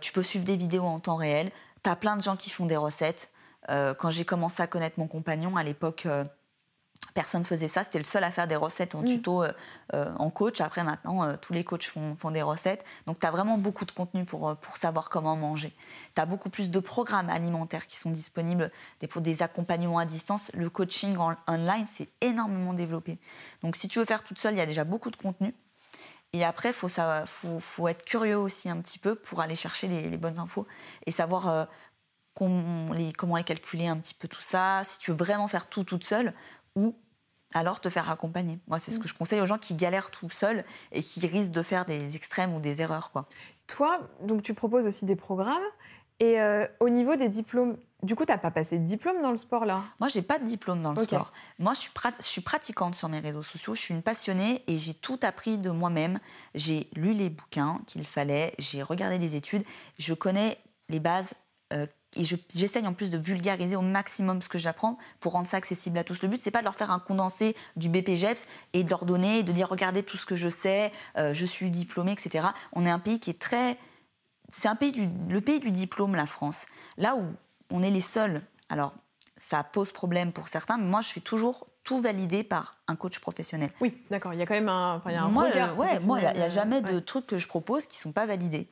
tu 0.00 0.12
peux 0.12 0.22
suivre 0.22 0.44
des 0.44 0.56
vidéos 0.56 0.84
en 0.84 1.00
temps 1.00 1.16
réel. 1.16 1.50
Tu 1.82 1.90
as 1.90 1.96
plein 1.96 2.16
de 2.16 2.22
gens 2.22 2.36
qui 2.36 2.50
font 2.50 2.66
des 2.66 2.76
recettes. 2.76 3.30
quand 3.66 4.10
j'ai 4.10 4.24
commencé 4.24 4.62
à 4.62 4.68
connaître 4.68 5.00
mon 5.00 5.08
compagnon, 5.08 5.56
à 5.56 5.64
l'époque 5.64 6.06
Personne 7.14 7.44
faisait 7.44 7.68
ça, 7.68 7.84
c'était 7.84 7.98
le 7.98 8.04
seul 8.04 8.22
à 8.22 8.30
faire 8.30 8.46
des 8.46 8.54
recettes 8.54 8.94
en 8.94 9.02
mm. 9.02 9.06
tuto 9.06 9.42
euh, 9.42 9.52
euh, 9.94 10.14
en 10.18 10.30
coach. 10.30 10.60
Après, 10.60 10.84
maintenant, 10.84 11.24
euh, 11.24 11.34
tous 11.40 11.52
les 11.52 11.64
coachs 11.64 11.84
font, 11.84 12.14
font, 12.14 12.30
des 12.30 12.42
recettes. 12.42 12.84
Donc, 13.06 13.18
tu 13.18 13.26
as 13.26 13.30
vraiment 13.30 13.58
beaucoup 13.58 13.84
de 13.84 13.90
contenu 13.90 14.24
pour, 14.24 14.54
pour 14.56 14.76
savoir 14.76 15.08
comment 15.08 15.34
manger. 15.34 15.74
Tu 16.14 16.20
as 16.20 16.26
beaucoup 16.26 16.50
plus 16.50 16.70
de 16.70 16.78
programmes 16.78 17.30
alimentaires 17.30 17.86
qui 17.86 17.96
sont 17.96 18.10
disponibles 18.10 18.70
pour 19.10 19.20
des 19.20 19.42
accompagnements 19.42 19.98
à 19.98 20.04
distance. 20.04 20.50
Le 20.54 20.70
coaching 20.70 21.16
en, 21.16 21.34
online, 21.48 21.86
c'est 21.86 22.08
énormément 22.20 22.72
développé. 22.72 23.18
Donc, 23.62 23.74
si 23.74 23.88
tu 23.88 23.98
veux 23.98 24.04
faire 24.04 24.22
toute 24.22 24.38
seule, 24.38 24.54
il 24.54 24.58
y 24.58 24.62
a 24.62 24.66
déjà 24.66 24.84
beaucoup 24.84 25.10
de 25.10 25.16
contenu. 25.16 25.54
Et 26.34 26.44
après, 26.44 26.68
il 26.68 26.74
faut, 26.74 26.88
faut, 26.88 27.58
faut, 27.58 27.88
être 27.88 28.04
curieux 28.04 28.38
aussi 28.38 28.68
un 28.68 28.76
petit 28.80 28.98
peu 28.98 29.14
pour 29.14 29.40
aller 29.40 29.54
chercher 29.54 29.88
les, 29.88 30.16
bonnes 30.18 30.38
infos 30.38 30.66
et 31.06 31.10
savoir 31.10 31.68
les, 32.38 33.12
comment 33.12 33.36
les 33.36 33.44
calculer 33.44 33.88
un 33.88 33.96
petit 33.96 34.14
peu 34.14 34.28
tout 34.28 34.40
ça. 34.40 34.82
Si 34.84 34.98
tu 34.98 35.10
veux 35.10 35.16
vraiment 35.16 35.48
faire 35.48 35.68
tout 35.68 35.84
toute 35.84 36.04
seule, 36.04 36.34
ou 36.78 36.94
alors 37.54 37.80
te 37.80 37.88
faire 37.88 38.10
accompagner. 38.10 38.58
Moi, 38.66 38.78
c'est 38.78 38.90
ce 38.90 38.98
mm. 38.98 39.02
que 39.02 39.08
je 39.08 39.14
conseille 39.14 39.40
aux 39.40 39.46
gens 39.46 39.58
qui 39.58 39.74
galèrent 39.74 40.10
tout 40.10 40.28
seuls 40.28 40.64
et 40.92 41.02
qui 41.02 41.26
risquent 41.26 41.52
de 41.52 41.62
faire 41.62 41.84
des 41.84 42.16
extrêmes 42.16 42.54
ou 42.54 42.60
des 42.60 42.82
erreurs. 42.82 43.10
Quoi. 43.10 43.26
Toi, 43.66 44.00
donc 44.22 44.42
tu 44.42 44.54
proposes 44.54 44.86
aussi 44.86 45.04
des 45.04 45.16
programmes. 45.16 45.62
Et 46.20 46.40
euh, 46.40 46.66
au 46.80 46.88
niveau 46.88 47.14
des 47.14 47.28
diplômes, 47.28 47.76
du 48.02 48.16
coup, 48.16 48.24
tu 48.24 48.32
n'as 48.32 48.38
pas 48.38 48.50
passé 48.50 48.76
de 48.76 48.84
diplôme 48.84 49.22
dans 49.22 49.30
le 49.30 49.38
sport 49.38 49.64
là? 49.64 49.84
Moi, 50.00 50.08
j'ai 50.08 50.22
pas 50.22 50.40
de 50.40 50.44
diplôme 50.44 50.82
dans 50.82 50.92
le 50.92 51.00
sport. 51.00 51.32
Moi, 51.60 51.74
je 51.74 51.80
suis, 51.80 51.92
je 52.18 52.26
suis 52.26 52.40
pratiquante 52.40 52.96
sur 52.96 53.08
mes 53.08 53.20
réseaux 53.20 53.42
sociaux. 53.42 53.74
Je 53.74 53.80
suis 53.80 53.94
une 53.94 54.02
passionnée 54.02 54.64
et 54.66 54.78
j'ai 54.78 54.94
tout 54.94 55.18
appris 55.22 55.58
de 55.58 55.70
moi-même. 55.70 56.18
J'ai 56.54 56.88
lu 56.94 57.12
les 57.12 57.30
bouquins 57.30 57.80
qu'il 57.86 58.04
fallait, 58.04 58.54
j'ai 58.58 58.82
regardé 58.82 59.18
les 59.18 59.36
études. 59.36 59.62
Je 59.98 60.12
connais 60.14 60.58
les 60.88 60.98
bases 61.00 61.34
euh, 61.72 61.86
et 62.16 62.24
j'essaye 62.24 62.86
en 62.86 62.94
plus 62.94 63.10
de 63.10 63.18
vulgariser 63.18 63.76
au 63.76 63.82
maximum 63.82 64.40
ce 64.40 64.48
que 64.48 64.58
j'apprends 64.58 64.98
pour 65.20 65.32
rendre 65.32 65.46
ça 65.46 65.58
accessible 65.58 65.98
à 65.98 66.04
tous. 66.04 66.22
Le 66.22 66.28
but, 66.28 66.40
c'est 66.40 66.50
pas 66.50 66.60
de 66.60 66.64
leur 66.64 66.74
faire 66.74 66.90
un 66.90 66.98
condensé 66.98 67.54
du 67.76 67.88
BPGEPS 67.88 68.46
et 68.72 68.82
de 68.82 68.90
leur 68.90 69.04
donner, 69.04 69.42
de 69.42 69.52
dire 69.52 69.68
regardez 69.68 70.02
tout 70.02 70.16
ce 70.16 70.26
que 70.26 70.34
je 70.34 70.48
sais, 70.48 70.92
euh, 71.16 71.32
je 71.32 71.44
suis 71.44 71.70
diplômé, 71.70 72.12
etc. 72.12 72.48
On 72.72 72.86
est 72.86 72.90
un 72.90 72.98
pays 72.98 73.20
qui 73.20 73.30
est 73.30 73.38
très. 73.40 73.78
C'est 74.48 74.68
un 74.68 74.76
pays 74.76 74.92
du, 74.92 75.08
le 75.28 75.40
pays 75.40 75.60
du 75.60 75.70
diplôme, 75.70 76.14
la 76.14 76.26
France. 76.26 76.66
Là 76.96 77.16
où 77.16 77.24
on 77.70 77.82
est 77.82 77.90
les 77.90 78.00
seuls. 78.00 78.42
Alors, 78.70 78.94
ça 79.36 79.62
pose 79.62 79.92
problème 79.92 80.32
pour 80.32 80.48
certains, 80.48 80.78
mais 80.78 80.88
moi, 80.88 81.00
je 81.02 81.08
suis 81.08 81.20
toujours 81.20 81.66
tout 81.84 82.00
validé 82.00 82.42
par 82.42 82.76
un 82.86 82.96
coach 82.96 83.18
professionnel. 83.18 83.70
Oui, 83.80 83.96
d'accord. 84.10 84.34
Il 84.34 84.38
y 84.38 84.42
a 84.42 84.46
quand 84.46 84.54
même 84.54 84.68
un, 84.68 85.02
il 85.06 85.12
y 85.12 85.14
a 85.14 85.22
un 85.22 85.28
moi, 85.28 85.44
regard. 85.44 85.72
euh, 85.72 85.74
ouais, 85.74 85.98
moi, 86.00 86.20
il 86.20 86.36
n'y 86.36 86.42
a, 86.42 86.48
jamais 86.48 86.80
de 86.80 86.94
ouais. 86.96 87.00
trucs 87.00 87.26
que 87.26 87.38
je 87.38 87.46
propose 87.48 87.86
qui 87.86 87.98
ne 87.98 88.02
sont 88.02 88.12
pas 88.12 88.26
validés. 88.26 88.68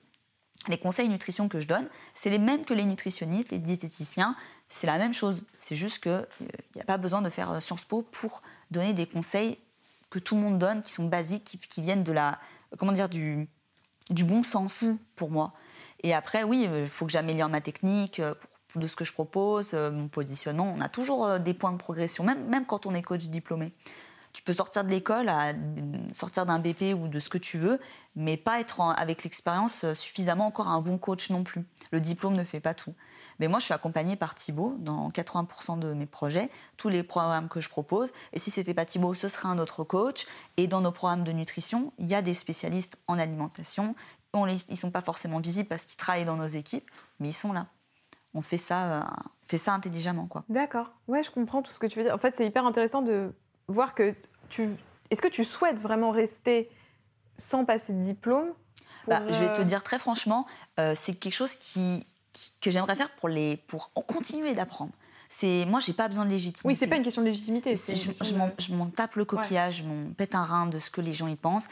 Les 0.68 0.78
conseils 0.78 1.08
nutrition 1.08 1.48
que 1.48 1.60
je 1.60 1.68
donne, 1.68 1.88
c'est 2.14 2.30
les 2.30 2.38
mêmes 2.38 2.64
que 2.64 2.74
les 2.74 2.84
nutritionnistes, 2.84 3.50
les 3.50 3.58
diététiciens. 3.58 4.34
C'est 4.68 4.86
la 4.88 4.98
même 4.98 5.12
chose. 5.14 5.42
C'est 5.60 5.76
juste 5.76 6.02
qu'il 6.02 6.26
n'y 6.74 6.80
a 6.80 6.84
pas 6.84 6.98
besoin 6.98 7.22
de 7.22 7.30
faire 7.30 7.52
euh, 7.52 7.60
Sciences 7.60 7.84
Po 7.84 8.02
pour 8.02 8.42
donner 8.70 8.92
des 8.92 9.06
conseils 9.06 9.58
que 10.10 10.18
tout 10.18 10.34
le 10.34 10.40
monde 10.40 10.58
donne, 10.58 10.82
qui 10.82 10.90
sont 10.92 11.06
basiques, 11.06 11.44
qui, 11.44 11.58
qui 11.58 11.82
viennent 11.82 12.02
de 12.02 12.12
la, 12.12 12.38
comment 12.78 12.92
dire, 12.92 13.08
du, 13.08 13.48
du 14.10 14.24
bon 14.24 14.42
sens 14.42 14.82
Mm. 14.82 14.96
pour 15.14 15.30
moi. 15.30 15.52
Et 16.02 16.14
après, 16.14 16.42
oui, 16.42 16.68
il 16.80 16.86
faut 16.86 17.06
que 17.06 17.12
j'améliore 17.12 17.48
ma 17.48 17.60
technique 17.60 18.18
euh, 18.20 18.34
pour- 18.34 18.50
de 18.82 18.86
ce 18.88 18.96
que 18.96 19.04
je 19.04 19.12
propose, 19.12 19.72
euh, 19.72 19.90
mon 19.90 20.08
positionnement. 20.08 20.74
On 20.76 20.80
a 20.80 20.88
toujours 20.88 21.26
euh, 21.26 21.38
des 21.38 21.54
points 21.54 21.72
de 21.72 21.78
progression, 21.78 22.24
même, 22.24 22.44
même 22.48 22.66
quand 22.66 22.86
on 22.86 22.94
est 22.94 23.02
coach 23.02 23.24
diplômé. 23.26 23.72
Tu 24.36 24.42
peux 24.42 24.52
sortir 24.52 24.84
de 24.84 24.90
l'école, 24.90 25.30
à- 25.30 25.54
sortir 26.12 26.44
d'un 26.44 26.58
BP 26.58 26.92
ou 26.92 27.08
de 27.08 27.20
ce 27.20 27.30
que 27.30 27.38
tu 27.38 27.56
veux, 27.56 27.80
mais 28.16 28.36
pas 28.36 28.60
être 28.60 28.82
avec 28.82 29.24
l'expérience 29.24 29.84
euh, 29.84 29.94
suffisamment 29.94 30.44
encore 30.44 30.68
un 30.68 30.82
bon 30.82 30.98
coach 30.98 31.30
non 31.30 31.42
plus. 31.42 31.64
Le 31.90 32.00
diplôme 32.00 32.34
ne 32.34 32.44
fait 32.44 32.60
pas 32.60 32.74
tout. 32.74 32.92
Mais 33.38 33.48
moi, 33.48 33.60
je 33.60 33.64
suis 33.64 33.72
accompagnée 33.72 34.14
par 34.14 34.34
Thibaut 34.34 34.74
dans 34.78 35.08
80% 35.08 35.78
de 35.78 35.94
mes 35.94 36.04
projets, 36.04 36.50
tous 36.76 36.90
les 36.90 37.02
programmes 37.02 37.48
que 37.48 37.62
je 37.62 37.70
propose. 37.70 38.10
Et 38.34 38.38
si 38.38 38.50
c'était 38.50 38.74
pas 38.74 38.84
Thibaut, 38.84 39.14
ce 39.14 39.26
serait 39.28 39.48
un 39.48 39.58
autre 39.58 39.84
coach. 39.84 40.26
Et 40.58 40.66
dans 40.66 40.82
nos 40.82 40.92
programmes 40.92 41.24
de 41.24 41.32
nutrition, 41.32 41.94
il 41.96 42.04
y 42.06 42.14
a 42.14 42.20
des 42.20 42.34
spécialistes 42.34 42.98
en 43.08 43.18
alimentation. 43.18 43.94
On 44.34 44.44
les, 44.44 44.56
ils 44.68 44.76
sont 44.76 44.90
pas 44.90 45.00
forcément 45.00 45.40
visibles 45.40 45.68
parce 45.70 45.86
qu'ils 45.86 45.96
travaillent 45.96 46.26
dans 46.26 46.36
nos 46.36 46.46
équipes, 46.46 46.90
mais 47.20 47.30
ils 47.30 47.32
sont 47.32 47.54
là. 47.54 47.68
On 48.34 48.42
fait 48.42 48.58
ça, 48.58 48.98
euh, 48.98 49.02
fait 49.46 49.56
ça 49.56 49.72
intelligemment. 49.72 50.28
D'accord. 50.50 50.90
Ouais, 51.08 51.22
je 51.22 51.30
comprends 51.30 51.62
tout 51.62 51.72
ce 51.72 51.78
que 51.78 51.86
tu 51.86 51.98
veux 51.98 52.04
dire. 52.04 52.14
En 52.14 52.18
fait, 52.18 52.34
c'est 52.36 52.46
hyper 52.46 52.66
intéressant 52.66 53.00
de 53.00 53.32
voir 53.68 53.94
que 53.94 54.14
tu. 54.48 54.68
Est-ce 55.10 55.22
que 55.22 55.28
tu 55.28 55.44
souhaites 55.44 55.78
vraiment 55.78 56.10
rester 56.10 56.68
sans 57.38 57.64
passer 57.64 57.92
de 57.92 58.02
diplôme 58.02 58.52
Bah, 59.06 59.22
je 59.28 59.38
vais 59.44 59.52
te 59.52 59.60
euh, 59.60 59.64
dire 59.64 59.82
très 59.82 59.98
franchement, 59.98 60.46
euh, 60.78 60.94
c'est 60.94 61.14
quelque 61.14 61.34
chose 61.34 61.54
qui, 61.56 62.04
qui- 62.32 62.52
que 62.60 62.70
j'aimerais 62.70 62.96
faire 62.96 63.14
pour, 63.16 63.28
les, 63.28 63.56
pour 63.56 63.90
en 63.94 64.02
continuer 64.02 64.54
d'apprendre. 64.54 64.92
C'est 65.28 65.64
moi, 65.66 65.80
j'ai 65.80 65.92
pas 65.92 66.08
besoin 66.08 66.24
de 66.24 66.30
légitimité. 66.30 66.66
Oui, 66.68 66.74
c'est 66.76 66.86
pas 66.86 66.96
une 66.96 67.02
question 67.02 67.22
de 67.22 67.26
légitimité. 67.26 67.74
Je, 67.76 67.92
une 67.92 67.96
je 67.98 68.10
question 68.12 68.36
m'en- 68.38 68.46
de- 68.48 68.52
je 68.58 68.74
m'en 68.74 68.86
tape 68.88 69.16
le 69.16 69.24
coquillage, 69.24 69.78
je 69.78 69.82
m'en 69.84 70.12
pète 70.12 70.34
un 70.34 70.42
rein 70.44 70.66
de 70.66 70.78
ce 70.78 70.88
que 70.90 71.00
les 71.00 71.12
gens 71.12 71.26
y 71.26 71.36
pensent. 71.36 71.68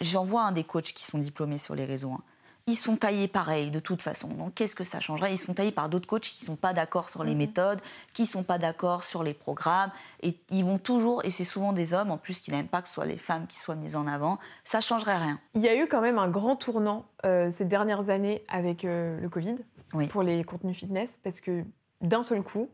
J'en 0.00 0.24
vois 0.24 0.42
un 0.42 0.52
des 0.52 0.64
coachs 0.64 0.92
qui 0.92 1.04
sont 1.04 1.18
diplômés 1.18 1.58
sur 1.58 1.74
les 1.74 1.84
réseaux. 1.84 2.12
hein. 2.12 2.22
Ils 2.68 2.76
sont 2.76 2.96
taillés 2.96 3.26
pareil, 3.28 3.70
de 3.72 3.80
toute 3.80 4.02
façon. 4.02 4.28
Donc, 4.28 4.54
qu'est-ce 4.54 4.76
que 4.76 4.84
ça 4.84 5.00
changerait? 5.00 5.32
Ils 5.32 5.36
sont 5.38 5.52
taillés 5.54 5.72
par 5.72 5.88
d'autres 5.88 6.06
coachs 6.06 6.22
qui 6.22 6.42
ne 6.44 6.46
sont 6.46 6.56
pas 6.56 6.72
d'accord 6.72 7.10
sur 7.10 7.24
les 7.24 7.32
Mhm. 7.32 7.38
méthodes, 7.38 7.80
qui 8.14 8.22
ne 8.22 8.26
sont 8.28 8.44
pas 8.44 8.58
d'accord 8.58 9.02
sur 9.02 9.24
les 9.24 9.34
programmes. 9.34 9.90
Et 10.22 10.36
ils 10.50 10.64
vont 10.64 10.78
toujours, 10.78 11.24
et 11.24 11.30
c'est 11.30 11.42
souvent 11.44 11.72
des 11.72 11.92
hommes 11.92 12.10
en 12.12 12.18
plus 12.18 12.38
qui 12.40 12.50
n'aiment 12.52 12.68
pas 12.68 12.80
que 12.82 12.88
ce 12.88 12.94
soit 12.94 13.06
les 13.06 13.16
femmes 13.18 13.46
qui 13.48 13.58
soient 13.58 13.74
mises 13.74 13.96
en 13.96 14.06
avant. 14.06 14.38
Ça 14.64 14.80
changerait 14.80 15.18
rien. 15.18 15.40
Il 15.54 15.60
y 15.62 15.68
a 15.68 15.76
eu 15.76 15.88
quand 15.88 16.00
même 16.00 16.18
un 16.18 16.28
grand 16.28 16.54
tournant 16.56 17.04
euh, 17.24 17.50
ces 17.50 17.64
dernières 17.64 18.10
années 18.10 18.44
avec 18.48 18.84
euh, 18.84 19.18
le 19.20 19.28
Covid 19.28 19.56
Oui. 19.94 20.06
pour 20.06 20.22
les 20.22 20.44
contenus 20.44 20.76
fitness 20.78 21.18
parce 21.24 21.40
que 21.40 21.64
d'un 22.00 22.22
seul 22.22 22.42
coup, 22.42 22.68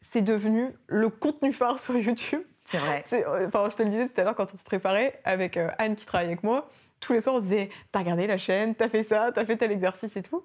c'est 0.00 0.22
devenu 0.22 0.68
le 0.86 1.08
contenu 1.08 1.52
phare 1.52 1.80
sur 1.80 1.96
YouTube. 1.96 2.42
C'est 2.64 2.78
vrai. 2.78 3.04
Euh, 3.12 3.46
Enfin, 3.48 3.68
je 3.70 3.76
te 3.76 3.82
le 3.82 3.88
disais 3.90 4.08
tout 4.08 4.20
à 4.20 4.24
l'heure 4.24 4.34
quand 4.34 4.52
on 4.54 4.58
se 4.58 4.64
préparait 4.64 5.20
avec 5.24 5.56
euh, 5.56 5.70
Anne 5.78 5.94
qui 5.96 6.04
travaille 6.06 6.26
avec 6.26 6.42
moi. 6.42 6.68
Tous 7.06 7.12
les 7.12 7.20
soirs, 7.20 7.36
on 7.36 7.38
se 7.38 7.44
disait 7.44 7.70
T'as 7.92 8.00
regardé 8.00 8.26
la 8.26 8.36
chaîne, 8.36 8.74
t'as 8.74 8.88
fait 8.88 9.04
ça, 9.04 9.30
t'as 9.32 9.46
fait 9.46 9.56
tel 9.56 9.70
exercice 9.70 10.16
et 10.16 10.22
tout. 10.22 10.42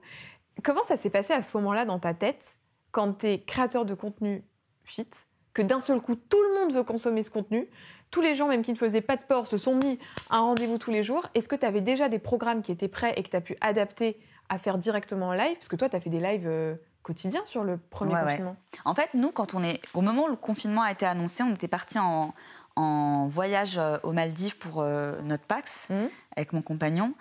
Comment 0.64 0.84
ça 0.88 0.96
s'est 0.96 1.10
passé 1.10 1.34
à 1.34 1.42
ce 1.42 1.58
moment-là 1.58 1.86
dans 1.86 1.98
ta 1.98 2.14
tête 2.14 2.58
quand 2.92 3.14
t'es 3.14 3.40
créateur 3.40 3.86
de 3.86 3.94
contenu 3.96 4.44
fit, 4.84 5.08
que 5.54 5.62
d'un 5.62 5.80
seul 5.80 6.02
coup, 6.02 6.16
tout 6.16 6.42
le 6.44 6.60
monde 6.60 6.74
veut 6.74 6.84
consommer 6.84 7.24
ce 7.24 7.32
contenu 7.32 7.68
tous 8.12 8.22
les 8.22 8.36
gens, 8.36 8.48
même 8.50 8.62
qui 8.62 8.74
ne 8.74 8.78
faisaient 8.78 9.02
pas 9.02 9.16
de 9.16 9.22
sport, 9.22 9.48
se 9.48 9.58
sont 9.58 9.74
mis 9.74 9.98
à 10.30 10.38
un 10.38 10.42
rendez-vous 10.42 10.78
tous 10.78 10.92
les 10.92 11.02
jours. 11.02 11.26
Est-ce 11.34 11.48
que 11.48 11.56
tu 11.56 11.66
avais 11.66 11.80
déjà 11.80 12.10
des 12.10 12.20
programmes 12.20 12.62
qui 12.62 12.74
étaient 12.74 12.90
prêts 12.90 13.14
et 13.16 13.24
que 13.24 13.30
tu 13.30 13.36
as 13.38 13.42
pu 13.42 13.56
adapter 13.62 14.20
à 14.50 14.58
faire 14.58 14.78
directement 14.78 15.30
en 15.30 15.34
live? 15.34 15.56
Parce 15.56 15.70
que 15.70 15.78
toi, 15.78 15.88
tu 15.88 15.96
as 15.96 16.02
fait 16.02 16.10
des 16.10 16.20
lives 16.20 16.46
euh, 16.46 16.76
quotidiens 17.04 17.44
sur 17.46 17.64
le 17.64 17.78
premier 17.78 18.14
Ouais, 18.14 18.20
ouais. 18.20 18.26
confinement. 18.32 18.56
En 18.84 18.94
fait, 18.96 19.14
nous, 19.14 19.32
quand 19.32 19.56
on 19.56 19.64
est, 19.64 19.80
au 19.94 20.02
moment 20.02 20.26
où 20.26 20.28
le 20.28 20.36
confinement 20.36 20.82
a 20.82 20.92
été 20.92 21.06
annoncé, 21.06 21.42
on 21.44 21.54
était 21.54 21.70
parti 21.70 21.98
en, 22.00 22.34
en 22.76 23.28
voyage 23.28 23.78
euh, 23.78 23.98
aux 24.04 24.12
Maldives 24.14 24.58
pour 24.58 24.82
euh, 24.82 25.22
notre 25.24 25.44
Pax 25.46 25.88
Mhm. 25.90 26.10
avec 26.36 26.54
mon 26.54 26.62
compagnon. 26.62 27.14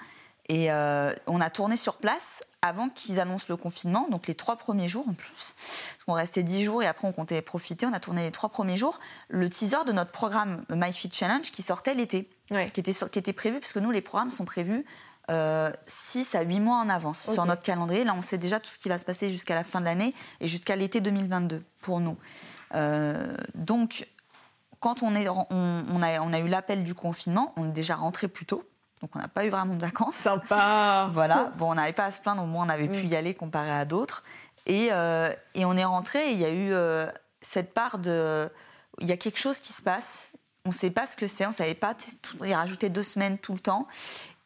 Et 0.48 0.72
euh, 0.72 1.14
on 1.28 1.40
a 1.40 1.48
tourné 1.48 1.76
sur 1.76 1.96
place 1.98 2.42
avant 2.60 2.88
qu'ils 2.88 3.20
annoncent 3.20 3.46
le 3.48 3.56
confinement, 3.56 4.08
donc 4.10 4.26
les 4.26 4.34
trois 4.34 4.56
premiers 4.56 4.88
jours 4.88 5.08
en 5.08 5.14
plus. 5.14 5.54
Parce 5.54 6.04
qu'on 6.04 6.12
restait 6.14 6.42
dix 6.42 6.64
jours 6.64 6.82
et 6.82 6.88
après 6.88 7.06
on 7.06 7.12
comptait 7.12 7.40
profiter. 7.40 7.86
On 7.86 7.92
a 7.92 8.00
tourné 8.00 8.22
les 8.22 8.32
trois 8.32 8.48
premiers 8.48 8.76
jours. 8.76 8.98
Le 9.28 9.48
teaser 9.48 9.84
de 9.86 9.92
notre 9.92 10.10
programme 10.10 10.64
My 10.68 10.92
Fit 10.92 11.08
Challenge 11.12 11.48
qui 11.52 11.62
sortait 11.62 11.94
l'été, 11.94 12.28
Ouais. 12.50 12.68
qui 12.68 12.80
était, 12.80 12.92
qui 12.92 13.18
était 13.18 13.32
prévu, 13.32 13.60
parce 13.60 13.72
que 13.72 13.78
nous, 13.78 13.92
les 13.92 14.00
programmes 14.00 14.30
sont 14.32 14.44
prévus 14.44 14.84
euh, 15.30 15.70
6 15.86 16.34
à 16.34 16.40
8 16.42 16.58
mois 16.58 16.78
en 16.78 16.88
avance 16.88 17.30
sur 17.32 17.44
notre 17.46 17.62
calendrier. 17.62 18.02
Là, 18.02 18.14
on 18.16 18.22
sait 18.22 18.38
déjà 18.38 18.58
tout 18.58 18.70
ce 18.70 18.78
qui 18.78 18.88
va 18.88 18.98
se 18.98 19.04
passer 19.04 19.28
jusqu'à 19.28 19.54
la 19.54 19.62
fin 19.62 19.78
de 19.78 19.84
l'année 19.84 20.12
et 20.40 20.48
jusqu'à 20.48 20.74
l'été 20.74 21.00
2022 21.00 21.62
pour 21.80 22.00
nous. 22.00 22.16
Euh, 22.74 23.36
donc, 23.54 24.08
quand 24.80 25.02
on, 25.02 25.14
est, 25.14 25.28
on, 25.28 25.46
on 25.50 26.02
a, 26.02 26.20
on 26.20 26.32
a 26.32 26.38
eu 26.38 26.48
l'appel 26.48 26.82
du 26.82 26.94
confinement, 26.94 27.52
on 27.56 27.68
est 27.68 27.72
déjà 27.72 27.94
rentré 27.96 28.28
plus 28.28 28.46
tôt. 28.46 28.64
Donc, 29.02 29.10
on 29.14 29.18
n'a 29.18 29.28
pas 29.28 29.44
eu 29.44 29.48
vraiment 29.48 29.74
de 29.74 29.80
vacances. 29.80 30.14
Sympa 30.16 31.08
Voilà. 31.14 31.52
Bon, 31.56 31.70
on 31.70 31.74
n'avait 31.74 31.92
pas 31.92 32.06
à 32.06 32.10
se 32.10 32.20
plaindre, 32.20 32.42
au 32.42 32.46
moins 32.46 32.66
on 32.66 32.68
avait 32.68 32.88
pu 32.88 33.04
Mm. 33.04 33.08
y 33.08 33.16
aller 33.16 33.34
comparé 33.34 33.70
à 33.70 33.84
d'autres. 33.84 34.24
Et, 34.66 34.88
euh, 34.92 35.32
et 35.54 35.64
on 35.64 35.74
est 35.76 35.84
rentré 35.84 36.30
et 36.30 36.32
il 36.32 36.38
y 36.38 36.44
a 36.44 36.50
eu 36.50 36.72
euh, 36.72 37.06
cette 37.40 37.72
part 37.72 37.98
de. 37.98 38.50
Il 38.98 39.06
y 39.06 39.12
a 39.12 39.16
quelque 39.16 39.38
chose 39.38 39.58
qui 39.58 39.72
se 39.72 39.80
passe. 39.82 40.28
On 40.66 40.70
ne 40.70 40.74
sait 40.74 40.90
pas 40.90 41.06
ce 41.06 41.16
que 41.16 41.26
c'est, 41.26 41.46
on 41.46 41.50
ne 41.50 41.54
savait 41.54 41.74
pas. 41.74 41.96
Il 42.44 42.52
rajouté 42.52 42.90
deux 42.90 43.02
semaines 43.02 43.38
tout 43.38 43.54
le 43.54 43.60
temps. 43.60 43.86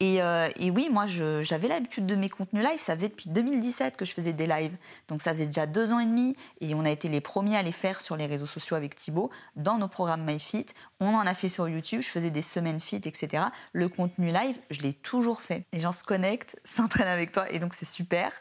Et, 0.01 0.21
euh, 0.23 0.49
et 0.57 0.71
oui, 0.71 0.89
moi, 0.91 1.07
j'avais 1.07 1.67
l'habitude 1.67 2.07
de 2.07 2.15
mes 2.15 2.29
contenus 2.29 2.65
live. 2.65 2.79
Ça 2.79 2.95
faisait 2.95 3.09
depuis 3.09 3.31
2017 3.31 3.97
que 3.97 4.05
je 4.05 4.13
faisais 4.13 4.33
des 4.33 4.47
lives. 4.47 4.77
Donc, 5.09 5.23
ça 5.23 5.33
faisait 5.33 5.47
déjà 5.47 5.67
deux 5.67 5.93
ans 5.93 5.99
et 5.99 6.07
demi. 6.07 6.37
Et 6.61 6.75
on 6.75 6.85
a 6.85 6.91
été 6.91 7.09
les 7.09 7.21
premiers 7.21 7.57
à 7.57 7.63
les 7.63 7.73
faire 7.73 8.01
sur 8.01 8.17
les 8.17 8.27
réseaux 8.27 8.47
sociaux 8.47 8.77
avec 8.77 8.95
Thibaut, 8.97 9.31
dans 9.57 9.79
nos 9.79 9.89
programmes 9.89 10.25
MyFit. 10.25 10.67
On 11.01 11.15
en 11.15 11.27
a 11.27 11.35
fait 11.35 11.49
sur 11.49 11.69
YouTube. 11.69 12.03
Je 12.03 12.09
faisais 12.09 12.31
des 12.31 12.43
semaines 12.43 12.81
fit, 12.81 12.97
etc. 12.97 13.45
Le 13.73 13.89
contenu 13.89 14.29
live, 14.29 14.59
je 14.71 14.83
l'ai 14.83 14.93
toujours 14.93 15.43
fait. 15.43 15.65
Les 15.73 15.81
gens 15.81 15.93
se 15.93 16.05
connectent, 16.05 16.61
s'entraînent 16.65 17.09
avec 17.09 17.33
toi. 17.33 17.51
Et 17.51 17.59
donc, 17.59 17.75
c'est 17.75 17.87
super. 17.87 18.33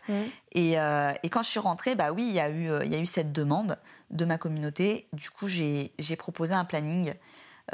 Et, 0.52 0.80
euh, 0.80 1.14
et 1.24 1.30
quand 1.30 1.44
je 1.44 1.50
suis 1.50 1.60
rentrée, 1.60 1.96
bah 1.96 2.12
oui, 2.12 2.28
il 2.28 2.34
y, 2.34 2.40
a 2.40 2.50
eu, 2.50 2.70
euh, 2.70 2.86
il 2.86 2.92
y 2.92 2.96
a 2.96 3.00
eu 3.00 3.06
cette 3.06 3.32
demande 3.32 3.80
de 4.10 4.26
ma 4.26 4.38
communauté. 4.38 5.08
Du 5.14 5.30
coup, 5.30 5.48
j'ai 5.48 6.16
proposé 6.18 6.54
un 6.54 6.66
planning 6.66 7.14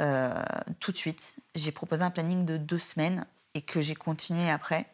euh, 0.00 0.34
tout 0.78 0.92
de 0.92 0.96
suite. 0.96 1.36
J'ai 1.54 1.72
proposé 1.72 2.02
un 2.02 2.10
planning 2.10 2.44
de 2.44 2.56
deux 2.56 2.78
semaines 2.78 3.26
et 3.54 3.62
que 3.62 3.80
j'ai 3.80 3.94
continué 3.94 4.48
après. 4.50 4.86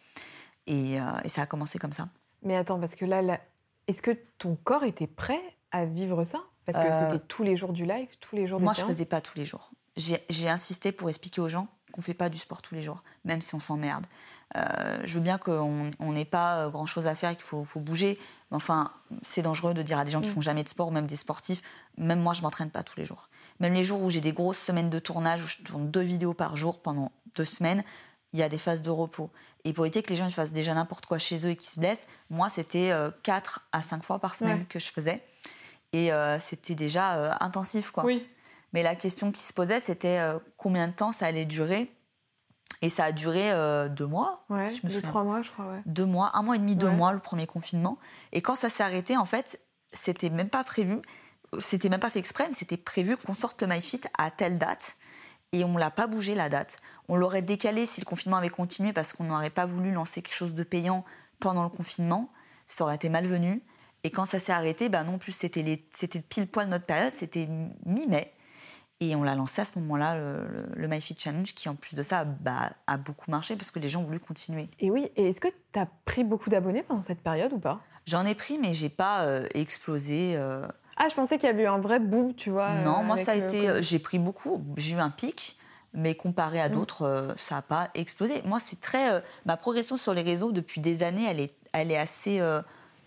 Et, 0.66 1.00
euh, 1.00 1.04
et 1.24 1.28
ça 1.28 1.42
a 1.42 1.46
commencé 1.46 1.78
comme 1.78 1.92
ça. 1.92 2.08
Mais 2.42 2.56
attends, 2.56 2.80
parce 2.80 2.94
que 2.96 3.04
là, 3.04 3.22
là, 3.22 3.40
est-ce 3.88 4.02
que 4.02 4.12
ton 4.38 4.56
corps 4.56 4.84
était 4.84 5.06
prêt 5.06 5.40
à 5.70 5.84
vivre 5.84 6.24
ça? 6.24 6.40
Parce 6.64 6.78
que 6.78 6.90
Euh, 6.90 7.10
c'était 7.10 7.24
tous 7.26 7.42
les 7.44 7.56
jours 7.56 7.72
du 7.72 7.84
live, 7.84 8.08
tous 8.20 8.34
les 8.34 8.46
jours 8.46 8.58
des 8.58 8.64
Moi, 8.64 8.72
je 8.72 8.78
séances? 8.78 8.88
faisais 8.88 9.04
pas 9.04 9.20
tous 9.20 9.36
les 9.38 9.44
jours. 9.44 9.70
J'ai 9.96 10.48
insisté 10.48 10.92
pour 10.92 11.08
expliquer 11.08 11.40
aux 11.40 11.48
gens 11.48 11.68
qu'on 11.92 12.02
fait 12.02 12.12
pas 12.14 12.28
du 12.28 12.36
sport 12.36 12.60
tous 12.60 12.74
les 12.74 12.82
jours, 12.82 13.02
même 13.24 13.40
si 13.40 13.54
on 13.54 13.60
s'emmerde. 13.60 14.04
Euh, 14.56 15.00
je 15.04 15.14
veux 15.14 15.20
bien 15.24 15.38
qu'on 15.38 15.90
on 15.98 16.12
n'ait 16.12 16.24
pas 16.26 16.68
grand-chose 16.68 17.06
à 17.06 17.14
faire, 17.14 17.32
qu'il 17.32 17.42
faut, 17.44 17.64
faut 17.64 17.80
bouger. 17.80 18.18
Mais 18.50 18.56
enfin, 18.56 18.92
c'est 19.22 19.40
dangereux 19.42 19.72
de 19.72 19.80
dire 19.82 19.98
à 19.98 20.04
des 20.04 20.10
gens 20.10 20.20
qui 20.20 20.28
Mm. 20.28 20.32
font 20.34 20.40
jamais 20.42 20.64
de 20.64 20.68
sport, 20.68 20.88
ou 20.88 20.90
même 20.90 21.06
des 21.06 21.16
sportifs. 21.16 21.62
Même 21.96 22.20
moi, 22.20 22.32
je 22.34 22.42
m'entraîne 22.42 22.70
pas 22.70 22.82
tous 22.82 22.98
les 22.98 23.04
jours. 23.06 23.28
Même 23.60 23.74
les 23.74 23.84
jours 23.84 24.02
où 24.02 24.10
j'ai 24.10 24.20
des 24.20 24.32
grosses 24.32 24.58
semaines 24.58 24.90
de 24.90 24.98
tournage, 24.98 25.42
où 25.44 25.46
je 25.46 25.58
tourne 25.62 25.90
deux 25.90 26.02
vidéos 26.02 26.34
par 26.34 26.56
jour 26.56 26.80
pendant 26.80 27.10
deux 27.34 27.44
semaines, 27.44 27.84
il 28.32 28.38
y 28.38 28.42
a 28.42 28.48
des 28.48 28.58
phases 28.58 28.82
de 28.82 28.90
repos. 28.90 29.30
Et 29.64 29.72
pour 29.72 29.86
éviter 29.86 30.02
que 30.02 30.10
les 30.10 30.16
gens 30.16 30.26
ils 30.26 30.32
fassent 30.32 30.52
déjà 30.52 30.74
n'importe 30.74 31.06
quoi 31.06 31.16
chez 31.18 31.46
eux 31.46 31.50
et 31.50 31.56
qu'ils 31.56 31.70
se 31.70 31.80
blessent, 31.80 32.06
moi, 32.28 32.48
c'était 32.50 32.90
euh, 32.90 33.10
quatre 33.22 33.66
à 33.72 33.80
cinq 33.82 34.02
fois 34.04 34.18
par 34.18 34.34
semaine 34.34 34.58
Ouais. 34.60 34.66
que 34.68 34.78
je 34.78 34.90
faisais. 34.90 35.24
Et 35.92 36.12
euh, 36.12 36.38
c'était 36.38 36.74
déjà 36.74 37.16
euh, 37.16 37.32
intensif, 37.40 37.90
quoi. 37.92 38.04
Oui. 38.04 38.26
Mais 38.72 38.82
la 38.82 38.94
question 38.96 39.32
qui 39.32 39.42
se 39.42 39.52
posait, 39.54 39.80
c'était 39.80 40.18
euh, 40.18 40.38
combien 40.58 40.88
de 40.88 40.92
temps 40.92 41.12
ça 41.12 41.26
allait 41.26 41.46
durer? 41.46 41.90
Et 42.82 42.90
ça 42.90 43.04
a 43.04 43.12
duré 43.12 43.50
deux 43.88 44.06
mois, 44.06 44.44
Ouais, 44.50 44.68
Je 44.68 44.86
me 44.86 44.92
deux, 44.92 45.00
trois 45.00 45.24
mois, 45.24 45.40
je 45.40 45.50
crois, 45.50 45.64
ouais. 45.64 45.80
deux 45.86 46.04
mois, 46.04 46.32
un 46.34 46.42
mois 46.42 46.56
et 46.56 46.58
demi, 46.58 46.76
deux 46.76 46.90
mois 46.90 47.12
le 47.14 47.20
premier 47.20 47.46
confinement. 47.46 47.96
Et 48.32 48.42
quand 48.42 48.54
ça 48.54 48.68
s'est 48.68 48.82
arrêté, 48.82 49.16
en 49.16 49.24
fait, 49.24 49.58
c'était 49.94 50.28
même 50.28 50.50
pas 50.50 50.62
prévu, 50.62 50.98
c'était 51.60 51.88
même 51.88 52.00
pas 52.00 52.10
fait 52.10 52.18
exprès, 52.18 52.46
mais 52.48 52.54
c'était 52.54 52.76
prévu 52.76 53.16
qu'on 53.16 53.34
sorte 53.34 53.60
le 53.62 53.68
MyFit 53.68 54.00
à 54.18 54.30
telle 54.30 54.58
date. 54.58 54.96
Et 55.52 55.64
on 55.64 55.76
l'a 55.76 55.90
pas 55.90 56.06
bougé 56.06 56.34
la 56.34 56.48
date. 56.48 56.78
On 57.08 57.16
l'aurait 57.16 57.42
décalé 57.42 57.86
si 57.86 58.00
le 58.00 58.04
confinement 58.04 58.36
avait 58.36 58.48
continué 58.48 58.92
parce 58.92 59.12
qu'on 59.12 59.24
n'aurait 59.24 59.50
pas 59.50 59.64
voulu 59.64 59.92
lancer 59.92 60.20
quelque 60.22 60.34
chose 60.34 60.54
de 60.54 60.64
payant 60.64 61.04
pendant 61.40 61.62
le 61.62 61.68
confinement. 61.70 62.30
Ça 62.66 62.84
aurait 62.84 62.96
été 62.96 63.08
malvenu. 63.08 63.62
Et 64.04 64.10
quand 64.10 64.24
ça 64.24 64.38
s'est 64.38 64.52
arrêté, 64.52 64.88
bah 64.88 65.04
non 65.04 65.18
plus, 65.18 65.32
c'était 65.32 65.76
pile 66.28 66.46
poil 66.46 66.68
notre 66.68 66.84
période, 66.84 67.10
c'était 67.10 67.48
mi-mai. 67.84 68.32
Et 69.00 69.14
on 69.14 69.22
l'a 69.22 69.34
lancé 69.34 69.60
à 69.60 69.64
ce 69.64 69.78
moment-là, 69.78 70.16
le 70.16 70.88
MyFit 70.88 71.16
Challenge, 71.18 71.52
qui 71.54 71.68
en 71.68 71.74
plus 71.74 71.94
de 71.94 72.02
ça 72.02 72.24
bah, 72.24 72.72
a 72.86 72.96
beaucoup 72.96 73.30
marché 73.30 73.54
parce 73.54 73.70
que 73.70 73.78
les 73.78 73.88
gens 73.88 74.00
ont 74.00 74.04
voulu 74.04 74.20
continuer. 74.20 74.68
Et 74.80 74.90
oui, 74.90 75.10
et 75.16 75.28
est-ce 75.28 75.40
que 75.40 75.48
tu 75.72 75.78
as 75.78 75.86
pris 76.06 76.24
beaucoup 76.24 76.48
d'abonnés 76.48 76.82
pendant 76.82 77.02
cette 77.02 77.20
période 77.20 77.52
ou 77.52 77.58
pas? 77.58 77.80
J'en 78.06 78.24
ai 78.24 78.34
pris, 78.34 78.58
mais 78.58 78.72
j'ai 78.72 78.88
pas 78.88 79.26
euh, 79.26 79.46
explosé. 79.54 80.34
euh. 80.36 80.66
Ah, 80.96 81.08
je 81.10 81.14
pensais 81.14 81.38
qu'il 81.38 81.46
y 81.48 81.50
avait 81.52 81.64
eu 81.64 81.68
un 81.68 81.78
vrai 81.78 81.98
boom, 81.98 82.34
tu 82.34 82.50
vois. 82.50 82.72
non, 82.76 83.00
euh, 83.00 83.02
moi, 83.02 83.16
ça 83.16 83.32
a 83.32 83.36
le 83.36 83.44
été. 83.44 83.68
Euh, 83.68 83.82
J'ai 83.82 83.98
pris 83.98 84.18
beaucoup. 84.18 84.62
J'ai 84.76 84.96
eu 84.96 84.98
un 84.98 85.10
pic, 85.10 85.56
mais 85.92 86.14
comparé 86.14 86.60
à 86.60 86.68
Mm. 86.68 86.72
d'autres, 86.72 87.02
euh, 87.02 87.32
ça 87.36 87.56
n'a 87.56 87.62
pas 87.62 87.90
explosé. 87.94 88.42
Moi, 88.44 88.60
c'est 88.60 88.80
très. 88.80 89.22
ma 89.44 89.56
progression 89.56 89.96
sur 89.96 90.14
les 90.14 90.22
réseaux 90.22 90.52
depuis 90.52 90.80
des 90.80 91.02
années, 91.02 91.26
elle 91.28 91.40
est, 91.40 91.54
elle 91.72 91.90
est 91.92 91.98
assez, 91.98 92.40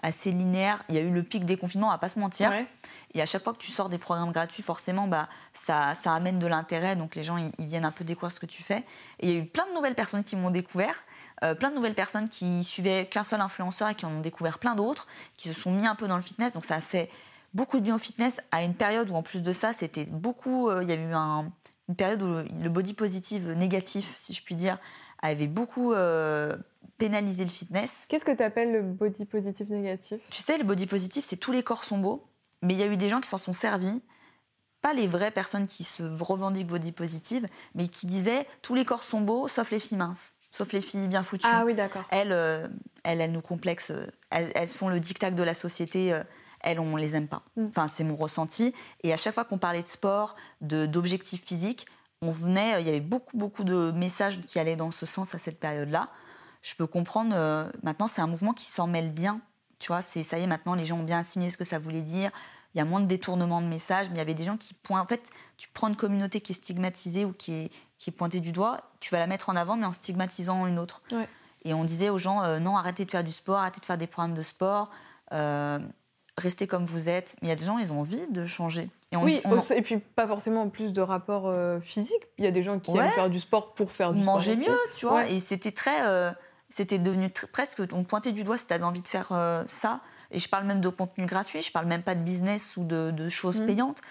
assez 0.04 0.32
linéaire. 0.32 0.84
Il 0.90 0.96
y 0.96 0.98
a 0.98 1.02
eu 1.02 1.10
le 1.12 1.24
pic 1.24 1.46
des 1.46 1.58
confinements, 1.58 1.88
on 1.88 1.92
va 1.92 1.98
pas 1.98 2.10
se 2.10 2.20
mentir. 2.20 2.50
Ouais. 2.52 2.68
Et 3.16 3.22
à 3.22 3.26
chaque 3.26 3.44
fois 3.44 3.54
que 3.54 3.58
tu 3.58 3.72
sors 3.72 3.90
des 3.90 3.98
programmes 3.98 4.32
gratuits, 4.32 4.62
forcément, 4.64 5.08
bah, 5.08 5.28
ça, 5.54 5.94
ça 5.96 6.14
amène 6.14 6.38
de 6.40 6.46
l'intérêt. 6.48 6.96
Donc 6.96 7.16
les 7.16 7.24
gens, 7.24 7.38
ils, 7.38 7.52
ils 7.58 7.66
viennent 7.66 7.86
un 7.86 7.92
peu 7.92 8.04
découvrir 8.04 8.32
ce 8.32 8.40
que 8.40 8.46
tu 8.46 8.62
fais. 8.64 8.84
Et 9.20 9.28
il 9.28 9.30
y 9.32 9.36
a 9.36 9.40
eu 9.42 9.46
plein 9.46 9.68
de 9.68 9.74
nouvelles 9.74 9.96
personnes 9.96 10.24
qui 10.24 10.36
m'ont 10.36 10.52
découvert. 10.52 11.02
euh, 11.44 11.56
plein 11.56 11.70
de 11.72 11.76
nouvelles 11.76 11.96
personnes 11.96 12.28
qui 12.30 12.64
suivaient 12.66 13.08
qu'un 13.10 13.24
seul 13.24 13.40
influenceur 13.42 13.88
et 13.90 13.96
qui 13.96 14.06
en 14.06 14.12
ont 14.12 14.20
découvert 14.22 14.60
plein 14.60 14.76
d'autres, 14.76 15.08
qui 15.38 15.48
se 15.48 15.60
sont 15.60 15.72
mis 15.72 15.88
un 15.88 15.96
peu 15.96 16.08
dans 16.08 16.18
le 16.18 16.22
fitness. 16.22 16.52
Donc 16.54 16.66
ça 16.66 16.76
a 16.76 16.82
fait 16.82 17.10
beaucoup 17.54 17.78
de 17.80 17.84
bien 17.84 17.96
au 17.96 18.00
fitness 18.00 18.42
à 18.52 18.64
une 18.64 18.74
période 18.76 19.10
où, 19.10 19.16
en 19.16 19.24
plus 19.24 19.42
de 19.42 19.52
ça, 19.52 19.74
c'était 19.74 20.06
beaucoup. 20.06 20.70
euh, 20.70 20.84
il 20.84 20.90
y 20.90 20.92
a 20.92 20.96
eu 20.96 21.14
un- 21.14 21.52
une 21.88 21.96
période 21.96 22.22
où 22.22 22.28
le 22.62 22.70
body 22.70 22.94
positive 22.94 23.52
négatif, 23.54 24.14
si 24.16 24.34
je 24.34 24.44
puis 24.44 24.56
dire, 24.56 24.78
avait 25.22 25.48
beaucoup 25.48 25.94
euh, 25.94 26.56
pénalisé 26.98 27.44
le 27.44 27.50
fitness. 27.50 28.06
Qu'est-ce 28.10 28.26
que 28.26 28.32
tu 28.36 28.44
appelles 28.44 28.72
le 28.72 28.82
body 28.84 29.26
positif 29.26 29.68
négatif? 29.70 30.20
Tu 30.30 30.42
sais, 30.42 30.58
le 30.58 30.64
body 30.64 30.86
positif, 30.86 31.26
c'est 31.26 31.38
tous 31.38 31.52
les 31.52 31.64
corps 31.64 31.84
sont 31.84 31.98
beaux, 31.98 32.24
mais 32.62 32.74
il 32.76 32.80
y 32.80 32.84
a 32.84 32.88
eu 32.88 32.98
des 32.98 33.10
gens 33.10 33.20
qui 33.22 33.30
s'en 33.30 33.38
sont 33.40 33.54
servis. 33.54 34.02
Pas 34.82 34.94
les 34.94 35.08
vraies 35.08 35.32
personnes 35.32 35.68
qui 35.68 35.84
se 35.84 36.04
revendiquent 36.24 36.68
body 36.68 36.94
positive, 36.94 37.48
mais 37.76 37.90
qui 37.90 38.06
disaient 38.06 38.48
tous 38.62 38.76
les 38.76 38.86
corps 38.86 39.04
sont 39.04 39.20
beaux, 39.20 39.48
sauf 39.50 39.72
les 39.72 39.80
filles 39.80 39.98
minces, 39.98 40.34
sauf 40.52 40.72
les 40.72 40.80
filles 40.80 41.08
bien 41.08 41.22
foutues. 41.24 41.48
Ah 41.52 41.64
oui, 41.66 41.76
d'accord. 41.76 42.06
Elles, 42.12 42.32
euh, 42.32 42.68
elles, 43.04 43.20
elles 43.20 43.32
nous 43.34 43.42
complexent, 43.42 43.92
elles, 44.30 44.52
elles 44.56 44.70
font 44.70 44.88
le 44.88 45.02
dictat 45.02 45.32
de 45.32 45.44
la 45.44 45.54
société. 45.54 46.14
euh, 46.14 46.24
elles, 46.62 46.80
on 46.80 46.96
les 46.96 47.16
aime 47.16 47.28
pas. 47.28 47.44
Mm. 47.56 47.68
Enfin, 47.70 47.88
c'est 47.88 48.04
mon 48.04 48.16
ressenti. 48.16 48.74
Et 49.04 49.14
à 49.14 49.18
chaque 49.18 49.34
fois 49.34 49.46
qu'on 49.46 49.58
parlait 49.58 49.82
de 49.84 49.88
sport, 49.88 50.36
de- 50.62 50.86
d'objectifs 50.86 51.44
physiques, 51.46 51.86
on 52.22 52.32
venait, 52.32 52.76
euh, 52.76 52.80
il 52.82 52.86
y 52.86 52.90
avait 52.90 53.00
beaucoup, 53.00 53.38
beaucoup 53.38 53.64
de 53.64 53.92
messages 53.92 54.42
qui 54.42 54.60
allaient 54.60 54.76
dans 54.76 54.92
ce 54.92 55.06
sens 55.06 55.34
à 55.36 55.40
cette 55.40 55.60
période-là. 55.60 56.10
Je 56.62 56.76
peux 56.76 56.88
comprendre. 56.88 57.32
euh, 57.36 57.70
maintenant, 57.84 58.08
c'est 58.08 58.22
un 58.22 58.28
mouvement 58.28 58.54
qui 58.54 58.66
s'en 58.66 58.88
mêle 58.88 59.12
bien. 59.12 59.40
Tu 59.80 59.88
vois, 59.88 60.02
c'est 60.02 60.24
ça 60.24 60.38
y 60.38 60.44
est. 60.44 60.48
Maintenant, 60.48 60.76
les 60.76 60.84
gens 60.84 60.98
ont 60.98 61.04
bien 61.04 61.20
assimilé 61.20 61.50
ce 61.52 61.58
que 61.58 61.64
ça 61.64 61.80
voulait 61.80 62.02
dire. 62.02 62.32
Il 62.76 62.78
y 62.78 62.82
a 62.82 62.86
moins 62.86 63.00
de 63.00 63.06
détournements 63.06 63.62
de 63.62 63.68
messages, 63.68 64.10
mais 64.10 64.16
il 64.16 64.18
y 64.18 64.22
avait 64.22 64.34
des 64.34 64.44
gens 64.44 64.58
qui 64.58 64.74
pointent. 64.74 65.02
En 65.02 65.08
fait, 65.08 65.30
tu 65.58 65.70
prends 65.74 65.88
une 65.88 65.96
communauté 65.96 66.42
qui 66.42 66.52
est 66.52 66.56
stigmatisée 66.56 67.24
ou 67.26 67.32
qui 67.32 67.54
est, 67.54 67.72
qui 67.98 68.10
est 68.10 68.14
pointée 68.14 68.42
du 68.42 68.52
doigt, 68.52 68.82
tu 69.00 69.10
vas 69.12 69.20
la 69.20 69.26
mettre 69.26 69.50
en 69.50 69.56
avant, 69.56 69.76
mais 69.78 69.86
en 69.86 69.94
stigmatisant 69.94 70.68
une 70.68 70.78
autre. 70.78 71.02
Ouais. 71.12 71.28
Et 71.64 71.74
on 71.74 71.84
disait 71.86 72.10
aux 72.10 72.18
gens 72.20 72.44
euh, 72.44 72.60
non, 72.60 72.78
arrêtez 72.78 73.06
de 73.06 73.12
faire 73.12 73.24
du 73.24 73.32
sport, 73.32 73.58
arrêtez 73.58 73.80
de 73.80 73.86
faire 73.86 73.98
des 73.98 74.06
programmes 74.08 74.36
de 74.36 74.44
sport, 74.44 74.92
euh, 75.32 75.80
restez 76.40 76.66
comme 76.68 76.86
vous 76.86 77.10
êtes. 77.10 77.36
Mais 77.42 77.48
il 77.48 77.50
y 77.50 77.54
a 77.54 77.56
des 77.56 77.66
gens, 77.66 77.78
ils 77.78 77.92
ont 77.94 78.00
envie 78.00 78.26
de 78.30 78.44
changer. 78.44 78.90
Et 79.12 79.18
on, 79.18 79.24
Oui, 79.24 79.42
on- 79.46 79.60
et 79.60 79.82
puis 79.82 79.98
pas 80.00 80.28
forcément 80.28 80.70
plus 80.70 80.92
de 80.94 81.02
rapport 81.02 81.48
euh, 81.48 81.80
physique. 81.80 82.22
Il 82.38 82.44
y 82.44 82.48
a 82.48 82.52
des 82.52 82.64
gens 82.64 82.80
qui 82.80 82.92
Ouais. 82.92 83.06
aiment 83.06 83.12
faire 83.14 83.30
du 83.30 83.40
sport 83.40 83.74
pour 83.74 83.92
faire 83.92 84.14
du 84.14 84.22
manger 84.22 84.56
sport. 84.58 84.64
aussi. 84.64 84.72
mieux, 84.72 84.92
tu 84.98 85.06
vois. 85.06 85.16
Ouais. 85.20 85.34
Et 85.34 85.40
c'était 85.40 85.72
très. 85.72 86.06
euh, 86.08 86.32
c'était 86.70 87.00
devenu 87.00 87.32
presque. 87.52 87.82
On 87.94 88.04
pointait 88.04 88.32
du 88.32 88.44
doigt 88.44 88.58
si 88.58 88.68
tu 88.68 88.74
avais 88.74 88.84
envie 88.84 89.02
de 89.02 89.08
faire 89.08 89.30
euh, 89.32 89.64
ça. 89.68 90.02
Et 90.32 90.38
je 90.40 90.48
parle 90.48 90.66
même 90.66 90.82
de 90.82 90.90
contenu 90.90 91.26
gratuit, 91.26 91.62
je 91.64 91.72
parle 91.72 91.88
même 91.88 92.04
pas 92.04 92.14
de 92.16 92.22
business 92.22 92.78
ou 92.78 92.84
de, 92.84 93.10
de 93.12 93.28
choses 93.30 93.60
Mhm. 93.60 93.66
payantes. 93.68 94.02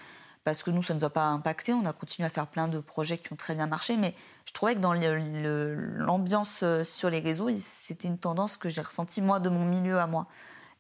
Parce 0.45 0.63
que 0.63 0.71
nous, 0.71 0.83
ça 0.83 0.95
ne 0.95 0.99
nous 0.99 1.05
a 1.05 1.11
pas 1.11 1.27
impacté. 1.27 1.75
On 1.75 1.85
a 1.85 1.93
continué 1.93 2.25
à 2.27 2.31
faire 2.31 2.47
plein 2.47 2.69
de 2.69 2.81
projets 2.81 3.19
qui 3.19 3.33
ont 3.33 3.37
très 3.37 3.55
bien 3.55 3.67
marché. 3.67 3.97
Mais 3.99 4.15
je 4.47 4.53
trouvais 4.55 4.75
que 4.75 4.81
dans 4.81 4.95
le- 4.95 5.19
le- 5.19 5.75
l'ambiance 5.75 6.61
euh, 6.63 6.85
sur 6.85 7.11
les 7.11 7.19
réseaux, 7.21 7.49
c'était 7.57 8.09
une 8.09 8.19
tendance 8.19 8.57
que 8.57 8.69
j'ai 8.71 8.81
ressentie, 8.81 9.21
moi, 9.21 9.41
de 9.41 9.51
mon 9.51 9.65
milieu 9.67 9.99
à 9.99 10.07
moi. 10.07 10.27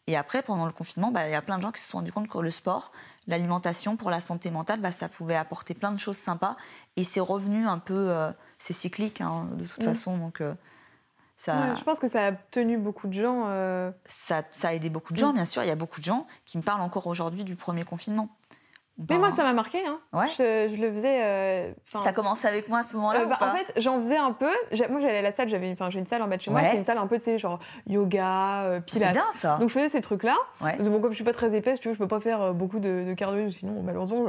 Et 0.08 0.16
après, 0.16 0.40
pendant 0.42 0.64
le 0.64 0.72
confinement, 0.72 1.10
bah, 1.12 1.28
il 1.28 1.32
y 1.32 1.34
a 1.34 1.42
plein 1.42 1.58
de 1.58 1.62
gens 1.62 1.70
qui 1.70 1.82
se 1.82 1.88
sont 1.90 1.98
rendus 1.98 2.12
compte 2.12 2.28
que 2.28 2.38
le 2.38 2.50
sport, 2.50 2.92
l'alimentation 3.26 3.96
pour 3.96 4.08
la 4.10 4.22
santé 4.22 4.50
mentale, 4.50 4.80
bah, 4.80 4.90
ça 4.90 5.06
pouvait 5.10 5.36
apporter 5.36 5.74
plein 5.74 5.92
de 5.92 5.98
choses 5.98 6.16
sympas. 6.16 6.56
Et 6.96 7.04
c'est 7.04 7.20
revenu 7.20 7.66
un 7.66 7.78
peu. 7.78 7.94
euh, 8.08 8.32
c'est 8.58 8.72
cyclique, 8.72 9.20
hein, 9.20 9.48
de 9.52 9.64
toute 9.66 9.80
Mm. 9.82 9.84
façon. 9.84 10.16
Donc, 10.16 10.40
euh, 10.40 10.54
ça, 11.36 11.60
Ouais, 11.60 11.76
je 11.76 11.84
pense 11.84 11.98
que 12.00 12.08
ça 12.08 12.26
a 12.28 12.32
tenu 12.32 12.78
beaucoup 12.78 13.06
de 13.06 13.12
gens. 13.12 13.44
euh, 13.48 13.90
ça, 14.06 14.42
ça 14.50 14.68
a 14.68 14.72
aidé 14.72 14.88
beaucoup 14.88 15.12
de 15.12 15.18
gens, 15.18 15.30
Mm. 15.32 15.34
bien 15.34 15.44
sûr. 15.44 15.62
Il 15.62 15.68
y 15.68 15.70
a 15.70 15.76
beaucoup 15.76 16.00
de 16.00 16.06
gens 16.06 16.26
qui 16.46 16.56
me 16.56 16.62
parlent 16.62 16.80
encore 16.80 17.06
aujourd'hui 17.06 17.44
du 17.44 17.54
premier 17.54 17.84
confinement. 17.84 18.30
Mais 19.08 19.16
moi, 19.18 19.30
ça 19.30 19.42
m'a 19.44 19.52
marqué. 19.52 19.78
Hein. 19.86 20.00
Ouais. 20.12 20.26
Je, 20.36 20.74
je 20.74 20.80
le 20.80 20.92
faisais. 20.92 21.20
euh, 21.22 21.70
T'as 21.92 22.12
commencé 22.12 22.48
avec 22.48 22.68
moi 22.68 22.78
à 22.80 22.82
ce 22.82 22.96
moment-là 22.96 23.20
Euh, 23.20 23.26
bah, 23.26 23.38
en 23.40 23.54
fait, 23.54 23.72
j'en 23.80 23.98
faisais 24.02 24.16
un 24.16 24.32
peu. 24.32 24.50
Moi, 24.90 25.00
j'allais 25.00 25.18
à 25.18 25.22
la 25.22 25.32
salle. 25.32 25.48
J'avais, 25.48 25.74
j'ai 25.90 25.98
une 25.98 26.06
salle 26.06 26.22
en 26.22 26.26
bas 26.28 26.36
de 26.36 26.42
chez 26.42 26.50
moi. 26.50 26.60
C'est 26.70 26.76
une 26.76 26.82
salle 26.84 26.98
un 26.98 27.06
peu, 27.06 27.16
tu 27.16 27.22
sais, 27.24 27.38
genre 27.38 27.60
yoga, 27.86 28.64
euh, 28.64 28.80
C'est 28.86 28.98
pilates. 28.98 29.12
bien 29.12 29.24
ça. 29.32 29.56
Donc, 29.60 29.68
je 29.68 29.74
faisais 29.74 29.88
ces 29.88 30.00
trucs-là. 30.00 30.36
Ouais. 30.60 30.72
Parce 30.72 30.84
que 30.84 30.88
bon, 30.88 31.00
comme 31.00 31.12
je 31.12 31.16
suis 31.16 31.24
pas 31.24 31.32
très 31.32 31.54
épaisse, 31.56 31.78
tu 31.80 31.88
vois, 31.88 31.94
je 31.94 31.98
peux 31.98 32.08
pas 32.08 32.20
faire 32.20 32.42
euh, 32.42 32.52
beaucoup 32.52 32.80
de, 32.80 33.04
de 33.06 33.14
cardio, 33.14 33.48
sinon, 33.50 33.82
malheureusement, 33.84 34.24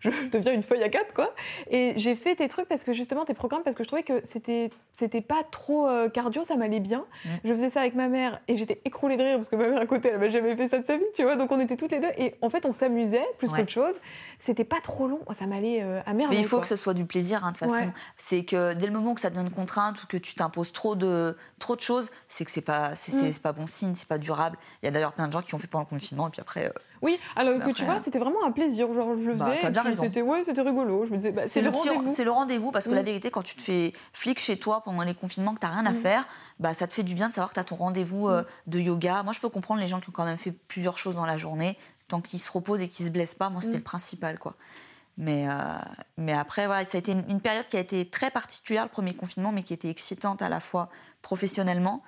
je, 0.00 0.10
je 0.10 0.28
deviens 0.30 0.52
une 0.52 0.62
feuille 0.62 0.82
à 0.82 0.88
quatre, 0.88 1.14
quoi. 1.14 1.32
Et 1.70 1.92
j'ai 1.96 2.14
fait 2.14 2.34
tes 2.34 2.48
trucs 2.48 2.68
parce 2.68 2.84
que 2.84 2.92
justement, 2.92 3.24
tes 3.24 3.34
programmes, 3.34 3.62
parce 3.62 3.76
que 3.76 3.84
je 3.84 3.88
trouvais 3.88 4.02
que 4.02 4.20
c'était, 4.24 4.70
c'était 4.92 5.20
pas 5.20 5.42
trop 5.50 5.88
cardio, 6.12 6.42
ça 6.42 6.56
m'allait 6.56 6.80
bien. 6.80 7.04
Mm. 7.24 7.28
Je 7.44 7.54
faisais 7.54 7.70
ça 7.70 7.80
avec 7.80 7.94
ma 7.94 8.08
mère 8.08 8.40
et 8.48 8.56
j'étais 8.56 8.80
écroulée 8.84 9.16
de 9.16 9.22
rire 9.22 9.36
parce 9.36 9.48
que 9.48 9.56
ma 9.56 9.68
mère 9.68 9.80
à 9.80 9.86
côté, 9.86 10.08
elle 10.08 10.16
avait 10.16 10.30
jamais 10.30 10.56
fait 10.56 10.68
ça 10.68 10.78
de 10.78 10.84
sa 10.86 10.96
vie, 10.96 11.04
tu 11.14 11.22
vois. 11.22 11.36
Donc, 11.36 11.52
on 11.52 11.60
était 11.60 11.76
toutes 11.76 11.92
les 11.92 12.00
deux 12.00 12.10
et 12.18 12.34
en 12.42 12.50
fait, 12.50 12.66
on 12.66 12.72
s'amusait 12.72 13.24
plus 13.38 13.50
qu'autre 13.52 13.68
chose. 13.70 13.94
C'était 14.40 14.64
pas 14.64 14.80
trop 14.80 15.08
long, 15.08 15.20
ça 15.36 15.46
m'allait 15.46 15.82
euh, 15.82 16.00
à 16.06 16.12
merveille. 16.14 16.38
Mais 16.38 16.42
il 16.44 16.46
faut 16.48 16.56
quoi. 16.56 16.62
que 16.62 16.68
ce 16.68 16.76
soit 16.76 16.94
du 16.94 17.04
plaisir, 17.04 17.44
hein, 17.44 17.52
de 17.52 17.58
toute 17.58 17.68
façon. 17.68 17.86
Ouais. 17.86 17.92
C'est 18.16 18.44
que 18.44 18.72
dès 18.74 18.86
le 18.86 18.92
moment 18.92 19.14
que 19.14 19.20
ça 19.20 19.30
devient 19.30 19.42
une 19.42 19.50
contrainte 19.50 20.00
ou 20.02 20.06
que 20.06 20.16
tu 20.16 20.34
t'imposes 20.34 20.72
trop 20.72 20.94
de, 20.94 21.36
trop 21.58 21.74
de 21.74 21.80
choses, 21.80 22.10
c'est 22.28 22.44
que 22.44 22.50
c'est 22.52 22.60
pas, 22.60 22.94
c'est, 22.94 23.12
Mm. 23.30 23.38
pas 23.42 23.52
bon 23.52 23.66
signe, 23.66 23.94
c'est 23.96 24.06
pas 24.08 24.18
durable. 24.18 24.56
Il 24.82 24.86
y 24.86 24.88
a 24.88 24.92
d'ailleurs 24.92 25.12
plein 25.12 25.26
de 25.26 25.32
gens 25.32 25.42
qui 25.42 25.54
ont 25.54 25.58
fait 25.58 25.66
pendant 25.66 25.84
le 25.84 25.88
confinement 25.90 26.28
et 26.28 26.30
puis 26.30 26.40
après. 26.40 26.66
euh, 26.66 26.72
Oui, 27.02 27.18
alors 27.34 27.58
que 27.64 27.72
tu 27.72 27.84
vois, 27.84 27.98
c'était 28.00 28.18
vraiment 28.20 28.44
un 28.44 28.52
plaisir. 28.52 28.92
Genre, 28.94 29.16
je 29.20 29.26
le 29.28 29.34
Bah, 29.34 29.46
faisais, 29.50 29.72
t'as 29.72 29.82
raison. 29.82 30.02
c'était 30.04 30.22
ouais, 30.22 30.44
c'était 30.44 30.62
rigolo. 30.62 31.04
Je 31.06 31.10
me 31.10 31.16
disais, 31.16 31.32
bah, 31.32 31.42
c'est 31.48 31.60
le 31.60 31.66
le, 31.70 31.72
petit- 31.72 31.88
rendez-vous. 31.88 32.14
c'est 32.14 32.24
le 32.24 32.30
rendez-vous 32.30 32.70
parce 32.70 32.84
que 32.86 32.92
Mm. 32.92 32.94
la 32.94 33.02
vérité, 33.02 33.30
quand 33.32 33.42
tu 33.42 33.56
te 33.56 33.62
fais 33.62 33.92
flic 34.12 34.38
chez 34.38 34.56
toi 34.56 34.82
pendant 34.84 35.02
les 35.02 35.14
confinements, 35.14 35.52
que 35.54 35.60
tu 35.60 35.66
n'as 35.66 35.72
rien 35.72 35.86
à 35.86 35.92
Mm. 35.92 35.96
faire, 35.96 36.28
bah, 36.60 36.74
ça 36.74 36.86
te 36.86 36.94
fait 36.94 37.02
du 37.02 37.14
bien 37.14 37.28
de 37.28 37.34
savoir 37.34 37.48
que 37.50 37.54
tu 37.54 37.60
as 37.60 37.64
ton 37.64 37.74
rendez-vous 37.76 38.28
euh, 38.28 38.44
de 38.68 38.78
yoga. 38.78 39.24
Moi, 39.24 39.32
je 39.32 39.40
peux 39.40 39.48
comprendre 39.48 39.80
les 39.80 39.86
gens 39.88 39.98
qui 40.00 40.08
ont 40.10 40.12
quand 40.12 40.24
même 40.24 40.38
fait 40.38 40.52
plusieurs 40.52 40.96
choses 40.96 41.16
dans 41.16 41.26
la 41.26 41.36
journée, 41.36 41.76
tant 42.08 42.20
qu'ils 42.20 42.38
se 42.40 42.50
reposent 42.50 42.80
et 42.80 42.88
qu'ils 42.88 43.06
se 43.06 43.10
blessent 43.10 43.34
pas. 43.34 43.50
Moi, 43.50 43.60
c'était 43.62 43.76
Mm. 43.76 43.80
le 43.80 43.84
principal. 43.84 44.38
quoi. 44.38 44.54
Mais, 45.16 45.48
euh, 45.48 45.54
mais 46.16 46.32
après, 46.32 46.66
voilà, 46.66 46.84
ça 46.84 46.96
a 46.96 47.00
été 47.00 47.12
une, 47.12 47.24
une 47.28 47.40
période 47.40 47.66
qui 47.68 47.76
a 47.76 47.80
été 47.80 48.08
très 48.08 48.30
particulière, 48.30 48.84
le 48.84 48.88
premier 48.90 49.14
confinement, 49.14 49.50
mais 49.52 49.62
qui 49.64 49.74
était 49.74 49.90
excitante 49.90 50.42
à 50.42 50.48
la 50.48 50.60
fois 50.60 50.88
professionnellement. 51.22 52.02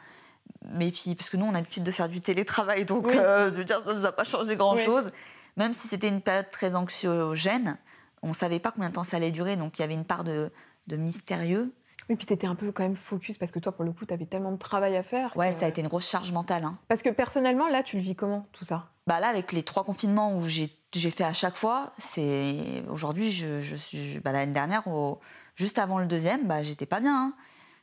Mais 0.73 0.91
puis, 0.91 1.15
parce 1.15 1.29
que 1.31 1.37
nous, 1.37 1.47
on 1.47 1.51
a 1.51 1.55
l'habitude 1.55 1.83
de 1.85 1.91
faire 1.91 2.09
du 2.09 2.21
télétravail, 2.21 2.85
donc 2.85 3.07
Oui. 3.07 3.17
euh, 3.17 3.51
je 3.53 3.59
veux 3.59 3.65
dire, 3.65 3.81
ça 3.85 3.93
ne 3.95 3.99
nous 3.99 4.07
a 4.07 4.13
pas 4.13 4.25
changé 4.25 4.57
grand-chose. 4.57 5.11
Même 5.57 5.73
si 5.75 5.89
c'était 5.89 6.09
une 6.09 6.21
période 6.21 6.51
très 6.51 6.77
anxiogène, 6.77 7.77
on 8.23 8.29
ne 8.29 8.33
savait 8.35 8.61
pas 8.61 8.71
combien 8.71 8.89
de 8.91 8.95
temps 8.95 9.05
ça 9.05 9.17
allait 9.17 9.31
durer, 9.33 9.57
donc 9.57 9.79
il 9.79 9.83
y 9.83 9.85
avait 9.85 9.95
une 9.95 10.05
part 10.05 10.23
de, 10.25 10.53
de 10.87 10.97
mystérieux. 10.97 11.73
Oui, 12.11 12.17
puis 12.17 12.27
t'étais 12.27 12.49
un 12.49 12.57
peu 12.57 12.73
quand 12.73 12.83
même 12.83 12.97
focus 12.97 13.39
parce 13.39 13.53
que 13.53 13.61
toi, 13.61 13.71
pour 13.71 13.85
le 13.85 13.93
coup, 13.93 14.05
t'avais 14.05 14.27
tellement 14.27 14.51
de 14.51 14.59
travail 14.59 14.97
à 14.97 15.03
faire. 15.05 15.35
Ouais, 15.37 15.51
que- 15.51 15.55
ça 15.55 15.67
a 15.67 15.69
été 15.69 15.81
une 15.81 15.87
grosse 15.87 16.09
charge 16.09 16.33
mentale. 16.33 16.65
hein. 16.65 16.77
Parce 16.89 17.03
que 17.03 17.09
personnellement, 17.09 17.69
là, 17.69 17.85
tu 17.85 17.97
le 17.97 18.03
vis 18.03 18.17
comment, 18.17 18.47
tout 18.53 18.65
ça? 18.65 18.89
Bah 19.07 19.21
là, 19.21 19.29
avec 19.29 19.53
les 19.53 19.63
trois 19.63 19.85
confinements 19.85 20.35
où 20.37 20.43
j'ai 20.49 20.69
fait 20.93 21.23
à 21.25 21.33
chaque 21.33 21.57
fois, 21.57 21.93
c'est 21.99 22.83
aujourd'hui, 22.91 23.31
je, 23.31 23.61
je 23.61 23.77
suis 23.77 24.19
bah, 24.19 24.33
l'année 24.33 24.51
dernière, 24.53 24.89
au- 24.89 25.21
juste 25.55 25.79
avant 25.79 26.01
le 26.01 26.07
deuxième, 26.07 26.49
bah, 26.49 26.65
j'étais 26.65 26.85
pas 26.87 26.99
bien. 26.99 27.15
hein. 27.17 27.35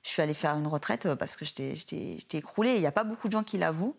Je 0.04 0.10
suis 0.10 0.22
allée 0.22 0.34
faire 0.34 0.56
une 0.58 0.68
retraite 0.68 1.06
euh, 1.06 1.16
parce 1.16 1.36
que 1.38 1.46
j'étais 1.46 2.18
écroulée. 2.34 2.76
Il 2.76 2.80
n'y 2.82 2.86
a 2.86 2.92
pas 2.92 3.06
beaucoup 3.06 3.28
de 3.30 3.34
gens 3.34 3.44
qui 3.44 3.58
l'avouent, 3.58 3.96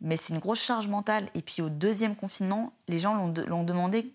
mais 0.00 0.16
c'est 0.16 0.32
une 0.32 0.40
grosse 0.40 0.60
charge 0.62 0.88
mentale. 0.88 1.28
Et 1.34 1.42
puis 1.42 1.60
au 1.60 1.68
deuxième 1.68 2.16
confinement, 2.16 2.72
les 2.88 2.98
gens 2.98 3.14
l'ont 3.14 3.28
de- 3.28 3.44
l'ont 3.44 3.64
demandé 3.64 4.14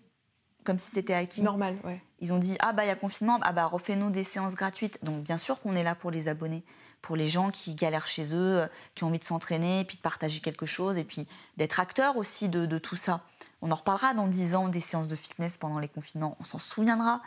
comme 0.68 0.78
si 0.78 0.90
c'était 0.90 1.14
acquis. 1.14 1.40
Normal, 1.40 1.78
ouais. 1.84 1.98
Ils 2.20 2.34
ont 2.34 2.36
dit 2.36 2.56
ah 2.58 2.74
bah 2.74 2.84
il 2.84 2.88
y 2.88 2.90
a 2.90 2.94
confinement, 2.94 3.38
ah 3.40 3.52
bah 3.52 3.64
refais-nous 3.64 4.10
des 4.10 4.22
séances 4.22 4.54
gratuites. 4.54 4.98
Donc 5.02 5.22
bien 5.22 5.38
sûr 5.38 5.60
qu'on 5.62 5.74
est 5.74 5.82
là 5.82 5.94
pour 5.94 6.10
les 6.10 6.28
abonnés, 6.28 6.62
pour 7.00 7.16
les 7.16 7.26
gens 7.26 7.50
qui 7.50 7.74
galèrent 7.74 8.06
chez 8.06 8.34
eux, 8.34 8.60
euh, 8.60 8.66
qui 8.94 9.04
ont 9.04 9.06
envie 9.06 9.18
de 9.18 9.24
s'entraîner, 9.24 9.86
puis 9.86 9.96
de 9.96 10.02
partager 10.02 10.40
quelque 10.40 10.66
chose, 10.66 10.98
et 10.98 11.04
puis 11.04 11.26
d'être 11.56 11.80
acteurs 11.80 12.18
aussi 12.18 12.50
de, 12.50 12.66
de 12.66 12.76
tout 12.76 12.96
ça. 12.96 13.22
On 13.62 13.70
en 13.70 13.76
reparlera 13.76 14.12
dans 14.12 14.26
10 14.26 14.56
ans 14.56 14.68
des 14.68 14.80
séances 14.80 15.08
de 15.08 15.16
fitness 15.16 15.56
pendant 15.56 15.78
les 15.78 15.88
confinements, 15.88 16.36
on 16.38 16.44
s'en 16.44 16.58
souviendra. 16.58 17.22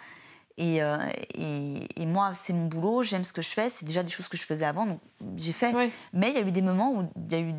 Et, 0.58 0.84
euh, 0.84 1.00
et, 1.34 1.80
et 2.00 2.06
moi, 2.06 2.36
c'est 2.36 2.54
mon 2.54 2.68
boulot, 2.68 3.02
j'aime 3.02 3.24
ce 3.24 3.34
que 3.34 3.42
je 3.42 3.50
fais, 3.50 3.70
c'est 3.70 3.86
déjà 3.86 4.04
des 4.04 4.12
choses 4.12 4.28
que 4.28 4.38
je 4.38 4.44
faisais 4.44 4.66
avant, 4.66 4.86
donc 4.86 5.00
j'ai 5.36 5.54
fait. 5.54 5.74
Ouais. 5.74 5.92
Mais 6.14 6.30
il 6.30 6.36
y 6.36 6.38
a 6.38 6.42
eu 6.42 6.52
des 6.52 6.62
moments 6.62 6.94
où 6.94 7.10
il 7.16 7.32
y 7.32 7.36
a 7.36 7.40
eu 7.40 7.56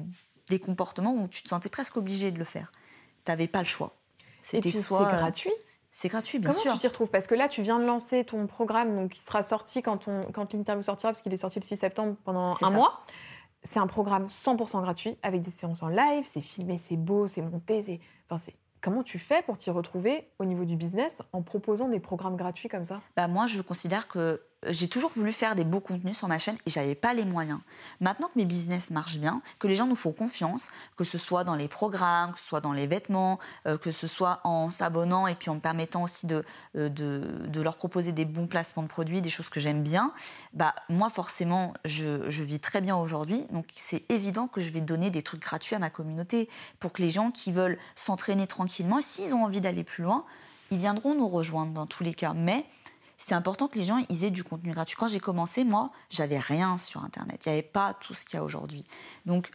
des 0.49 0.61
comportements 0.61 1.15
où 1.15 1.27
tu 1.27 1.43
te 1.43 1.49
sentais 1.49 1.71
presque 1.71 1.97
obligé 1.97 2.31
de 2.31 2.39
le 2.39 2.45
faire. 2.45 2.71
Tu 3.25 3.33
n'avais 3.33 3.49
pas 3.49 3.59
le 3.59 3.65
choix. 3.65 3.97
C'était 4.43 4.71
soit. 4.71 5.09
c'est 5.11 5.17
gratuit. 5.17 5.53
C'est 5.95 6.09
gratuit, 6.09 6.39
bien 6.39 6.51
Comment 6.51 6.63
sûr. 6.63 6.73
tu 6.73 6.79
t'y 6.79 6.87
retrouves? 6.89 7.11
Parce 7.11 7.27
que 7.27 7.35
là, 7.35 7.49
tu 7.49 7.61
viens 7.61 7.79
de 7.79 7.85
lancer 7.85 8.25
ton 8.25 8.47
programme, 8.47 8.97
donc 8.97 9.17
il 9.19 9.21
sera 9.21 9.43
sorti 9.43 9.83
quand, 9.83 10.09
on, 10.09 10.23
quand 10.33 10.55
l'interview 10.55 10.83
sortira, 10.83 11.13
parce 11.13 11.21
qu'il 11.21 11.33
est 11.35 11.37
sorti 11.37 11.61
le 11.61 11.65
6 11.67 11.77
septembre 11.77 12.17
pendant 12.25 12.49
un 12.49 12.53
ça. 12.55 12.71
mois. 12.71 13.05
C'est 13.63 13.79
un 13.79 13.87
programme 13.87 14.27
100% 14.27 14.81
gratuit, 14.81 15.19
avec 15.23 15.43
des 15.43 15.51
séances 15.51 15.83
en 15.83 15.89
live, 15.89 16.25
c'est 16.25 16.41
filmé, 16.41 16.79
c'est 16.79 16.97
beau, 16.97 17.27
c'est 17.27 17.43
monté. 17.43 17.83
c'est- 17.83 18.01
Enfin, 18.29 18.41
c'est... 18.43 18.55
Comment 18.81 19.03
tu 19.05 19.19
fais 19.21 19.43
pour 19.43 19.59
t'y 19.59 19.71
retrouver 19.71 20.29
au 20.41 20.45
niveau 20.47 20.65
du 20.65 20.75
business 20.77 21.23
en 21.33 21.43
proposant 21.43 21.89
des 21.89 22.01
programmes 22.01 22.37
gratuits 22.37 22.69
comme 22.71 22.83
ça? 22.85 23.01
Bah, 23.15 23.29
moi, 23.29 23.47
je 23.47 23.61
considère 23.63 24.09
que 24.09 24.43
j'ai 24.69 24.89
toujours 24.89 25.11
voulu 25.15 25.33
faire 25.33 25.55
des 25.55 25.65
beaux 25.65 25.81
contenus 25.81 26.17
sur 26.17 26.29
ma 26.29 26.39
chaîne 26.39 26.57
et 26.67 26.71
j'avais 26.71 26.95
pas 26.95 27.15
les 27.15 27.25
moyens. 27.25 27.59
Maintenant 28.01 28.29
que 28.29 28.39
mes 28.39 28.45
business 28.45 28.91
marchent 28.91 29.19
bien, 29.19 29.43
que 29.59 29.67
les 29.67 29.75
gens 29.75 29.87
nous 29.87 29.97
font 29.97 30.13
confiance, 30.13 30.71
que 30.97 31.05
ce 31.05 31.19
soit 31.19 31.45
dans 31.45 31.55
les 31.55 31.69
programmes, 31.69 32.33
que 32.33 32.39
ce 32.39 32.47
soit 32.47 32.61
dans 32.61 32.73
les 32.73 32.87
vêtements, 32.87 33.39
euh, 33.67 33.77
que 33.77 33.91
ce 33.91 34.07
soit 34.07 34.41
en 34.45 34.71
s'abonnant 34.71 35.27
et 35.27 35.35
puis 35.35 35.51
en 35.51 35.57
me 35.57 35.61
permettant 35.61 36.03
aussi 36.03 36.27
de, 36.27 36.45
euh, 36.77 36.89
de, 36.89 37.61
leur 37.63 37.77
proposer 37.77 38.13
des 38.13 38.25
bons 38.25 38.49
placements 38.49 38.83
de 38.83 38.89
produits, 38.89 39.21
des 39.21 39.31
choses 39.31 39.49
que 39.49 39.61
j'aime 39.61 39.85
bien, 39.85 40.13
bah 40.53 40.75
moi 40.89 41.11
forcément 41.11 41.75
je, 41.85 42.29
je 42.29 42.43
vis 42.43 42.59
très 42.59 42.81
bien 42.81 42.97
aujourd'hui. 42.97 43.45
Donc 43.53 43.67
c'est 43.77 44.11
évident 44.11 44.49
que 44.49 44.61
je 44.61 44.73
vais 44.73 44.81
donner 44.81 45.11
des 45.11 45.23
trucs 45.23 45.43
gratuits 45.43 45.77
à 45.77 45.79
ma 45.79 45.91
communauté 45.91 46.49
pour 46.81 46.93
que 46.93 47.03
les 47.03 47.11
gens 47.11 47.31
qui 47.31 47.53
veulent 47.53 47.79
s'entraîner 47.95 48.47
tranquillement, 48.47 49.01
s'ils 49.01 49.35
ont 49.35 49.45
envie 49.45 49.61
d'aller 49.61 49.85
plus 49.85 50.03
loin, 50.03 50.25
ils 50.73 50.79
viendront 50.79 51.15
nous 51.15 51.29
rejoindre 51.29 51.73
dans 51.73 51.87
tous 51.87 52.03
les 52.03 52.15
cas. 52.15 52.33
Mais 52.35 52.65
c'est 53.19 53.35
important 53.35 53.69
que 53.69 53.79
les 53.79 53.85
gens 53.85 53.99
aient 53.99 54.31
du 54.31 54.45
contenu 54.45 54.73
gratuit. 54.73 54.97
Quand 54.99 55.09
j'ai 55.09 55.21
commencé, 55.21 55.65
moi, 55.65 55.91
j'avais 56.11 56.39
rien 56.39 56.77
sur 56.77 57.03
Internet. 57.05 57.43
Il 57.47 57.51
n'y 57.51 57.59
avait 57.59 57.63
pas 57.63 57.95
tout 57.95 58.15
ce 58.15 58.25
qu'il 58.25 58.37
y 58.37 58.41
a 58.41 58.45
aujourd'hui. 58.45 58.87
Donc, 59.27 59.51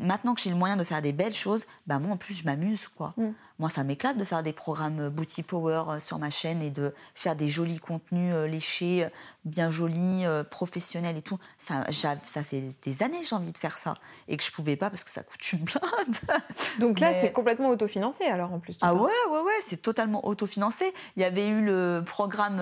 maintenant 0.00 0.34
que 0.34 0.40
j'ai 0.40 0.50
le 0.50 0.56
moyen 0.56 0.76
de 0.76 0.84
faire 0.84 1.02
des 1.02 1.12
belles 1.12 1.34
choses, 1.34 1.66
bah 1.86 1.98
moi 1.98 2.12
en 2.12 2.16
plus 2.16 2.34
je 2.34 2.44
m'amuse 2.44 2.88
quoi. 2.88 3.14
Mm. 3.16 3.30
Moi 3.58 3.68
ça 3.68 3.84
m'éclate 3.84 4.16
de 4.16 4.24
faire 4.24 4.42
des 4.42 4.52
programmes 4.52 5.00
euh, 5.00 5.10
Booty 5.10 5.42
Power 5.42 5.84
euh, 5.88 6.00
sur 6.00 6.18
ma 6.18 6.30
chaîne 6.30 6.62
et 6.62 6.70
de 6.70 6.94
faire 7.14 7.36
des 7.36 7.48
jolis 7.48 7.78
contenus 7.78 8.32
euh, 8.34 8.46
léchés, 8.46 9.08
bien 9.44 9.70
jolis, 9.70 10.24
professionnels 10.50 11.16
et 11.16 11.22
tout. 11.22 11.38
Ça, 11.58 11.86
ça 11.90 12.44
fait 12.44 12.64
des 12.82 13.02
années 13.02 13.20
que 13.20 13.26
j'ai 13.26 13.36
envie 13.36 13.52
de 13.52 13.58
faire 13.58 13.76
ça 13.76 13.94
et 14.28 14.36
que 14.36 14.44
je 14.44 14.50
pouvais 14.50 14.76
pas 14.76 14.88
parce 14.88 15.04
que 15.04 15.10
ça 15.10 15.22
coûte 15.22 15.52
une 15.52 15.60
blinde. 15.60 16.16
Donc 16.78 17.00
là 17.00 17.12
c'est 17.20 17.32
complètement 17.32 17.68
autofinancé 17.68 18.24
alors 18.24 18.52
en 18.52 18.60
plus. 18.60 18.78
ah 18.80 18.94
ouais 18.94 19.10
ouais 19.30 19.40
ouais 19.40 19.52
c'est 19.60 19.82
totalement 19.82 20.26
autofinancé. 20.26 20.92
Il 21.16 21.22
y 21.22 21.24
avait 21.24 21.48
eu 21.48 21.62
le 21.62 22.02
programme 22.06 22.60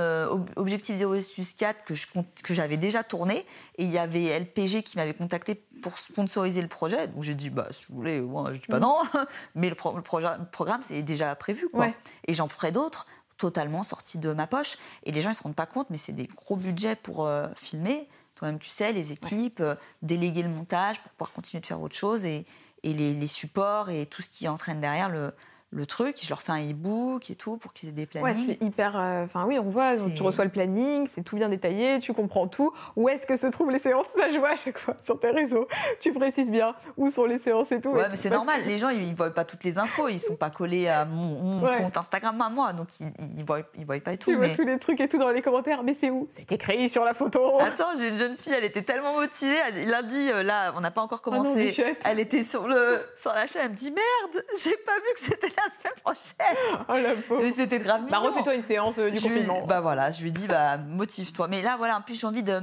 Objectif 0.57 0.97
0 0.97 1.15
4 1.59 1.85
que 1.85 1.95
que 2.43 2.55
j'avais 2.55 2.77
déjà 2.77 3.05
tourné 3.05 3.45
et 3.77 3.85
il 3.85 3.91
y 3.91 3.99
avait 3.99 4.39
LPG 4.39 4.83
qui 4.83 4.97
m'avait 4.97 5.15
contacté 5.15 5.63
pour 5.83 5.99
sponsoriser 5.99 6.63
le 6.63 6.69
projet. 6.69 7.09
Donc 7.09 7.23
j'ai 7.23 7.35
dit, 7.35 7.51
bah, 7.51 7.69
si 7.71 7.85
vous 7.89 7.97
voulez, 7.97 8.21
moi, 8.21 8.45
je 8.53 8.59
dis 8.59 8.67
pas 8.67 8.79
mm. 8.79 8.83
non. 8.83 9.03
Mais 9.55 9.69
le, 9.71 9.75
programme, 9.75 10.83
c'est 10.83 11.03
déjà 11.03 11.35
prévu. 11.35 11.69
Quoi. 11.69 11.89
Et 12.27 12.35
j'en 12.35 12.49
ferai 12.49 12.73
d'autres 12.73 13.07
totalement 13.39 13.85
sortis 13.85 14.19
de 14.19 14.33
ma 14.33 14.47
poche. 14.47 14.77
Et 15.05 15.13
les 15.13 15.21
gens, 15.21 15.31
ils 15.31 15.35
se 15.35 15.43
rendent 15.43 15.55
pas 15.55 15.67
compte, 15.67 15.91
mais 15.91 15.97
c'est 15.97 16.13
des 16.13 16.27
gros 16.27 16.57
budgets 16.57 16.97
pour 16.97 17.25
euh, 17.25 17.47
filmer. 17.57 18.09
Toi-même, 18.35 18.59
tu 18.59 18.69
sais, 18.69 18.93
les 18.93 19.13
équipes, 19.13 19.61
euh, 19.61 19.77
déléguer 20.03 20.43
le 20.43 20.49
montage 20.49 21.01
pour 21.01 21.13
pouvoir 21.13 21.33
continuer 21.33 21.61
de 21.61 21.67
faire 21.67 21.81
autre 21.81 21.95
chose 21.95 22.25
et, 22.25 22.45
et 22.83 22.93
les, 22.93 23.15
les, 23.15 23.27
supports 23.29 23.91
et 23.91 24.07
tout 24.07 24.23
ce 24.23 24.29
qui 24.29 24.49
entraîne 24.49 24.81
derrière 24.81 25.09
le, 25.09 25.33
le 25.71 25.85
truc, 25.85 26.17
je 26.23 26.29
leur 26.31 26.41
fais 26.41 26.53
un 26.53 26.71
e-book 26.71 27.31
et 27.31 27.35
tout 27.35 27.59
pour 27.59 27.75
qu'ils 27.75 27.91
aient 27.91 27.93
des 27.93 28.07
plannings. 28.07 28.49
Ouais, 28.49 28.57
c'est 28.59 28.65
hyper. 28.65 28.99
Euh, 28.99 29.25
enfin, 29.25 29.45
oui, 29.47 29.59
on 29.59 29.69
voit, 29.69 29.97
tu 30.17 30.23
reçois 30.23 30.45
le 30.45 30.51
planning, 30.51 31.07
c'est 31.11 31.23
tout 31.23 31.37
bien 31.37 31.51
détaillé, 31.51 31.99
tu 31.99 32.15
comprends 32.15 32.49
tout. 32.49 32.73
Où 32.97 33.11
est-ce 33.11 33.27
que 33.27 33.37
se 33.37 33.47
trouvent 33.49 33.71
les 33.71 33.79
séances 33.79 34.07
Ça, 34.17 34.31
je 34.31 34.39
vois 34.39 34.51
à 34.51 34.57
chaque 34.57 34.79
fois 34.79 34.97
sur 35.05 35.21
tes 35.21 35.31
réseaux? 35.31 35.69
Tu 36.01 36.13
précises 36.13 36.51
bien 36.51 36.75
où 36.97 37.11
sont 37.11 37.27
les 37.27 37.39
séances 37.39 37.71
et 37.73 37.83
tout. 37.83 37.91
Ouais, 37.91 38.09
mais 38.09 38.17
c'est 38.17 38.31
normal. 38.31 38.63
Les 38.67 38.79
gens, 38.79 38.89
ils 38.89 39.11
ne 39.11 39.15
voient 39.15 39.35
pas 39.35 39.45
toutes 39.45 39.63
les 39.65 39.77
infos. 39.77 40.09
Ils 40.09 40.19
sont 40.19 40.37
pas 40.37 40.49
collés 40.49 40.89
à 40.89 41.05
mon, 41.05 41.61
compte 41.61 41.97
Instagram 41.99 42.41
à 42.41 42.49
moi, 42.49 42.73
donc 42.73 42.89
ils 43.01 43.07
ne 43.37 43.45
voient, 43.45 43.61
ils 43.77 43.85
voient 43.85 44.01
pas 44.01 44.17
tout. 44.17 44.31
Tu 44.31 44.37
vois 44.37 44.49
tous 44.49 44.65
les 44.65 44.79
trucs 44.79 45.01
et 45.01 45.09
tout 45.09 45.19
dans 45.19 45.31
les 45.31 45.43
commentaires. 45.43 45.83
Mais 45.83 45.93
c'est 45.93 46.09
où? 46.09 46.27
C'est 46.31 46.51
écrit 46.51 46.89
sur 46.89 47.05
la 47.05 47.13
photo. 47.13 47.61
Attends, 47.61 47.93
j'ai 47.99 48.09
une 48.09 48.19
jeune 48.19 48.37
fille, 48.39 48.55
elle 48.57 48.65
était 48.65 48.83
tellement 48.83 49.15
motivée. 49.15 49.57
Lundi, 49.85 50.31
euh, 50.31 50.43
là, 50.43 50.73
on 50.77 50.81
n'a 50.81 50.91
pas 50.91 51.03
encore 51.03 51.21
ah 51.23 51.25
commencé. 51.25 51.77
elle 52.05 52.21
était 52.21 52.43
sur, 52.43 52.67
le, 52.67 52.99
sur 53.17 53.35
la 53.35 53.47
chaîne. 53.47 53.63
Elle 53.65 53.71
me 53.73 53.77
dit 53.77 53.91
Merde, 53.91 54.45
j'ai 54.63 54.77
pas 54.79 54.97
vu 54.97 55.13
que 55.15 55.21
c'était 55.21 55.58
la 55.65 55.73
semaine 55.73 55.95
prochaine. 56.03 56.85
Oh 56.89 56.95
la 56.95 57.17
pauvre. 57.17 57.43
Mais 57.43 57.51
c'était 57.51 57.79
grave. 57.79 58.03
Bah 58.11 58.19
refais-toi 58.19 58.55
une 58.55 58.63
séance 58.63 58.99
euh, 58.99 59.11
du 59.11 59.21
confinement. 59.21 59.67
bah 59.67 59.81
voilà, 59.81 60.11
je 60.11 60.23
lui 60.23 60.33
dis 60.33 60.47
bah 60.47 60.79
motive-toi. 60.79 61.49
Mais 61.49 61.63
là 61.63 61.77
voilà, 61.77 61.99
en 61.99 62.03
plus 62.03 62.19
j'ai 62.19 62.27
envie 62.27 62.43
de 62.43 62.61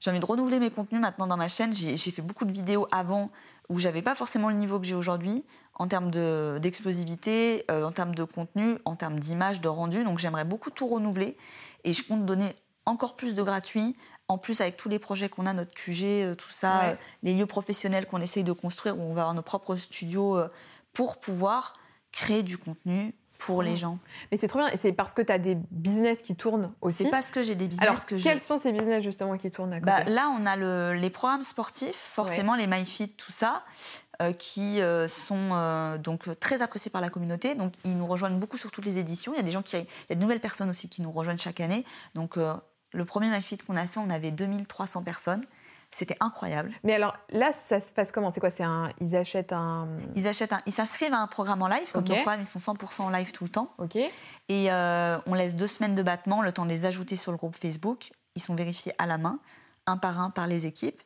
j'ai 0.00 0.10
envie 0.10 0.20
de 0.20 0.26
renouveler 0.26 0.58
mes 0.58 0.70
contenus 0.70 1.00
maintenant 1.00 1.26
dans 1.26 1.36
ma 1.36 1.48
chaîne. 1.48 1.72
J'ai 1.72 1.96
fait 1.96 2.22
beaucoup 2.22 2.44
de 2.44 2.52
vidéos 2.52 2.86
avant 2.92 3.30
où 3.68 3.78
j'avais 3.78 4.02
pas 4.02 4.14
forcément 4.14 4.48
le 4.50 4.56
niveau 4.56 4.78
que 4.78 4.86
j'ai 4.86 4.94
aujourd'hui 4.94 5.44
en 5.74 5.88
termes 5.88 6.10
d'explosivité, 6.60 7.64
euh, 7.70 7.84
en 7.84 7.92
termes 7.92 8.14
de 8.14 8.24
contenu, 8.24 8.78
en 8.84 8.96
termes 8.96 9.18
d'image, 9.18 9.60
de 9.60 9.68
rendu. 9.68 10.04
Donc 10.04 10.18
j'aimerais 10.18 10.44
beaucoup 10.44 10.70
tout 10.70 10.86
renouveler 10.86 11.36
et 11.84 11.92
je 11.92 12.02
compte 12.04 12.24
donner 12.24 12.54
encore 12.84 13.16
plus 13.16 13.34
de 13.34 13.42
gratuit. 13.42 13.96
En 14.28 14.38
plus, 14.38 14.60
avec 14.60 14.76
tous 14.76 14.88
les 14.88 14.98
projets 14.98 15.28
qu'on 15.28 15.46
a, 15.46 15.52
notre 15.52 15.72
QG, 15.72 16.04
euh, 16.04 16.34
tout 16.34 16.50
ça, 16.50 16.96
les 17.22 17.34
lieux 17.34 17.46
professionnels 17.46 18.06
qu'on 18.06 18.20
essaye 18.20 18.44
de 18.44 18.52
construire, 18.52 18.98
où 18.98 19.02
on 19.02 19.14
va 19.14 19.22
avoir 19.22 19.34
nos 19.34 19.42
propres 19.42 19.76
studios 19.76 20.38
pour 20.92 21.18
pouvoir 21.18 21.74
créer 22.16 22.42
du 22.42 22.56
contenu 22.56 23.14
pour 23.40 23.62
les 23.62 23.76
gens. 23.76 23.98
Mais 24.32 24.38
c'est 24.38 24.48
trop 24.48 24.60
bien. 24.60 24.68
Et 24.70 24.78
c'est 24.78 24.94
parce 24.94 25.12
que 25.12 25.20
tu 25.20 25.30
as 25.30 25.38
des 25.38 25.54
business 25.70 26.22
qui 26.22 26.34
tournent 26.34 26.72
aussi. 26.80 27.04
C'est 27.04 27.10
parce 27.10 27.30
que 27.30 27.42
j'ai 27.42 27.54
des 27.54 27.68
business 27.68 27.86
Alors, 27.86 28.06
que 28.06 28.14
quels 28.14 28.40
sont 28.40 28.56
ces 28.56 28.72
business 28.72 29.04
justement 29.04 29.36
qui 29.36 29.50
tournent 29.50 29.74
à 29.74 29.80
côté? 29.80 29.92
bah, 29.92 30.04
Là, 30.04 30.34
on 30.40 30.46
a 30.46 30.56
le, 30.56 30.94
les 30.94 31.10
programmes 31.10 31.42
sportifs, 31.42 31.94
forcément 31.94 32.54
les 32.54 32.66
MyFit, 32.66 33.10
tout 33.10 33.32
ça, 33.32 33.64
euh, 34.22 34.32
qui 34.32 34.80
euh, 34.80 35.08
sont 35.08 35.50
euh, 35.52 35.98
donc 35.98 36.30
très 36.40 36.62
appréciés 36.62 36.90
par 36.90 37.02
la 37.02 37.10
communauté. 37.10 37.54
Donc, 37.54 37.74
ils 37.84 37.98
nous 37.98 38.06
rejoignent 38.06 38.38
beaucoup 38.38 38.56
sur 38.56 38.70
toutes 38.70 38.86
les 38.86 38.98
éditions. 38.98 39.34
Il 39.34 39.36
y 39.36 39.40
a 39.40 39.44
des 39.44 39.50
gens 39.50 39.62
qui, 39.62 39.76
il 39.76 39.86
y 40.08 40.12
a 40.12 40.14
de 40.14 40.20
nouvelles 40.20 40.40
personnes 40.40 40.70
aussi 40.70 40.88
qui 40.88 41.02
nous 41.02 41.12
rejoignent 41.12 41.36
chaque 41.36 41.60
année. 41.60 41.84
Donc, 42.14 42.36
le 42.38 43.04
premier 43.04 43.28
MyFit 43.28 43.58
qu'on 43.58 43.76
a 43.76 43.86
fait, 43.86 44.00
on 44.00 44.08
avait 44.08 44.30
2300 44.30 45.02
personnes. 45.02 45.44
C'était 45.96 46.18
incroyable. 46.20 46.74
Mais 46.84 46.92
alors 46.92 47.16
là, 47.30 47.54
ça 47.54 47.80
se 47.80 47.90
passe 47.90 48.12
comment? 48.12 48.30
C'est 48.30 48.38
quoi? 48.38 48.50
C'est 48.50 48.62
un 48.62 48.90
ils 49.00 49.16
achètent 49.16 49.54
un 49.54 49.88
ils 50.14 50.26
achètent 50.26 50.52
un 50.52 50.60
ils 50.66 50.72
s'inscrivent 50.72 51.14
à 51.14 51.20
un 51.20 51.26
programme 51.26 51.62
en 51.62 51.68
live 51.68 51.90
comme 51.90 52.04
nos 52.04 52.16
programmes 52.16 52.42
ils 52.42 52.44
sont 52.44 52.58
100% 52.58 53.00
en 53.00 53.08
live 53.08 53.32
tout 53.32 53.44
le 53.44 53.48
temps. 53.48 53.72
OK. 53.78 53.96
Et 53.96 54.70
euh, 54.70 55.18
on 55.24 55.32
laisse 55.32 55.56
deux 55.56 55.66
semaines 55.66 55.94
de 55.94 56.02
battement, 56.02 56.42
le 56.42 56.52
temps 56.52 56.66
de 56.66 56.70
les 56.70 56.84
ajouter 56.84 57.16
sur 57.16 57.32
le 57.32 57.38
groupe 57.38 57.56
Facebook. 57.56 58.10
Ils 58.34 58.42
sont 58.42 58.54
vérifiés 58.54 58.92
à 58.98 59.06
la 59.06 59.16
main, 59.16 59.38
un 59.86 59.96
par 59.96 60.20
un 60.20 60.28
par 60.28 60.46
les 60.46 60.66
équipes. 60.66 61.00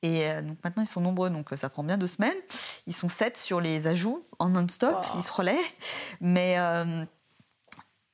Et 0.00 0.26
euh, 0.30 0.40
donc 0.40 0.56
maintenant, 0.64 0.84
ils 0.84 0.88
sont 0.88 1.02
nombreux, 1.02 1.28
donc 1.28 1.52
euh, 1.52 1.56
ça 1.56 1.68
prend 1.68 1.84
bien 1.84 1.98
deux 1.98 2.06
semaines. 2.06 2.38
Ils 2.86 2.94
sont 2.94 3.10
sept 3.10 3.36
sur 3.36 3.60
les 3.60 3.86
ajouts 3.86 4.24
en 4.38 4.48
non-stop, 4.48 5.04
ils 5.16 5.22
se 5.22 5.32
relaient. 5.32 5.60
Mais 6.22 6.56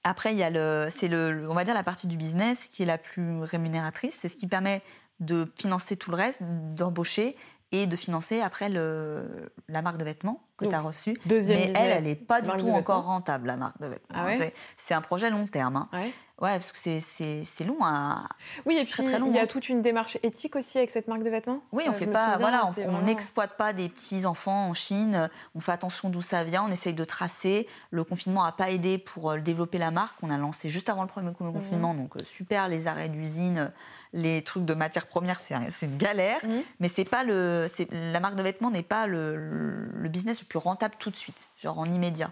après, 0.02 0.32
il 0.32 0.38
y 0.38 0.44
a 0.44 0.50
le, 0.50 0.86
c'est 0.88 1.08
le, 1.08 1.48
on 1.50 1.54
va 1.54 1.64
dire 1.64 1.74
la 1.74 1.82
partie 1.82 2.06
du 2.06 2.16
business 2.16 2.68
qui 2.68 2.84
est 2.84 2.86
la 2.86 2.96
plus 2.96 3.42
rémunératrice. 3.42 4.18
C'est 4.20 4.28
ce 4.28 4.36
qui 4.36 4.46
permet 4.46 4.82
de 5.20 5.50
financer 5.56 5.96
tout 5.96 6.10
le 6.10 6.16
reste, 6.16 6.40
d'embaucher 6.42 7.36
et 7.72 7.86
de 7.86 7.96
financer 7.96 8.40
après 8.40 8.68
le, 8.68 9.50
la 9.68 9.82
marque 9.82 9.98
de 9.98 10.04
vêtements 10.04 10.40
que 10.56 10.66
tu 10.66 10.74
as 10.74 10.80
reçue. 10.80 11.16
Mais 11.26 11.72
elle, 11.74 11.90
elle 11.90 12.04
n'est 12.04 12.14
pas 12.14 12.40
du 12.40 12.48
tout 12.58 12.68
encore 12.68 13.04
rentable, 13.04 13.48
la 13.48 13.56
marque 13.56 13.80
de 13.80 13.86
vêtements. 13.86 14.16
Ah 14.16 14.28
c'est 14.76 14.94
un 14.94 15.00
projet 15.00 15.30
long 15.30 15.46
terme. 15.46 15.76
Hein. 15.76 15.88
Ouais, 15.92 16.12
parce 16.38 16.72
que 16.72 16.78
c'est 17.00 17.64
long 17.64 17.78
à. 17.82 18.28
Oui, 18.66 18.76
et 18.76 18.84
puis 18.84 19.02
il 19.02 19.10
y 19.34 19.38
a 19.38 19.42
hein. 19.42 19.46
toute 19.46 19.68
une 19.68 19.80
démarche 19.80 20.18
éthique 20.22 20.54
aussi 20.54 20.76
avec 20.76 20.90
cette 20.90 21.08
marque 21.08 21.22
de 21.22 21.30
vêtements. 21.30 21.62
Oui, 21.72 21.84
on 21.88 21.94
fait 21.94 22.06
pas, 22.06 22.36
voilà, 22.36 22.70
on 22.86 23.02
n'exploite 23.02 23.56
pas 23.56 23.72
des 23.72 23.88
petits 23.88 24.26
enfants 24.26 24.68
en 24.68 24.74
Chine. 24.74 25.30
On 25.54 25.60
fait 25.60 25.72
attention 25.72 26.10
d'où 26.10 26.20
ça 26.20 26.44
vient. 26.44 26.64
On 26.64 26.70
essaye 26.70 26.92
de 26.92 27.04
tracer. 27.04 27.66
Le 27.90 28.04
confinement 28.04 28.44
n'a 28.44 28.52
pas 28.52 28.70
aidé 28.70 28.98
pour 28.98 29.30
euh, 29.30 29.38
développer 29.38 29.78
la 29.78 29.90
marque. 29.90 30.16
On 30.22 30.30
a 30.30 30.36
lancé 30.36 30.68
juste 30.68 30.90
avant 30.90 31.02
le 31.02 31.08
premier 31.08 31.30
mhm. 31.30 31.52
confinement, 31.52 31.94
donc 31.94 32.16
euh, 32.16 32.24
super 32.24 32.68
les 32.68 32.86
arrêts 32.86 33.08
d'usine, 33.08 33.72
les 34.12 34.42
trucs 34.42 34.64
de 34.64 34.74
matières 34.74 35.06
premières, 35.06 35.40
c'est 35.40 35.86
une 35.86 35.96
galère. 35.96 36.44
Mhm. 36.44 36.62
Mais 36.80 36.88
c'est 36.88 37.04
pas 37.04 37.24
le, 37.24 37.66
la 37.90 38.20
marque 38.20 38.36
de 38.36 38.42
vêtements 38.42 38.70
n'est 38.70 38.82
pas 38.82 39.06
le, 39.06 39.36
le 39.36 40.08
business 40.08 40.40
le 40.40 40.46
plus 40.46 40.58
rentable 40.58 40.96
tout 40.98 41.10
de 41.10 41.16
suite, 41.16 41.48
genre 41.58 41.78
en 41.78 41.86
immédiat. 41.86 42.30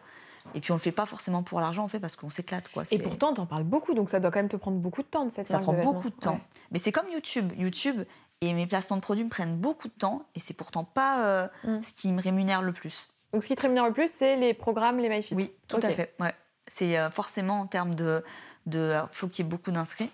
Et 0.55 0.61
puis 0.61 0.73
on 0.73 0.75
le 0.75 0.81
fait 0.81 0.93
pas 0.93 1.07
forcément 1.07 1.43
pour 1.43 1.61
l'argent, 1.61 1.85
on 1.85 1.89
fait 1.89 1.99
parce 1.99 2.17
qu'on 2.17 2.31
s'éclate. 2.31 2.69
quoi. 2.69 2.85
Et 2.91 2.99
pourtant, 2.99 3.33
tu 3.33 3.41
en 3.41 3.47
parles 3.47 3.65
beaucoup, 3.65 3.95
donc 3.95 4.11
ça 4.11 4.21
doit 4.21 4.31
quand 4.31 4.41
même 4.41 4.49
te 4.49 4.57
prendre 4.57 4.77
beaucoup 4.77 5.03
de 5.03 5.09
temps 5.09 5.25
de 5.25 5.31
cette 5.31 5.49
Ça 5.49 5.59
prend 5.59 5.73
beaucoup 5.73 6.11
de 6.11 6.15
temps. 6.15 6.41
Mais 6.71 6.79
c'est 6.79 6.93
comme 6.93 7.09
YouTube. 7.11 7.53
YouTube 7.57 8.05
et 8.41 8.53
mes 8.53 8.67
placements 8.67 8.97
de 8.97 9.03
produits 9.03 9.25
me 9.25 9.31
prennent 9.31 9.57
beaucoup 9.57 9.89
de 9.89 9.95
temps 9.95 10.27
et 10.35 10.41
c'est 10.41 10.55
pourtant 10.55 10.85
pas 10.85 11.27
euh, 11.27 11.49
mm. 11.65 11.83
ce 11.83 11.93
qui 11.93 12.13
me 12.13 12.21
rémunère 12.21 12.63
le 12.63 12.73
plus. 12.73 13.09
Donc 13.33 13.43
ce 13.43 13.49
qui 13.49 13.57
te 13.57 13.63
rémunère 13.63 13.87
le 13.87 13.93
plus, 13.93 14.11
c'est 14.17 14.37
les 14.37 14.55
programmes, 14.55 14.99
les 14.99 15.09
MyFit 15.09 15.35
Oui, 15.35 15.51
tout 15.67 15.81
à 15.83 15.91
fait. 15.91 16.15
Ouais. 16.21 16.35
C'est 16.67 16.99
euh, 16.99 17.11
forcément 17.11 17.61
en 17.61 17.67
termes 17.67 17.95
de. 17.95 18.23
Il 18.67 18.73
de, 18.73 18.99
faut 19.13 19.29
qu'il 19.29 19.45
y 19.45 19.49
ait 19.49 19.51
beaucoup 19.51 19.71
d'inscrits. 19.71 20.11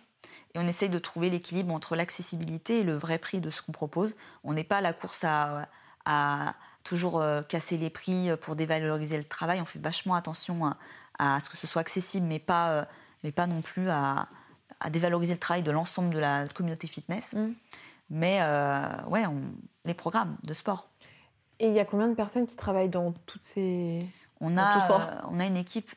Et 0.54 0.58
on 0.58 0.66
essaye 0.66 0.88
de 0.88 0.98
trouver 0.98 1.30
l'équilibre 1.30 1.72
entre 1.72 1.94
l'accessibilité 1.94 2.80
et 2.80 2.82
le 2.82 2.94
vrai 2.94 3.18
prix 3.18 3.40
de 3.40 3.50
ce 3.50 3.62
qu'on 3.62 3.72
propose. 3.72 4.16
On 4.42 4.52
n'est 4.52 4.64
pas 4.64 4.78
à 4.78 4.80
la 4.80 4.92
course 4.92 5.22
à, 5.22 5.68
à 6.04 6.54
toujours 6.82 7.20
euh, 7.20 7.42
casser 7.42 7.76
les 7.76 7.90
prix 7.90 8.30
euh, 8.30 8.36
pour 8.36 8.56
dévaloriser 8.56 9.16
le 9.16 9.24
travail. 9.24 9.60
On 9.60 9.64
fait 9.64 9.78
vachement 9.78 10.14
attention 10.14 10.72
à, 11.18 11.40
ce 11.40 11.48
que 11.48 11.56
ce 11.56 11.66
soit 11.66 11.80
accessible, 11.80 12.26
mais 12.26 12.38
pas, 12.38 12.70
euh, 12.70 12.84
mais 13.22 13.32
pas 13.32 13.46
non 13.46 13.62
plus 13.62 13.90
à, 13.90 14.28
dévaloriser 14.90 15.34
le 15.34 15.38
travail 15.38 15.62
de 15.62 15.70
l'ensemble 15.70 16.14
de 16.14 16.18
la 16.18 16.48
communauté 16.48 16.86
fitness. 16.86 17.34
Mm. 17.34 17.52
Mais 18.08 18.40
ouais, 19.06 19.26
on, 19.26 19.42
les 19.84 19.94
programmes 19.94 20.36
de 20.42 20.54
sport. 20.54 20.88
Et 21.60 21.68
il 21.68 21.74
y 21.74 21.80
a 21.80 21.84
combien 21.84 22.08
de 22.08 22.14
personnes 22.14 22.46
qui 22.46 22.56
travaillent 22.56 22.88
dans 22.88 23.12
toutes 23.26 23.44
ces... 23.44 24.04
On 24.40 24.56
a, 24.56 25.26
on 25.28 25.38
a 25.38 25.46
une 25.46 25.58
équipe 25.58 25.90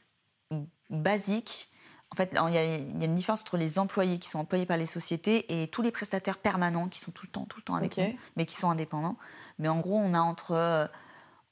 basique 0.89 1.69
en 2.13 2.15
fait, 2.15 2.29
il 2.31 2.53
y, 2.53 2.57
a, 2.57 2.75
une 2.75 3.15
différence 3.15 3.41
entre 3.41 3.57
les 3.57 3.79
employés 3.79 4.19
qui 4.19 4.29
sont 4.29 4.37
employés 4.37 4.67
par 4.67 4.77
les 4.77 4.85
sociétés 4.85 5.63
et 5.63 5.67
tous 5.67 5.81
les 5.81 5.89
prestataires 5.89 6.37
permanents 6.37 6.87
qui 6.87 6.99
sont 6.99 7.11
tout 7.11 7.25
le 7.25 7.31
temps, 7.31 7.45
tout 7.45 7.57
le 7.57 7.63
temps 7.63 7.73
avec 7.73 7.97
nous, 7.97 8.15
mais 8.35 8.45
qui 8.45 8.55
sont 8.55 8.69
indépendants. 8.69 9.17
Mais 9.57 9.67
en 9.67 9.79
gros, 9.79 9.97
on 9.97 10.13
a 10.13 10.19
entre, 10.19 10.51
euh, 10.51 10.85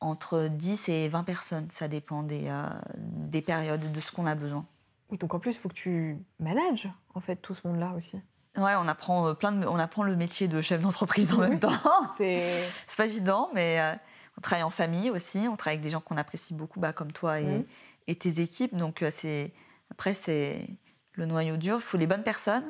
entre 0.01 0.47
10 0.49 0.87
et 0.89 1.09
20 1.09 1.23
personnes. 1.23 1.67
Ça 1.71 1.87
dépend 1.87 2.21
des, 2.21 2.47
euh, 2.47 2.69
des 2.95 3.41
périodes, 3.41 3.91
de 3.91 3.99
ce 3.99 4.11
qu'on 4.11 4.27
a 4.27 4.35
besoin. 4.35 4.63
Oui, 5.09 5.17
donc 5.17 5.33
en 5.33 5.39
plus, 5.39 5.51
il 5.51 5.57
faut 5.57 5.69
que 5.69 5.73
tu 5.73 6.19
manages 6.39 6.87
en 7.15 7.21
fait 7.21 7.37
tout 7.37 7.55
ce 7.55 7.67
monde-là 7.67 7.93
aussi. 7.97 8.17
Ouais, 8.57 8.73
on 8.77 8.87
apprend 8.87 9.27
euh, 9.27 9.33
plein 9.33 9.53
de, 9.53 9.65
on 9.65 9.79
apprend 9.79 10.03
le 10.03 10.15
métier 10.15 10.47
de 10.47 10.61
chef 10.61 10.81
d'entreprise 10.81 11.33
en 11.33 11.37
même 11.37 11.59
temps. 11.59 11.71
C'est 12.19 12.97
pas 12.97 13.05
évident, 13.05 13.49
mais 13.55 13.79
euh, 13.79 13.95
on 14.37 14.41
travaille 14.41 14.63
en 14.63 14.69
famille 14.69 15.09
aussi. 15.09 15.47
On 15.49 15.55
travaille 15.55 15.77
avec 15.77 15.83
des 15.83 15.89
gens 15.89 16.01
qu'on 16.01 16.17
apprécie 16.17 16.53
beaucoup, 16.53 16.79
bah, 16.79 16.93
comme 16.93 17.11
toi 17.11 17.41
et, 17.41 17.65
et 18.07 18.15
tes 18.15 18.41
équipes. 18.41 18.75
Donc 18.75 19.01
euh, 19.01 19.09
c'est 19.09 19.53
après 19.91 20.13
c'est 20.13 20.67
le 21.13 21.25
noyau 21.25 21.57
dur. 21.57 21.77
Il 21.77 21.81
faut 21.81 21.97
les 21.97 22.07
bonnes 22.07 22.23
personnes 22.23 22.65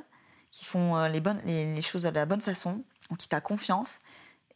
qui 0.52 0.66
font 0.66 0.98
euh, 0.98 1.08
les 1.08 1.22
bonnes 1.22 1.42
les, 1.46 1.74
les 1.74 1.82
choses 1.82 2.04
de 2.04 2.10
la 2.10 2.26
bonne 2.26 2.42
façon, 2.42 2.84
en 3.10 3.16
qui 3.16 3.28
t'as 3.30 3.42
confiance. 3.42 4.00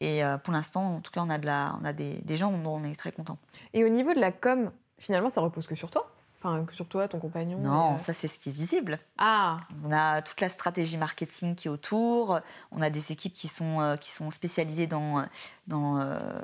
Et 0.01 0.25
euh, 0.25 0.37
pour 0.37 0.51
l'instant, 0.51 0.95
en 0.95 0.99
tout 0.99 1.11
cas, 1.11 1.21
on 1.21 1.29
a 1.29 1.37
de 1.37 1.45
la, 1.45 1.77
on 1.81 1.85
a 1.85 1.93
des, 1.93 2.15
des 2.21 2.35
gens 2.35 2.51
dont 2.51 2.75
on 2.75 2.83
est 2.83 2.99
très 2.99 3.13
content. 3.13 3.37
Et 3.73 3.85
au 3.85 3.87
niveau 3.87 4.13
de 4.13 4.19
la 4.19 4.33
com, 4.33 4.71
finalement, 4.99 5.29
ça 5.29 5.39
repose 5.39 5.67
que 5.67 5.75
sur 5.75 5.89
toi? 5.89 6.11
Enfin, 6.37 6.65
que 6.65 6.75
sur 6.75 6.85
toi, 6.85 7.07
ton 7.07 7.19
compagnon 7.19 7.59
Non, 7.59 7.95
euh, 7.95 7.99
ça 7.99 8.11
c'est 8.11 8.27
ce 8.27 8.37
qui 8.37 8.49
est 8.49 8.51
visible. 8.51 8.99
Ah, 9.17 9.59
On 9.85 9.91
a 9.93 10.21
toute 10.21 10.41
la 10.41 10.49
stratégie 10.49 10.97
marketing 10.97 11.55
qui 11.55 11.69
est 11.69 11.71
autour. 11.71 12.41
On 12.71 12.81
a 12.81 12.89
des 12.89 13.13
équipes 13.13 13.33
qui 13.33 13.47
sont, 13.47 13.97
qui 14.01 14.11
sont 14.11 14.31
spécialisées 14.31 14.85
dans, 14.85 15.25
dans 15.67 15.97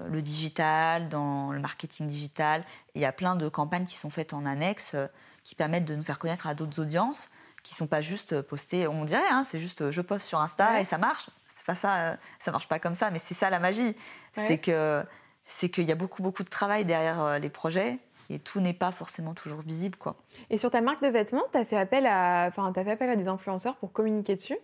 le 0.09 0.21
digital, 0.21 1.09
dans 1.09 1.51
le 1.51 1.59
marketing 1.59 2.07
digital. 2.07 2.61
Et 2.95 2.99
il 2.99 3.01
y 3.01 3.05
a 3.05 3.11
plein 3.11 3.35
de 3.35 3.49
campagnes 3.49 3.85
qui 3.85 3.97
sont 3.97 4.09
faites 4.09 4.33
en 4.33 4.45
annexe 4.45 4.95
qui 5.43 5.55
permettent 5.55 5.85
de 5.85 5.95
nous 5.95 6.03
faire 6.03 6.19
connaître 6.19 6.47
à 6.47 6.53
d'autres 6.55 6.81
audiences 6.81 7.29
qui 7.63 7.75
sont 7.75 7.87
pas 7.87 8.01
juste 8.01 8.41
postées. 8.41 8.87
On 8.87 9.05
dirait, 9.05 9.21
hein, 9.29 9.43
c'est 9.43 9.59
juste 9.59 9.81
euh, 9.81 9.91
je 9.91 10.01
poste 10.01 10.27
sur 10.27 10.39
Insta 10.39 10.71
Ouais. 10.71 10.81
et 10.81 10.83
ça 10.83 10.97
marche. 10.97 11.29
C'est 11.49 11.65
pas 11.65 11.75
ça, 11.75 11.95
euh, 12.11 12.15
ça 12.39 12.51
marche 12.51 12.67
pas 12.67 12.79
comme 12.79 12.95
ça, 12.95 13.11
mais 13.11 13.19
c'est 13.19 13.33
ça 13.35 13.49
la 13.49 13.59
magie. 13.59 13.95
Ouais. 14.37 14.47
C'est 14.47 14.57
que 14.57 15.03
c'est 15.45 15.69
qu'il 15.69 15.83
y 15.83 15.91
a 15.91 15.95
beaucoup 15.95 16.23
beaucoup 16.23 16.43
de 16.43 16.49
travail 16.49 16.85
derrière 16.85 17.21
euh, 17.21 17.39
les 17.39 17.49
projets 17.49 17.99
et 18.29 18.39
tout 18.39 18.61
n'est 18.61 18.73
pas 18.73 18.91
forcément 18.91 19.33
toujours 19.33 19.59
visible, 19.61 19.97
quoi. 19.97 20.15
Et 20.49 20.57
sur 20.57 20.71
ta 20.71 20.79
marque 20.81 21.01
de 21.03 21.07
vêtements, 21.09 21.43
tu 21.51 21.57
as 21.57 21.65
fait 21.65 21.77
appel 21.77 22.07
à, 22.07 22.45
enfin, 22.47 22.71
as 22.73 22.83
fait 22.83 22.91
appel 22.91 23.09
à 23.09 23.15
des 23.15 23.27
influenceurs 23.27 23.75
pour 23.75 23.91
communiquer 23.91 24.35
dessus. 24.35 24.57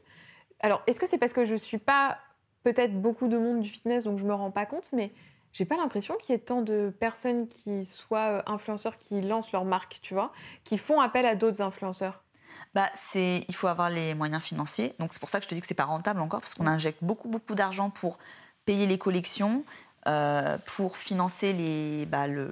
Alors, 0.61 0.82
est-ce 0.88 0.99
que 0.99 1.05
c'est 1.05 1.17
parce 1.17 1.34
que 1.34 1.43
je 1.45 1.55
suis 1.55 1.78
pas 1.78 2.17
peut-être 2.63 2.99
beaucoup 2.99 3.28
de 3.28 3.38
monde 3.38 3.59
du 3.59 3.69
fitness, 3.69 4.05
donc 4.05 4.19
je 4.19 4.25
me 4.25 4.34
rends 4.34 4.51
pas 4.51 4.65
compte, 4.65 4.89
mais 4.93 5.11
j'ai 5.58 5.66
pas 5.66 5.76
l'impression 5.76 6.16
qu'il 6.22 6.34
y 6.34 6.36
ait 6.36 6.41
tant 6.41 6.62
de 6.62 6.93
personnes 6.99 7.47
qui 7.47 7.84
soient 7.86 8.38
euh, 8.38 8.41
influenceurs 8.45 8.99
qui 8.99 9.22
lancent 9.22 9.51
leur 9.51 9.66
marque, 9.66 9.97
tu 10.03 10.14
vois, 10.14 10.32
qui 10.64 10.78
font 10.78 11.01
appel 11.01 11.26
à 11.26 11.34
d'autres 11.34 11.62
influenceurs. 11.62 12.22
Bah, 12.76 12.89
c'est, 12.93 13.43
il 13.47 13.55
faut 13.55 13.66
avoir 13.66 13.89
les 13.89 14.14
moyens 14.14 14.43
financiers. 14.43 14.93
Donc 14.99 15.14
c'est 15.14 15.20
pour 15.20 15.30
ça 15.30 15.39
que 15.39 15.45
je 15.45 15.49
te 15.49 15.55
dis 15.55 15.62
que 15.62 15.68
c'est 15.68 15.74
pas 15.74 15.86
rentable 15.86 16.22
encore, 16.22 16.41
parce 16.41 16.53
qu'on 16.53 16.68
injecte 16.68 17.03
beaucoup 17.03 17.28
beaucoup 17.28 17.55
d'argent 17.55 17.89
pour 17.89 18.20
payer 18.66 18.86
les 18.86 18.99
collections, 18.99 19.64
euh, 20.08 20.60
pour 20.76 20.95
financer 20.95 21.53
les, 21.53 22.05
bah, 22.05 22.28
le, 22.28 22.51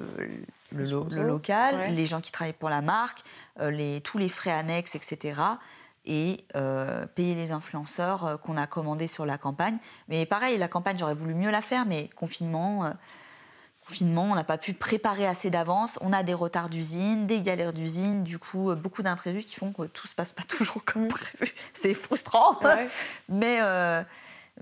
le, 0.71 0.85
local, 1.21 1.75
ouais. 1.75 1.91
les 1.91 2.07
gens 2.07 2.21
qui 2.21 2.31
travaillent 2.31 2.53
pour 2.53 2.69
la 2.69 2.81
marque, 2.81 3.21
euh, 3.59 3.69
les, 3.69 4.01
tous 4.01 4.17
les 4.17 4.29
frais 4.29 4.51
annexes, 4.51 4.95
etc. 4.95 5.39
Et 6.05 6.45
euh, 6.55 7.05
payer 7.07 7.33
les 7.35 7.51
influenceurs 7.51 8.25
euh, 8.25 8.37
qu'on 8.37 8.57
a 8.57 8.67
commandés 8.67 9.07
sur 9.07 9.25
la 9.25 9.37
campagne. 9.37 9.77
Mais 10.07 10.25
pareil, 10.25 10.57
la 10.57 10.67
campagne, 10.67 10.97
j'aurais 10.99 11.15
voulu 11.15 11.33
mieux 11.33 11.49
la 11.49 11.61
faire, 11.61 11.85
mais 11.85 12.09
confinement, 12.15 12.85
euh, 12.85 12.91
confinement, 13.87 14.23
on 14.23 14.35
n'a 14.35 14.43
pas 14.43 14.57
pu 14.57 14.73
préparer 14.73 15.25
assez 15.27 15.49
d'avance. 15.49 15.97
On 16.01 16.13
a 16.13 16.21
des 16.23 16.33
retards 16.33 16.69
d'usine, 16.69 17.25
des 17.27 17.41
galères 17.41 17.73
d'usine, 17.73 18.23
du 18.23 18.37
coup, 18.39 18.73
beaucoup 18.75 19.01
d'imprévus 19.03 19.43
qui 19.43 19.55
font 19.55 19.71
que 19.73 19.83
tout 19.83 20.07
se 20.07 20.15
passe 20.15 20.33
pas 20.33 20.43
toujours 20.47 20.83
comme 20.85 21.05
Mm. 21.05 21.07
prévu. 21.09 21.53
C'est 21.73 21.93
frustrant. 21.93 22.59
Ouais. 22.61 22.87
Mais, 23.29 23.59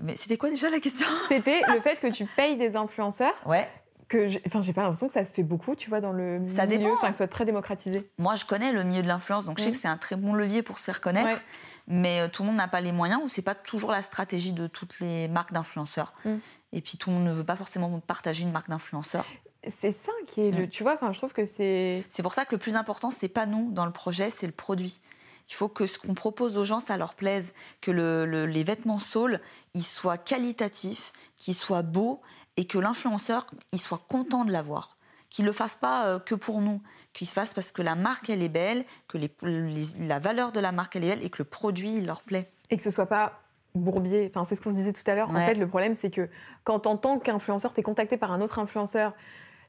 mais 0.00 0.16
c'était 0.16 0.36
quoi 0.36 0.50
déjà 0.50 0.70
la 0.70 0.80
question? 0.80 1.06
C'était 1.28 1.60
le 1.72 1.80
fait 1.80 2.00
que 2.00 2.08
tu 2.08 2.24
payes 2.26 2.56
des 2.56 2.74
influenceurs, 2.74 3.34
Ouais. 3.46 3.68
Que 4.08 4.28
j'ai- 4.28 4.42
enfin, 4.46 4.60
j'ai 4.62 4.72
pas 4.72 4.82
l'impression 4.82 5.06
que 5.06 5.12
ça 5.12 5.24
se 5.24 5.32
fait 5.32 5.42
beaucoup, 5.42 5.74
tu 5.74 5.88
vois, 5.88 6.00
dans 6.00 6.12
le 6.12 6.40
Ça 6.48 6.66
milieu, 6.66 6.78
dépend. 6.78 6.94
enfin, 6.94 7.10
que 7.10 7.16
soit 7.16 7.26
très 7.28 7.44
démocratisé. 7.44 8.10
Moi, 8.18 8.34
je 8.34 8.44
connais 8.44 8.72
le 8.72 8.82
milieu 8.84 9.02
de 9.02 9.08
l'influence, 9.08 9.44
donc 9.44 9.58
je 9.58 9.64
sais 9.64 9.70
Mm. 9.70 9.72
que 9.72 9.78
c'est 9.78 9.88
un 9.88 9.96
très 9.96 10.16
bon 10.16 10.34
levier 10.34 10.62
pour 10.62 10.78
se 10.78 10.84
faire 10.84 11.00
connaître. 11.00 11.28
Ouais. 11.30 11.42
Mais 11.86 12.20
euh, 12.20 12.28
tout 12.28 12.42
le 12.42 12.48
monde 12.48 12.56
n'a 12.56 12.68
pas 12.68 12.80
les 12.80 12.92
moyens 12.92 13.20
ou 13.22 13.28
c'est 13.28 13.42
pas 13.42 13.54
toujours 13.54 13.90
la 13.90 14.02
stratégie 14.02 14.52
de 14.52 14.66
toutes 14.66 15.00
les 15.00 15.28
marques 15.28 15.52
d'influenceurs. 15.52 16.12
Mm. 16.24 16.36
Et 16.72 16.80
puis 16.80 16.96
tout 16.98 17.10
le 17.10 17.16
monde 17.16 17.24
ne 17.26 17.32
veut 17.32 17.44
pas 17.44 17.56
forcément 17.56 18.00
partager 18.00 18.42
une 18.42 18.52
marque 18.52 18.70
d'influenceur. 18.70 19.24
C'est 19.68 19.92
ça 19.92 20.12
qui 20.26 20.42
est 20.42 20.50
le, 20.50 20.64
Mm. 20.64 20.68
tu 20.68 20.82
vois, 20.82 20.94
enfin, 20.94 21.12
je 21.12 21.18
trouve 21.18 21.32
que 21.32 21.46
c'est 21.46 22.04
C'est 22.10 22.22
pour 22.22 22.34
ça 22.34 22.44
que 22.44 22.54
le 22.54 22.58
plus 22.58 22.76
important, 22.76 23.10
c'est 23.10 23.28
pas 23.28 23.46
nous 23.46 23.70
dans 23.72 23.86
le 23.86 23.92
projet, 23.92 24.28
c'est 24.30 24.46
le 24.46 24.52
produit. 24.52 25.00
Il 25.48 25.54
faut 25.54 25.68
que 25.68 25.86
ce 25.86 25.98
qu'on 25.98 26.14
propose 26.14 26.56
aux 26.56 26.64
gens, 26.64 26.80
ça 26.80 26.96
leur 26.96 27.14
plaise, 27.14 27.52
que 27.82 27.90
le- 27.90 28.24
le- 28.24 28.46
les 28.46 28.64
vêtements 28.64 28.98
Soul, 28.98 29.40
ils 29.74 29.82
soient 29.84 30.16
qualitatifs, 30.18 31.12
qu'ils 31.36 31.54
soient 31.54 31.82
beaux 31.82 32.20
et 32.56 32.66
que 32.66 32.78
l'influenceur, 32.78 33.46
il 33.72 33.80
soit 33.80 34.02
content 34.08 34.44
de 34.44 34.52
l'avoir. 34.52 34.96
Qu'il 35.30 35.44
ne 35.44 35.50
le 35.50 35.52
fasse 35.54 35.74
pas 35.74 36.06
euh, 36.06 36.18
que 36.18 36.34
pour 36.34 36.60
nous, 36.60 36.80
qu'il 37.12 37.26
se 37.26 37.32
fasse 37.32 37.52
parce 37.54 37.72
que 37.72 37.82
la 37.82 37.94
marque, 37.96 38.30
elle 38.30 38.42
est 38.42 38.48
belle, 38.48 38.84
que 39.08 39.18
les- 39.18 39.34
les- 39.42 40.06
la 40.06 40.18
valeur 40.20 40.52
de 40.52 40.60
la 40.60 40.70
marque, 40.72 40.96
elle 40.96 41.04
est 41.04 41.08
belle 41.08 41.24
et 41.24 41.28
que 41.30 41.38
le 41.38 41.44
produit, 41.44 41.90
il 41.96 42.06
leur 42.06 42.22
plaît. 42.22 42.48
et 42.70 42.76
que 42.78 42.82
ce 42.82 42.90
soit 42.90 43.06
pas 43.06 43.40
bourbier. 43.74 44.30
Enfin, 44.30 44.46
c'est 44.48 44.56
ce 44.56 44.60
qu'on 44.62 44.70
se 44.70 44.76
disait 44.76 44.92
tout 44.94 45.02
à 45.08 45.14
l'heure. 45.14 45.28
En 45.30 45.34
fait, 45.46 45.54
le 45.54 45.66
problème, 45.68 45.94
c'est 45.94 46.10
que 46.10 46.30
quand 46.62 46.86
en 46.86 46.96
tant 46.96 47.18
qu'influenceur, 47.18 47.74
tu 47.74 47.80
es 47.80 47.82
contacté 47.82 48.16
par 48.16 48.32
un 48.32 48.40
autre 48.40 48.58
influenceur, 48.58 49.12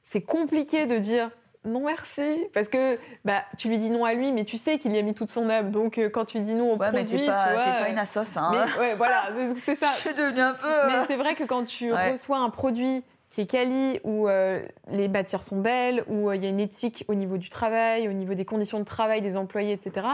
c'est 0.03 0.21
compliqué 0.21 0.85
de 0.85 0.97
dire 0.99 1.31
non 1.65 1.81
merci 1.85 2.21
parce 2.53 2.69
que 2.69 2.97
bah 3.25 3.43
tu 3.57 3.67
lui 3.69 3.77
dis 3.77 3.89
non 3.89 4.05
à 4.05 4.13
lui, 4.13 4.31
mais 4.31 4.45
tu 4.45 4.57
sais 4.57 4.77
qu'il 4.77 4.95
y 4.95 4.99
a 4.99 5.01
mis 5.01 5.13
toute 5.13 5.29
son 5.29 5.49
âme. 5.49 5.71
Donc 5.71 5.97
euh, 5.97 6.09
quand 6.09 6.25
tu 6.25 6.39
dis 6.39 6.53
non 6.55 6.73
au 6.73 6.77
Ouais, 6.77 6.91
mais 6.91 6.99
produit, 7.05 7.19
t'es 7.19 7.25
pas, 7.31 7.47
tu 7.47 7.53
vois, 7.53 7.63
t'es 7.63 7.69
pas 7.71 7.83
euh, 7.87 7.91
une 7.91 7.99
assos, 7.99 8.37
hein. 8.37 8.51
mais 8.53 8.79
ouais, 8.79 8.95
voilà, 8.95 9.29
c'est- 9.65 9.75
ça. 9.75 9.87
Je 9.95 9.99
suis 10.01 10.13
devenue 10.13 10.41
un 10.41 10.53
peu. 10.53 10.67
euh, 10.67 10.87
Mais 10.87 11.05
c'est 11.07 11.17
vrai 11.17 11.35
que 11.35 11.43
quand 11.43 11.65
tu 11.65 11.91
Ouais. 11.91 12.11
reçois 12.11 12.37
un 12.37 12.49
produit 12.49 13.03
qui 13.29 13.41
est 13.41 13.45
quali, 13.47 13.99
où 14.03 14.27
euh, 14.29 14.61
les 14.91 15.07
matières 15.09 15.43
sont 15.43 15.59
belles, 15.59 16.03
où 16.07 16.29
euh, 16.29 16.35
il 16.35 16.43
y 16.43 16.45
a 16.45 16.49
une 16.49 16.59
éthique 16.59 17.03
au 17.09 17.15
niveau 17.15 17.37
du 17.37 17.49
travail, 17.49 18.07
au 18.07 18.13
niveau 18.13 18.33
des 18.33 18.45
conditions 18.45 18.79
de 18.79 18.85
travail 18.85 19.21
des 19.21 19.35
employés, 19.35 19.73
etc., 19.73 20.07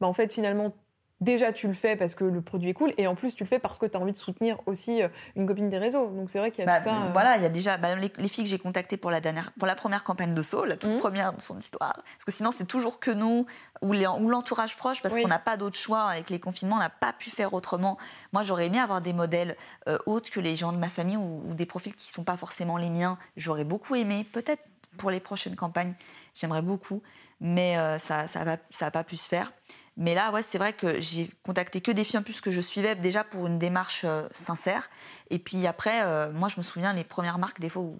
bah, 0.00 0.08
en 0.08 0.12
fait, 0.12 0.32
finalement, 0.32 0.72
déjà, 1.20 1.52
tu 1.52 1.66
le 1.66 1.72
fais 1.74 1.96
parce 1.96 2.14
que 2.14 2.24
le 2.24 2.42
produit 2.42 2.70
est 2.70 2.74
cool, 2.74 2.92
et 2.98 3.06
en 3.06 3.14
plus, 3.14 3.34
tu 3.34 3.44
le 3.44 3.48
fais 3.48 3.58
parce 3.58 3.78
que 3.78 3.86
tu 3.86 3.96
as 3.96 4.00
envie 4.00 4.12
de 4.12 4.16
soutenir 4.16 4.58
aussi 4.66 5.02
euh, 5.02 5.08
une 5.36 5.46
copine 5.46 5.68
des 5.70 5.78
réseaux. 5.78 6.08
Donc 6.08 6.30
c'est 6.30 6.38
vrai 6.38 6.50
qu'il 6.50 6.60
y 6.60 6.62
a 6.62 6.66
Bah, 6.66 6.78
tout 6.78 6.84
ça. 6.84 7.06
euh, 7.06 7.12
Voilà, 7.12 7.36
il 7.36 7.42
y 7.42 7.46
a 7.46 7.48
déjà 7.48 7.76
bah, 7.76 7.94
les, 7.94 8.12
les 8.16 8.28
filles 8.28 8.44
que 8.44 8.50
j'ai 8.50 8.58
contactées 8.58 8.96
pour 8.96 9.10
la 9.10 9.20
dernière, 9.20 9.52
pour 9.52 9.66
la 9.66 9.74
première 9.74 10.04
campagne 10.04 10.34
de 10.34 10.42
Saul, 10.42 10.68
la 10.68 10.76
toute 10.76 10.90
Mhm. 10.92 10.98
première 10.98 11.32
de 11.32 11.40
son 11.40 11.58
histoire. 11.58 11.94
Parce 11.94 12.24
que 12.26 12.32
sinon, 12.32 12.50
c'est 12.50 12.66
toujours 12.66 13.00
que 13.00 13.10
nous 13.10 13.46
ou, 13.82 13.92
les- 13.92 14.06
ou 14.06 14.28
l'entourage 14.28 14.76
proche, 14.76 15.00
parce 15.02 15.14
Oui. 15.14 15.22
qu'on 15.22 15.28
n'a 15.28 15.38
pas 15.38 15.56
d'autre 15.56 15.76
choix 15.76 16.02
avec 16.04 16.30
les 16.30 16.40
confinements, 16.40 16.76
on 16.76 16.80
n'a 16.80 16.90
pas 16.90 17.12
pu 17.12 17.30
faire 17.30 17.54
autrement. 17.54 17.96
Moi, 18.32 18.42
j'aurais 18.42 18.66
aimé 18.66 18.78
avoir 18.78 19.00
des 19.00 19.12
modèles 19.12 19.56
euh, 19.88 19.98
autres 20.06 20.30
que 20.30 20.40
les 20.40 20.54
gens 20.56 20.72
de 20.72 20.78
ma 20.78 20.88
famille 20.88 21.16
ou, 21.16 21.42
ou 21.48 21.54
des 21.54 21.66
profils 21.66 21.94
qui 21.94 22.10
sont 22.12 22.24
pas 22.24 22.36
forcément 22.36 22.76
les 22.76 22.90
miens. 22.90 23.18
J'aurais 23.36 23.64
beaucoup 23.64 23.94
aimé, 23.94 24.24
peut-être 24.32 24.62
pour 24.96 25.10
les 25.10 25.18
prochaines 25.18 25.56
campagnes, 25.56 25.94
j'aimerais 26.34 26.62
beaucoup, 26.62 27.02
mais 27.40 27.76
euh, 27.76 27.98
ça, 27.98 28.28
ça 28.28 28.44
va, 28.44 28.58
ça 28.70 28.86
a 28.86 28.90
pas 28.92 29.02
pu 29.02 29.16
se 29.16 29.28
faire. 29.28 29.52
Mais 29.96 30.14
là, 30.14 30.32
ouais, 30.32 30.42
c'est 30.42 30.58
vrai 30.58 30.72
que 30.72 31.00
j'ai 31.00 31.30
contacté 31.44 31.80
que 31.80 31.92
des 31.92 32.02
filles 32.02 32.18
en 32.18 32.22
plus 32.22 32.40
que 32.40 32.50
je 32.50 32.60
suivais 32.60 32.96
déjà 32.96 33.22
pour 33.22 33.46
une 33.46 33.58
démarche 33.58 34.02
euh, 34.04 34.26
sincère. 34.32 34.90
Et 35.30 35.38
puis 35.38 35.66
après, 35.68 36.02
euh, 36.02 36.32
moi, 36.32 36.48
je 36.48 36.56
me 36.56 36.62
souviens, 36.62 36.92
les 36.92 37.04
premières 37.04 37.38
marques, 37.38 37.60
des 37.60 37.68
fois 37.68 37.82
où, 37.82 37.96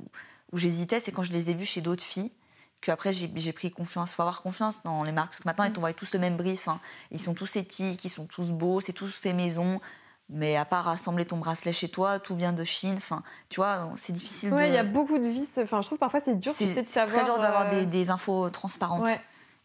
où 0.52 0.56
j'hésitais, 0.56 0.98
c'est 0.98 1.12
quand 1.12 1.22
je 1.22 1.32
les 1.32 1.50
ai 1.50 1.54
vues 1.54 1.64
chez 1.66 1.80
d'autres 1.80 2.02
filles. 2.02 2.32
Que 2.82 2.90
après 2.90 3.12
j'ai 3.14 3.52
pris 3.54 3.70
confiance. 3.70 4.12
Il 4.12 4.14
faut 4.16 4.22
avoir 4.22 4.42
confiance 4.42 4.82
dans 4.82 5.04
les 5.04 5.12
marques. 5.12 5.30
Parce 5.30 5.40
que 5.40 5.48
maintenant, 5.48 5.64
ils 5.64 5.72
t'envoient 5.72 5.94
tous 5.94 6.12
le 6.12 6.18
même 6.20 6.36
brief. 6.36 6.68
hein. 6.68 6.80
Ils 7.12 7.20
sont 7.20 7.32
tous 7.32 7.56
éthiques, 7.56 8.04
ils 8.04 8.10
sont 8.10 8.26
tous 8.26 8.52
beaux, 8.52 8.80
c'est 8.82 8.92
tous 8.92 9.08
fait 9.14 9.32
maison. 9.32 9.80
Mais 10.28 10.56
à 10.56 10.64
part 10.66 10.88
assembler 10.88 11.24
ton 11.24 11.36
bracelet 11.38 11.72
chez 11.72 11.88
toi, 11.88 12.18
tout 12.18 12.34
vient 12.36 12.52
de 12.52 12.64
Chine. 12.64 12.94
Enfin, 12.98 13.22
tu 13.48 13.56
vois, 13.60 13.90
c'est 13.96 14.12
difficile 14.12 14.52
Ouais, 14.52 14.62
de. 14.62 14.66
il 14.68 14.74
y 14.74 14.78
a 14.78 14.82
beaucoup 14.84 15.18
de 15.18 15.28
vices. 15.28 15.58
Enfin, 15.62 15.80
je 15.80 15.86
trouve 15.86 15.98
parfois 15.98 16.20
c'est 16.24 16.34
dur 16.38 16.52
tu 16.52 16.58
sais, 16.66 16.74
C'est 16.74 16.82
de 16.82 16.86
c'est 16.86 16.92
savoir. 16.92 17.16
très 17.16 17.24
dur 17.24 17.38
d'avoir 17.40 17.66
euh, 17.66 17.70
des, 17.70 17.86
des 17.86 18.10
infos 18.10 18.50
transparentes. 18.50 19.04
Ouais. 19.04 19.20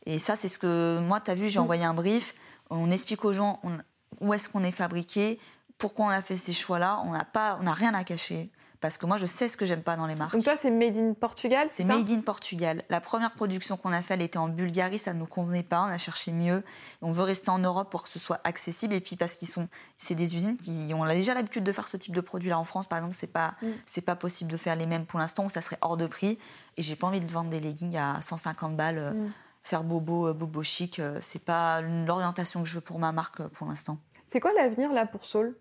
Et 0.06 0.20
ça, 0.20 0.36
c'est 0.36 0.48
ce 0.48 0.60
que 0.60 1.00
moi, 1.00 1.20
tu 1.22 1.32
as 1.32 1.36
vu, 1.36 1.50
j'ai 1.50 1.60
Mm. 1.60 1.64
envoyé 1.64 1.84
un 1.84 1.94
brief. 1.94 2.34
On 2.70 2.90
explique 2.92 3.26
aux 3.26 3.34
gens 3.34 3.60
on- 3.64 3.78
où 4.22 4.34
est-ce 4.34 4.50
qu'on 4.50 4.64
est 4.64 4.72
fabriqué, 4.72 5.40
pourquoi 5.78 6.06
on 6.08 6.10
a 6.10 6.22
fait 6.22 6.36
ces 6.38 6.54
choix-là. 6.54 7.02
On 7.06 7.12
n'a 7.12 7.26
pas, 7.26 7.58
on 7.60 7.64
n'a 7.64 7.74
rien 7.74 7.94
à 7.94 8.04
cacher. 8.04 8.50
Parce 8.82 8.98
que 8.98 9.06
moi, 9.06 9.18
je 9.18 9.26
sais 9.26 9.50
ce 9.50 9.58
que 9.58 9.66
j'aime 9.66 9.84
pas 9.84 9.98
dans 9.98 10.06
les 10.06 10.16
marques. 10.16 10.32
Donc 10.32 10.44
toi, 10.46 10.56
c'est 10.58 10.72
made 10.72 10.96
in 10.96 11.14
Portugal, 11.14 11.68
C'est 11.70 11.84
ça? 11.86 11.90
made 11.98 12.10
in 12.10 12.22
Portugal. 12.22 12.84
La 12.88 13.02
première 13.02 13.34
production 13.34 13.76
qu'on 13.76 13.92
a 13.92 14.02
faite, 14.02 14.20
elle 14.20 14.26
était 14.26 14.38
en 14.38 14.48
Bulgarie, 14.48 14.98
ça 14.98 15.14
ne 15.14 15.20
nous 15.20 15.26
convenait 15.26 15.64
pas, 15.64 15.82
on 15.82 15.88
a 15.88 15.98
cherché 15.98 16.32
mieux. 16.32 16.64
On 17.02 17.12
veut 17.12 17.24
rester 17.24 17.50
en 17.50 17.60
Europe 17.60 17.92
pour 17.92 18.04
que 18.04 18.10
ce 18.10 18.20
soit 18.20 18.40
accessible 18.46 18.94
et 18.94 19.02
puis 19.02 19.18
parce 19.18 19.36
qu'ils 19.36 19.50
sont, 19.50 19.68
c'est 19.98 20.16
des 20.16 20.34
usines 20.34 20.56
qui 20.56 20.94
ont 20.94 21.06
déjà 21.06 21.34
l'habitude 21.34 21.66
de 21.66 21.72
faire 21.74 21.90
ce 21.90 21.98
type 21.98 22.16
de 22.16 22.22
produit 22.22 22.50
là 22.50 22.58
en 22.58 22.64
France, 22.64 22.88
par 22.88 23.00
exemple, 23.00 23.16
c'est 23.16 23.28
pas, 23.28 23.56
Mm. 23.62 23.68
c'est 23.86 24.00
pas 24.02 24.16
possible 24.16 24.50
de 24.50 24.56
faire 24.58 24.78
les 24.78 24.86
mêmes 24.86 25.06
pour 25.06 25.20
l'instant, 25.20 25.50
ça 25.50 25.60
serait 25.60 25.78
hors 25.82 25.98
de 25.98 26.08
prix. 26.08 26.40
Et 26.78 26.82
j'ai 26.82 26.96
pas 26.96 27.08
envie 27.08 27.20
de 27.20 27.30
vendre 27.30 27.50
des 27.50 27.60
leggings 27.60 27.98
à 27.98 28.22
150 28.22 28.78
balles, 28.78 28.98
euh, 28.98 29.12
Mm. 29.12 29.32
Faire 29.70 29.84
bobo, 29.84 30.28
euh, 30.28 30.34
bobo 30.34 30.64
chic. 30.64 31.00
euh, 31.00 31.18
C'est 31.22 31.44
pas 31.44 31.82
l'orientation 31.82 32.64
que 32.64 32.68
je 32.68 32.76
veux 32.76 32.82
pour 32.82 33.00
ma 33.00 33.12
marque 33.12 33.40
euh, 33.40 33.50
pour 33.50 33.68
l'instant. 33.68 34.00
C'est 34.26 34.40
quoi 34.40 34.52
l'avenir 34.54 34.92
là 34.92 35.06
pour 35.06 35.26
Saul? 35.26 35.56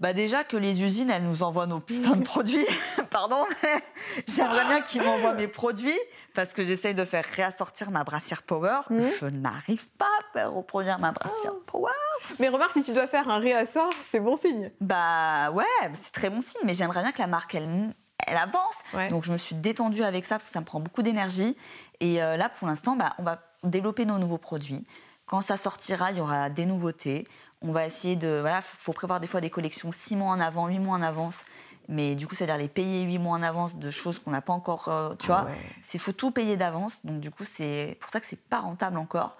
Bah 0.00 0.14
déjà 0.14 0.44
que 0.44 0.56
les 0.56 0.82
usines, 0.82 1.10
elles 1.10 1.24
nous 1.24 1.42
envoient 1.42 1.66
nos 1.66 1.78
putains 1.78 2.16
de 2.16 2.22
produits. 2.22 2.64
Pardon, 3.10 3.44
mais 3.62 3.84
j'aimerais 4.26 4.64
bien 4.64 4.80
qu'ils 4.80 5.02
m'envoient 5.02 5.34
mes 5.34 5.46
produits 5.46 5.98
parce 6.34 6.54
que 6.54 6.64
j'essaye 6.64 6.94
de 6.94 7.04
faire 7.04 7.24
réassortir 7.36 7.90
ma 7.90 8.02
brassière 8.02 8.42
Power. 8.42 8.80
Mhm. 8.88 9.10
Je 9.20 9.26
n'arrive 9.26 9.86
pas 9.90 10.06
à 10.06 10.32
faire 10.32 10.52
reproduire 10.52 10.98
ma 11.00 11.12
brassière 11.12 11.52
Power. 11.66 11.92
Mais 12.38 12.48
remarque, 12.48 12.72
si 12.72 12.82
tu 12.82 12.94
dois 12.94 13.08
faire 13.08 13.28
un 13.28 13.40
réassort, 13.40 13.90
c'est 14.10 14.20
bon 14.20 14.38
signe. 14.38 14.72
Bah 14.80 15.50
ouais, 15.50 15.64
c'est 15.92 16.12
très 16.12 16.30
bon 16.30 16.40
signe, 16.40 16.62
mais 16.64 16.72
j'aimerais 16.72 17.02
bien 17.02 17.12
que 17.12 17.18
la 17.20 17.26
marque, 17.26 17.54
elle, 17.54 17.94
elle 18.30 18.36
avance. 18.36 18.76
Ouais. 18.94 19.08
Donc 19.10 19.24
je 19.24 19.32
me 19.32 19.36
suis 19.38 19.54
détendue 19.56 20.02
avec 20.04 20.24
ça 20.24 20.36
parce 20.36 20.46
que 20.46 20.52
ça 20.52 20.60
me 20.60 20.64
prend 20.64 20.80
beaucoup 20.80 21.02
d'énergie. 21.02 21.56
Et 22.00 22.22
euh, 22.22 22.36
là, 22.36 22.48
pour 22.48 22.66
l'instant, 22.68 22.96
bah, 22.96 23.14
on 23.18 23.22
va 23.22 23.40
développer 23.64 24.04
nos 24.06 24.18
nouveaux 24.18 24.38
produits. 24.38 24.86
Quand 25.26 25.40
ça 25.42 25.56
sortira, 25.56 26.10
il 26.10 26.18
y 26.18 26.20
aura 26.20 26.50
des 26.50 26.66
nouveautés. 26.66 27.26
on 27.62 27.72
va 27.72 27.86
essayer 27.86 28.16
de. 28.16 28.38
Voilà, 28.40 28.62
faut, 28.62 28.76
faut 28.78 28.92
prévoir 28.92 29.20
des 29.20 29.26
fois 29.28 29.40
des 29.40 29.50
collections 29.50 29.92
six 29.92 30.16
mois 30.16 30.30
en 30.32 30.40
avant, 30.40 30.66
huit 30.68 30.78
mois 30.80 30.96
en 30.96 31.02
avance. 31.02 31.44
Mais 31.88 32.14
du 32.14 32.26
coup, 32.28 32.34
c'est-à-dire 32.36 32.56
les 32.56 32.68
payer 32.68 33.02
huit 33.02 33.18
mois 33.18 33.36
en 33.36 33.42
avance 33.42 33.76
de 33.76 33.90
choses 33.90 34.18
qu'on 34.20 34.30
n'a 34.30 34.40
pas 34.42 34.52
encore. 34.52 34.88
euh, 34.88 35.14
tu 35.18 35.30
Ah 35.32 35.42
vois, 35.42 35.50
ouais. 35.50 35.58
c'est 35.82 35.98
faut 35.98 36.12
tout 36.12 36.30
payer 36.30 36.56
d'avance. 36.56 37.04
Donc 37.04 37.20
du 37.20 37.30
coup, 37.30 37.44
c'est 37.44 37.96
pour 38.00 38.10
ça 38.10 38.20
que 38.20 38.26
c'est 38.26 38.40
pas 38.40 38.60
rentable 38.60 38.96
encore. 38.96 39.36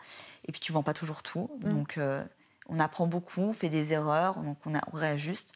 Et 0.47 0.53
puis 0.53 0.61
tu 0.61 0.73
vends 0.73 0.83
pas 0.83 0.95
toujours 0.95 1.23
tout. 1.23 1.49
Mm. 1.65 1.69
Donc 1.71 1.99
euh, 1.99 2.25
on 2.69 2.79
apprend 2.81 3.07
beaucoup, 3.07 3.43
on 3.43 3.53
fait 3.53 3.69
des 3.69 3.93
erreurs, 3.93 4.39
donc 4.41 4.59
on, 4.67 4.75
a- 4.77 4.81
on 4.93 4.97
réajuste. 4.97 5.53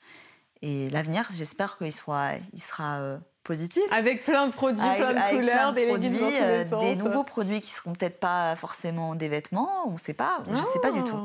Et 0.67 0.89
l'avenir, 0.89 1.29
j'espère 1.35 1.77
qu'il 1.77 1.93
soit, 1.93 2.31
il 2.55 2.63
sera 2.63 2.97
euh, 3.01 3.19
positif. 3.43 3.83
Avec 3.91 4.25
plein 4.25 4.47
de 4.47 4.53
produits, 4.53 4.81
Avec- 4.83 4.99
plein 4.99 5.13
de 5.13 5.37
couleurs, 5.37 5.57
plein 5.57 5.71
de 5.73 5.77
des 5.77 5.87
produits, 5.89 6.21
euh, 6.41 6.65
des 6.81 6.97
nouveaux 6.97 7.23
produits 7.23 7.61
qui 7.61 7.71
seront 7.71 7.93
peut-être 7.93 8.19
pas 8.19 8.57
forcément 8.57 9.15
des 9.15 9.29
vêtements, 9.29 9.87
on 9.87 9.93
ne 9.93 9.99
sait 9.99 10.15
pas, 10.15 10.39
je 10.47 10.53
ne 10.53 10.57
sais 10.57 10.81
pas 10.81 10.91
du 10.91 11.05
tout. 11.05 11.19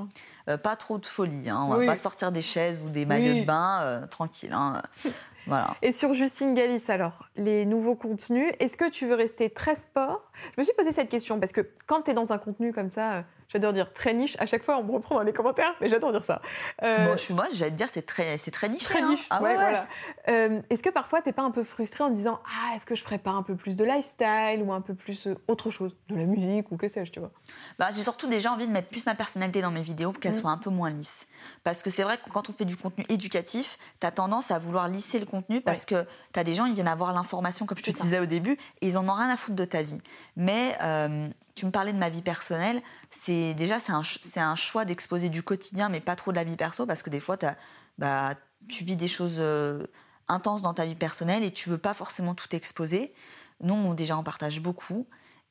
Ah. 0.48 0.52
Euh, 0.52 0.58
pas 0.58 0.76
trop 0.76 0.98
de 0.98 1.06
folie, 1.06 1.50
hein, 1.50 1.66
on 1.70 1.78
Oui. 1.78 1.86
va 1.86 1.94
pas 1.94 1.96
sortir 1.98 2.34
des 2.34 2.42
chaises 2.42 2.84
ou 2.86 2.90
des 2.90 3.06
maillots 3.06 3.32
Oui. 3.34 3.42
de 3.42 3.46
bain, 3.46 4.02
tranquille. 4.10 4.52
hein. 4.54 4.82
voilà. 5.48 5.78
Et 5.82 5.94
sur 5.94 6.14
Justine 6.14 6.54
Galis, 6.54 6.84
alors, 6.90 7.30
les 7.38 7.66
nouveaux 7.66 7.96
contenus, 7.96 8.52
est-ce 8.60 8.76
que 8.76 8.90
tu 8.90 9.06
veux 9.08 9.16
rester 9.16 9.50
très 9.50 9.76
sport? 9.76 10.22
Je 10.58 10.62
me 10.62 10.66
suis 10.66 10.74
posé 10.76 10.92
cette 10.92 11.10
question 11.10 11.40
parce 11.40 11.54
que 11.54 11.62
quand 11.88 12.02
tu 12.02 12.12
es 12.12 12.14
dans 12.14 12.34
un 12.34 12.38
contenu 12.38 12.74
comme 12.74 12.90
ça, 12.90 13.24
j'adore 13.50 13.74
dire 13.74 13.92
très 13.94 14.14
niche, 14.14 14.36
à 14.40 14.46
chaque 14.46 14.64
fois 14.64 14.78
on 14.78 14.84
me 14.84 14.92
reprend 14.92 15.16
dans 15.16 15.24
les 15.24 15.34
commentaires, 15.34 15.74
mais 15.82 15.90
j'adore 15.90 16.12
dire 16.12 16.24
ça. 16.24 16.42
Euh, 16.84 17.06
Bon, 17.06 17.12
je 17.16 17.22
suis 17.22 17.34
moi, 17.34 17.48
j'allais 17.52 17.72
te 17.72 17.76
dire, 17.76 17.90
c'est 17.90 18.04
très, 18.06 18.38
c'est 18.38 18.52
très 18.52 18.70
niché. 18.70 18.86
Très 18.86 19.02
hein. 19.02 19.10
niche, 19.10 19.28
Ah 19.30 19.42
ouais, 19.42 19.50
ouais, 19.50 19.56
ouais. 19.56 19.62
voilà. 19.62 19.88
Euh, 20.30 20.62
est-ce 20.70 20.82
que 20.84 20.90
parfois 20.90 21.22
t'es 21.22 21.34
pas 21.34 21.42
un 21.44 21.52
peu 21.52 21.64
frustré 21.64 22.04
en 22.04 22.10
te 22.10 22.16
disant 22.16 22.40
ah 22.46 22.76
est-ce 22.76 22.86
que 22.86 22.96
je 22.96 23.04
ferais 23.04 23.18
pas 23.18 23.32
un 23.32 23.44
peu 23.44 23.56
plus 23.56 23.76
de 23.78 23.84
lifestyle 23.86 24.62
ou 24.64 24.72
un 24.72 24.82
peu 24.82 24.94
plus 24.94 25.28
euh, 25.28 25.36
autre 25.48 25.72
chose, 25.72 25.96
de 26.10 26.16
la 26.16 26.26
musique 26.26 26.72
ou 26.72 26.78
que 26.78 26.88
sais-je, 26.88 27.12
tu 27.12 27.20
vois? 27.20 27.32
Bah, 27.78 27.90
j'ai 27.92 28.04
surtout 28.04 28.28
déjà 28.28 28.52
envie 28.52 28.68
de 28.68 28.72
mettre 28.72 28.90
plus 28.90 29.06
ma 29.06 29.16
personnalité 29.16 29.62
dans 29.62 29.72
mes 29.72 29.82
vidéos 29.82 30.12
pour 30.12 30.20
qu'elles 30.22 30.32
Mm. 30.32 30.42
soient 30.42 30.52
un 30.52 30.58
peu 30.58 30.70
moins 30.70 30.90
lisses. 30.90 31.26
Parce 31.64 31.82
que 31.84 31.90
c'est 31.90 32.04
vrai 32.04 32.18
que 32.18 32.30
quand 32.30 32.50
on 32.50 32.54
fait 32.54 32.66
du 32.66 32.76
contenu 32.78 33.06
éducatif, 33.10 33.78
tu 34.00 34.06
as 34.08 34.12
tendance 34.12 34.52
à 34.52 34.60
vouloir 34.60 34.88
lisser 34.88 35.20
le 35.20 35.26
contenu 35.26 35.62
parce 35.62 35.86
que 35.86 36.06
tu 36.34 36.40
as 36.40 36.44
des 36.44 36.54
gens, 36.54 36.66
ils 36.66 36.74
viennent 36.76 36.88
avoir 36.88 37.14
l'information, 37.14 37.66
comme 37.66 37.78
je 37.78 37.84
te 37.84 37.92
disais 37.92 38.20
au 38.20 38.26
début, 38.26 38.54
et 38.82 38.88
ils 38.88 38.98
en 38.98 39.08
ont 39.10 39.14
rien 39.14 39.30
à 39.30 39.38
foutre 39.38 39.56
de 39.56 39.66
ta 39.66 39.82
vie. 39.82 40.00
Mais 40.36 40.78
euh, 40.82 41.28
tu 41.60 41.66
me 41.66 41.72
parlais 41.72 41.92
de 41.94 41.98
ma 41.98 42.10
vie 42.10 42.22
personnelle, 42.22 42.82
c'est 43.10 43.54
déjà 43.54 43.80
c'est 43.80 43.92
un, 43.92 44.02
c'est 44.04 44.40
un 44.40 44.56
choix 44.56 44.86
d'exposer 44.86 45.28
du 45.30 45.44
quotidien, 45.44 45.90
mais 45.90 46.00
pas 46.00 46.16
trop 46.16 46.32
de 46.32 46.38
la 46.38 46.44
vie 46.46 46.56
perso, 46.56 46.86
parce 46.86 47.04
que 47.04 47.10
des 47.10 47.20
fois, 47.20 47.36
t'as- 47.38 47.56
bah, 47.98 48.36
tu 48.70 48.84
vis 48.86 48.96
des 48.96 49.08
choses 49.08 49.38
euh, 49.40 49.86
intenses 50.28 50.62
dans 50.62 50.74
ta 50.74 50.86
vie 50.86 50.96
personnelle 50.96 51.44
et 51.44 51.52
tu 51.52 51.70
veux 51.70 51.78
pas 51.78 51.94
forcément 51.94 52.34
tout 52.36 52.56
exposer. 52.56 53.14
Nous, 53.62 53.74
on, 53.74 53.94
déjà, 53.94 54.18
on 54.18 54.24
partage 54.24 54.62
beaucoup. 54.62 55.06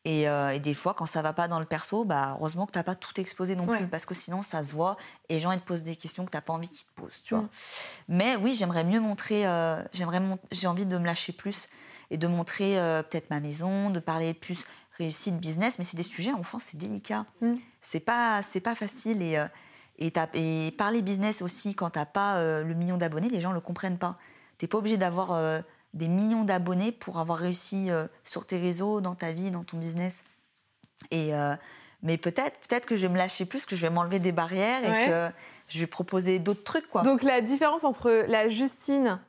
Et, 0.05 0.29
euh, 0.29 0.51
et 0.51 0.61
des 0.61 0.73
fois, 0.75 0.95
quand 0.95 1.05
ça 1.07 1.21
va 1.21 1.33
pas 1.35 1.49
dans 1.49 1.59
le 1.59 1.67
perso, 1.67 2.05
bah, 2.07 2.37
heureusement 2.39 2.65
que 2.67 2.73
t'as 2.73 2.85
pas 2.85 2.95
tout 2.95 3.21
exposé 3.21 3.55
non 3.57 3.67
Ouais. 3.67 3.77
plus, 3.79 3.89
parce 3.89 4.07
que 4.07 4.15
sinon 4.15 4.41
ça 4.43 4.65
se 4.65 4.73
voit 4.73 4.97
et 5.29 5.35
les 5.35 5.41
gens 5.41 5.51
ils 5.53 5.61
te 5.61 5.67
posent 5.67 5.83
des 5.83 5.97
questions 5.97 6.25
que 6.25 6.31
t'as 6.31 6.41
pas 6.41 6.53
envie 6.55 6.69
qu'ils 6.71 6.87
te 6.87 6.93
posent, 6.95 7.21
tu 7.25 7.35
vois. 7.35 7.43
Mm. 7.43 7.49
Mais 8.09 8.37
oui, 8.37 8.55
j'aimerais 8.55 8.85
mieux 8.85 9.01
montrer, 9.01 9.47
euh, 9.47 9.83
j'aimerais, 9.93 10.21
mon- 10.21 10.39
j'ai 10.53 10.69
envie 10.69 10.87
de 10.87 10.97
me 10.97 11.05
lâcher 11.05 11.33
plus 11.33 11.69
et 12.11 12.17
de 12.17 12.27
montrer 12.27 12.79
euh, 12.79 13.03
peut-être 13.03 13.29
ma 13.29 13.41
maison, 13.41 13.91
de 13.91 14.01
parler 14.01 14.33
plus 14.33 14.65
réussite 14.99 15.39
business, 15.39 15.79
mais 15.79 15.85
c'est 15.85 15.97
des 15.97 16.03
sujets, 16.03 16.33
enfin, 16.33 16.59
c'est 16.59 16.77
délicat. 16.77 17.25
Mm. 17.41 17.55
C'est 17.83 18.01
pas, 18.01 18.43
c'est 18.43 18.61
pas 18.61 18.75
facile 18.75 19.23
et, 19.23 19.37
euh, 19.37 19.47
et, 19.99 20.73
parler 20.77 21.03
business 21.03 21.43
aussi 21.43 21.75
quand 21.75 21.91
t'as 21.91 22.07
pas 22.07 22.37
euh, 22.37 22.63
le 22.63 22.75
million 22.75 22.97
d'abonnés, 22.97 23.29
les 23.29 23.41
gens 23.41 23.53
le 23.53 23.61
comprennent 23.61 23.99
pas. 23.99 24.17
T'es 24.59 24.67
pas 24.67 24.79
obligé 24.79 24.97
d'avoir 24.97 25.33
euh, 25.33 25.61
des 25.95 26.09
millions 26.09 26.45
d'abonnés 26.45 26.93
pour 26.93 27.19
avoir 27.19 27.39
réussi 27.39 27.91
euh, 27.91 28.07
sur 28.25 28.47
tes 28.47 28.59
réseaux, 28.59 29.01
dans 29.01 29.15
ta 29.15 29.33
vie, 29.33 29.51
dans 29.51 29.65
ton 29.65 29.79
business. 29.79 30.23
Et 31.11 31.33
mais 32.01 32.17
peut-être, 32.17 32.57
peut-être 32.61 32.87
que 32.87 32.95
je 32.95 33.03
vais 33.03 33.13
me 33.13 33.19
lâcher 33.19 33.45
plus, 33.45 33.67
que 33.67 33.75
je 33.75 33.83
vais 33.83 33.91
m'enlever 33.91 34.21
des 34.21 34.31
barrières 34.31 34.83
Ouais. 34.83 35.05
et 35.05 35.09
que 35.09 35.31
je 35.69 35.81
vais 35.81 35.87
proposer 35.87 36.39
d'autres 36.39 36.63
trucs, 36.63 36.89
quoi. 36.89 37.03
Donc 37.03 37.23
la 37.23 37.41
différence 37.41 37.83
entre 37.83 38.25
la 38.29 38.49
Justine, 38.49 39.21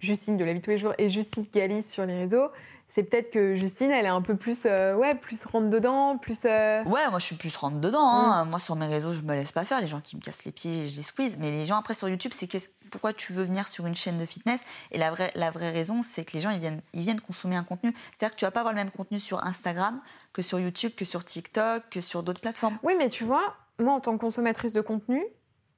Justine 0.00 0.36
de 0.36 0.44
la 0.44 0.52
vie 0.52 0.60
de 0.60 0.64
tous 0.64 0.70
les 0.70 0.78
jours 0.78 0.94
et 0.98 1.10
Justine 1.10 1.46
Galis 1.52 1.84
sur 1.84 2.06
les 2.06 2.16
réseaux, 2.16 2.48
c'est 2.90 3.02
peut-être 3.02 3.30
que 3.30 3.54
Justine 3.56 3.90
elle 3.90 4.06
est 4.06 4.08
un 4.08 4.22
peu 4.22 4.34
plus 4.36 4.60
euh, 4.64 4.94
ouais 4.94 5.14
plus 5.14 5.44
rentre 5.44 5.68
dedans, 5.68 6.16
plus 6.16 6.38
euh, 6.46 6.82
Ouais, 6.84 7.08
moi 7.10 7.18
je 7.18 7.26
suis 7.26 7.36
plus 7.36 7.54
rentre 7.56 7.76
dedans. 7.80 8.00
hein. 8.08 8.44
Moi 8.46 8.58
sur 8.58 8.76
mes 8.76 8.86
réseaux, 8.86 9.12
je 9.12 9.22
me 9.22 9.34
laisse 9.34 9.52
pas 9.52 9.64
faire. 9.66 9.80
Les 9.80 9.86
gens 9.86 10.00
qui 10.00 10.16
me 10.16 10.22
cassent 10.22 10.44
les 10.44 10.52
pieds, 10.52 10.88
je 10.88 10.96
les 10.96 11.02
squeeze. 11.02 11.36
Mais 11.38 11.50
les 11.50 11.66
gens 11.66 11.76
après 11.76 11.92
sur 11.94 12.08
YouTube, 12.08 12.32
c'est 12.34 12.46
qu'est-ce- 12.46 12.70
pourquoi 12.90 13.12
tu 13.12 13.32
veux 13.34 13.44
venir 13.44 13.68
sur 13.68 13.86
une 13.86 13.94
chaîne 13.94 14.16
de 14.16 14.24
fitness? 14.24 14.62
Et 14.90 14.98
la 14.98 15.10
vraie, 15.10 15.30
la 15.34 15.50
vraie 15.50 15.70
raison, 15.70 16.00
c'est 16.02 16.24
que 16.24 16.32
les 16.32 16.40
gens 16.40 16.50
ils 16.50 16.58
viennent, 16.58 16.80
ils 16.94 17.02
viennent 17.02 17.20
consommer 17.20 17.56
un 17.56 17.64
contenu. 17.64 17.92
C'est-à-dire 18.16 18.34
que 18.34 18.38
tu 18.40 18.44
vas 18.46 18.50
pas 18.50 18.60
avoir 18.60 18.72
le 18.72 18.78
même 18.80 18.90
contenu 18.90 19.18
sur 19.18 19.44
Instagram 19.44 20.00
que 20.32 20.40
sur 20.42 20.58
YouTube, 20.58 20.92
que 20.96 21.04
sur 21.04 21.24
TikTok, 21.24 21.82
que 21.90 22.00
sur 22.00 22.22
d'autres 22.22 22.40
plateformes. 22.40 22.78
Oui, 22.82 22.94
mais 22.98 23.10
tu 23.10 23.24
vois, 23.24 23.54
moi, 23.78 23.92
en 23.92 24.00
tant 24.00 24.14
que 24.14 24.20
consommatrice 24.20 24.72
de 24.72 24.80
contenu, 24.80 25.22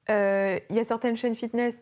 euh, 0.09 0.57
il 0.69 0.75
y 0.75 0.79
a 0.79 0.85
certaines 0.85 1.17
chaînes 1.17 1.35
fitness 1.35 1.75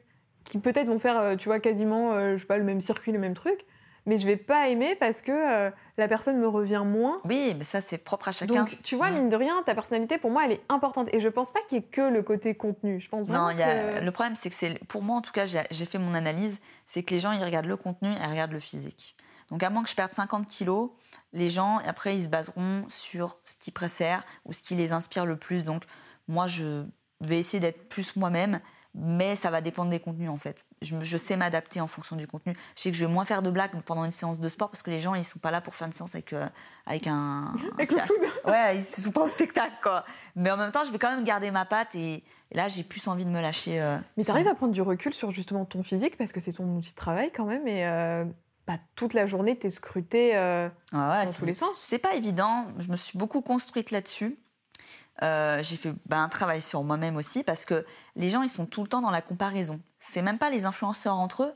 qui 0.45 0.57
peut-être 0.57 0.87
vont 0.87 0.99
faire, 0.99 1.35
tu 1.37 1.47
vois, 1.49 1.59
quasiment, 1.59 2.13
je 2.35 2.39
sais 2.39 2.45
pas, 2.47 2.57
le 2.57 2.63
même 2.63 2.81
circuit, 2.81 3.11
le 3.11 3.19
même 3.19 3.35
truc, 3.35 3.65
mais 4.05 4.17
je 4.17 4.25
vais 4.25 4.37
pas 4.37 4.69
aimer 4.69 4.95
parce 4.95 5.21
que 5.21 5.31
euh, 5.31 5.71
la 5.97 6.07
personne 6.07 6.37
me 6.39 6.47
revient 6.47 6.83
moins. 6.85 7.21
Oui, 7.25 7.53
mais 7.57 7.63
ça 7.63 7.81
c'est 7.81 7.97
propre 7.97 8.27
à 8.29 8.31
chacun. 8.31 8.53
Donc, 8.65 8.77
tu 8.83 8.95
vois, 8.95 9.11
Mm. 9.11 9.15
mine 9.15 9.29
de 9.29 9.35
rien, 9.35 9.61
ta 9.63 9.75
personnalité, 9.75 10.17
pour 10.17 10.31
moi, 10.31 10.43
elle 10.45 10.53
est 10.53 10.61
importante. 10.69 11.09
Et 11.13 11.19
je 11.19 11.27
pense 11.29 11.51
pas 11.51 11.59
qu'il 11.67 11.77
y 11.77 11.81
ait 11.81 11.83
que 11.85 12.01
le 12.01 12.21
côté 12.23 12.55
contenu. 12.55 12.99
Je 13.01 13.09
pense 13.09 13.27
Non, 13.29 13.49
il 13.49 13.59
y 13.59 13.63
a- 13.63 13.99
que... 13.99 14.05
le 14.05 14.11
problème, 14.11 14.35
c'est 14.35 14.49
que 14.49 14.55
c'est, 14.55 14.79
pour 14.87 15.01
moi, 15.03 15.17
en 15.17 15.21
tout 15.21 15.31
cas, 15.31 15.45
j'ai 15.45 15.85
fait 15.85 15.97
mon 15.97 16.13
analyse, 16.13 16.59
c'est 16.87 17.03
que 17.03 17.13
les 17.13 17.19
gens, 17.19 17.31
ils 17.31 17.43
regardent 17.43 17.65
le 17.67 17.77
contenu 17.77 18.09
et 18.11 18.17
ils 18.19 18.29
regardent 18.29 18.51
le 18.53 18.59
physique. 18.59 19.15
Donc, 19.51 19.63
à 19.63 19.69
moins 19.69 19.83
que 19.83 19.89
je 19.89 19.95
perde 19.95 20.13
50 20.13 20.45
kilos, 20.47 20.91
les 21.33 21.49
gens, 21.49 21.79
après, 21.85 22.15
ils 22.15 22.23
se 22.23 22.29
baseront 22.29 22.85
sur 22.87 23.39
ce 23.45 23.55
qu'ils 23.55 23.73
préfèrent 23.73 24.23
ou 24.45 24.53
ce 24.53 24.61
qui 24.63 24.75
les 24.75 24.91
inspire 24.93 25.25
le 25.25 25.37
plus. 25.37 25.63
Donc, 25.63 25.83
moi, 26.27 26.45
je 26.47 26.85
vais 27.21 27.39
essayer 27.39 27.59
d'être 27.59 27.89
plus 27.89 28.15
moi-même, 28.15 28.61
mais 28.95 29.35
ça 29.35 29.51
va 29.51 29.61
dépendre 29.61 29.89
des 29.91 29.99
contenus, 29.99 30.29
en 30.29 30.37
fait. 30.37 30.65
Je, 30.81 31.17
sais 31.17 31.37
m'adapter 31.37 31.79
en 31.79 31.87
fonction 31.87 32.15
du 32.15 32.27
contenu. 32.27 32.55
Je 32.75 32.81
sais 32.81 32.91
que 32.91 32.97
je 32.97 33.05
vais 33.05 33.11
moins 33.11 33.25
faire 33.25 33.41
de 33.41 33.51
blagues 33.51 33.71
pendant 33.85 34.03
une 34.03 34.11
séance 34.11 34.39
de 34.39 34.49
sport 34.49 34.69
parce 34.69 34.81
que 34.81 34.89
les 34.91 34.99
gens, 34.99 35.13
ils 35.15 35.23
sont 35.23 35.39
pas 35.39 35.51
là 35.51 35.61
pour 35.61 35.75
faire 35.75 35.87
une 35.87 35.93
séance 35.93 36.15
avec, 36.15 36.33
euh, 36.33 36.47
avec 36.85 37.07
un... 37.07 37.53
Avec 37.73 37.91
un 37.91 38.05
Ouais, 38.49 38.77
ils 38.77 38.81
sont 38.83 39.11
pas 39.11 39.23
au 39.23 39.29
spectacle, 39.29 39.75
quoi. 39.83 40.05
Mais 40.35 40.49
en 40.51 40.57
même 40.57 40.71
temps, 40.71 40.83
je 40.83 40.91
vais 40.91 40.99
quand 40.99 41.11
même 41.15 41.23
garder 41.23 41.51
ma 41.51 41.65
patte 41.65 41.93
et, 41.95 42.23
et 42.51 42.57
là, 42.57 42.67
j'ai 42.67 42.83
plus 42.83 43.07
envie 43.07 43.25
de 43.25 43.29
me 43.29 43.41
lâcher. 43.41 43.79
euh, 43.79 43.97
Mais 44.17 44.23
tu 44.23 44.31
arrives 44.31 44.47
à 44.47 44.55
prendre 44.55 44.73
du 44.73 44.81
recul 44.81 45.13
sur 45.13 45.29
justement 45.31 45.65
ton 45.65 45.83
physique 45.83 46.17
parce 46.17 46.31
que 46.31 46.39
c'est 46.39 46.53
ton 46.53 46.65
outil 46.75 46.91
de 46.91 46.95
travail 46.95 47.31
quand 47.31 47.45
même. 47.45 47.67
Et 47.67 47.85
euh, 47.85 48.25
bah, 48.65 48.77
toute 48.95 49.13
la 49.13 49.25
journée, 49.27 49.57
t'es 49.57 49.69
scruté 49.69 50.35
euh, 50.35 50.67
Ouais, 50.93 50.99
ouais, 50.99 51.25
dans 51.25 51.33
tous 51.33 51.45
les 51.45 51.53
sens. 51.53 51.77
C'est 51.77 51.99
pas 51.99 52.15
évident. 52.15 52.65
Je 52.79 52.91
me 52.91 52.97
suis 52.97 53.17
beaucoup 53.17 53.41
construite 53.41 53.91
là-dessus. 53.91 54.37
Euh, 55.21 55.61
j'ai 55.61 55.75
fait 55.75 55.93
bah, 56.05 56.19
un 56.19 56.29
travail 56.29 56.61
sur 56.61 56.83
moi-même 56.83 57.17
aussi 57.17 57.43
parce 57.43 57.65
que 57.65 57.85
les 58.15 58.29
gens, 58.29 58.41
ils 58.41 58.49
sont 58.49 58.65
tout 58.65 58.83
le 58.83 58.87
temps 58.87 59.01
dans 59.01 59.11
la 59.11 59.21
comparaison. 59.21 59.81
C'est 59.99 60.21
même 60.21 60.37
pas 60.37 60.49
les 60.49 60.65
influenceurs 60.65 61.17
entre 61.17 61.43
eux, 61.43 61.53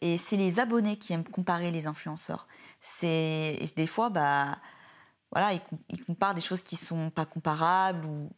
et 0.00 0.16
c'est 0.16 0.36
les 0.36 0.60
abonnés 0.60 0.96
qui 0.96 1.12
aiment 1.12 1.28
comparer 1.28 1.70
les 1.70 1.86
influenceurs. 1.86 2.48
C'est 2.80 3.58
des 3.76 3.86
fois, 3.86 4.08
bah, 4.08 4.58
voilà, 5.30 5.52
ils, 5.52 5.60
com- 5.60 5.78
ils 5.90 6.02
comparent 6.02 6.34
des 6.34 6.40
choses 6.40 6.62
qui 6.62 6.76
sont 6.76 7.10
pas 7.10 7.26
comparables 7.26 8.06
ou, 8.06 8.30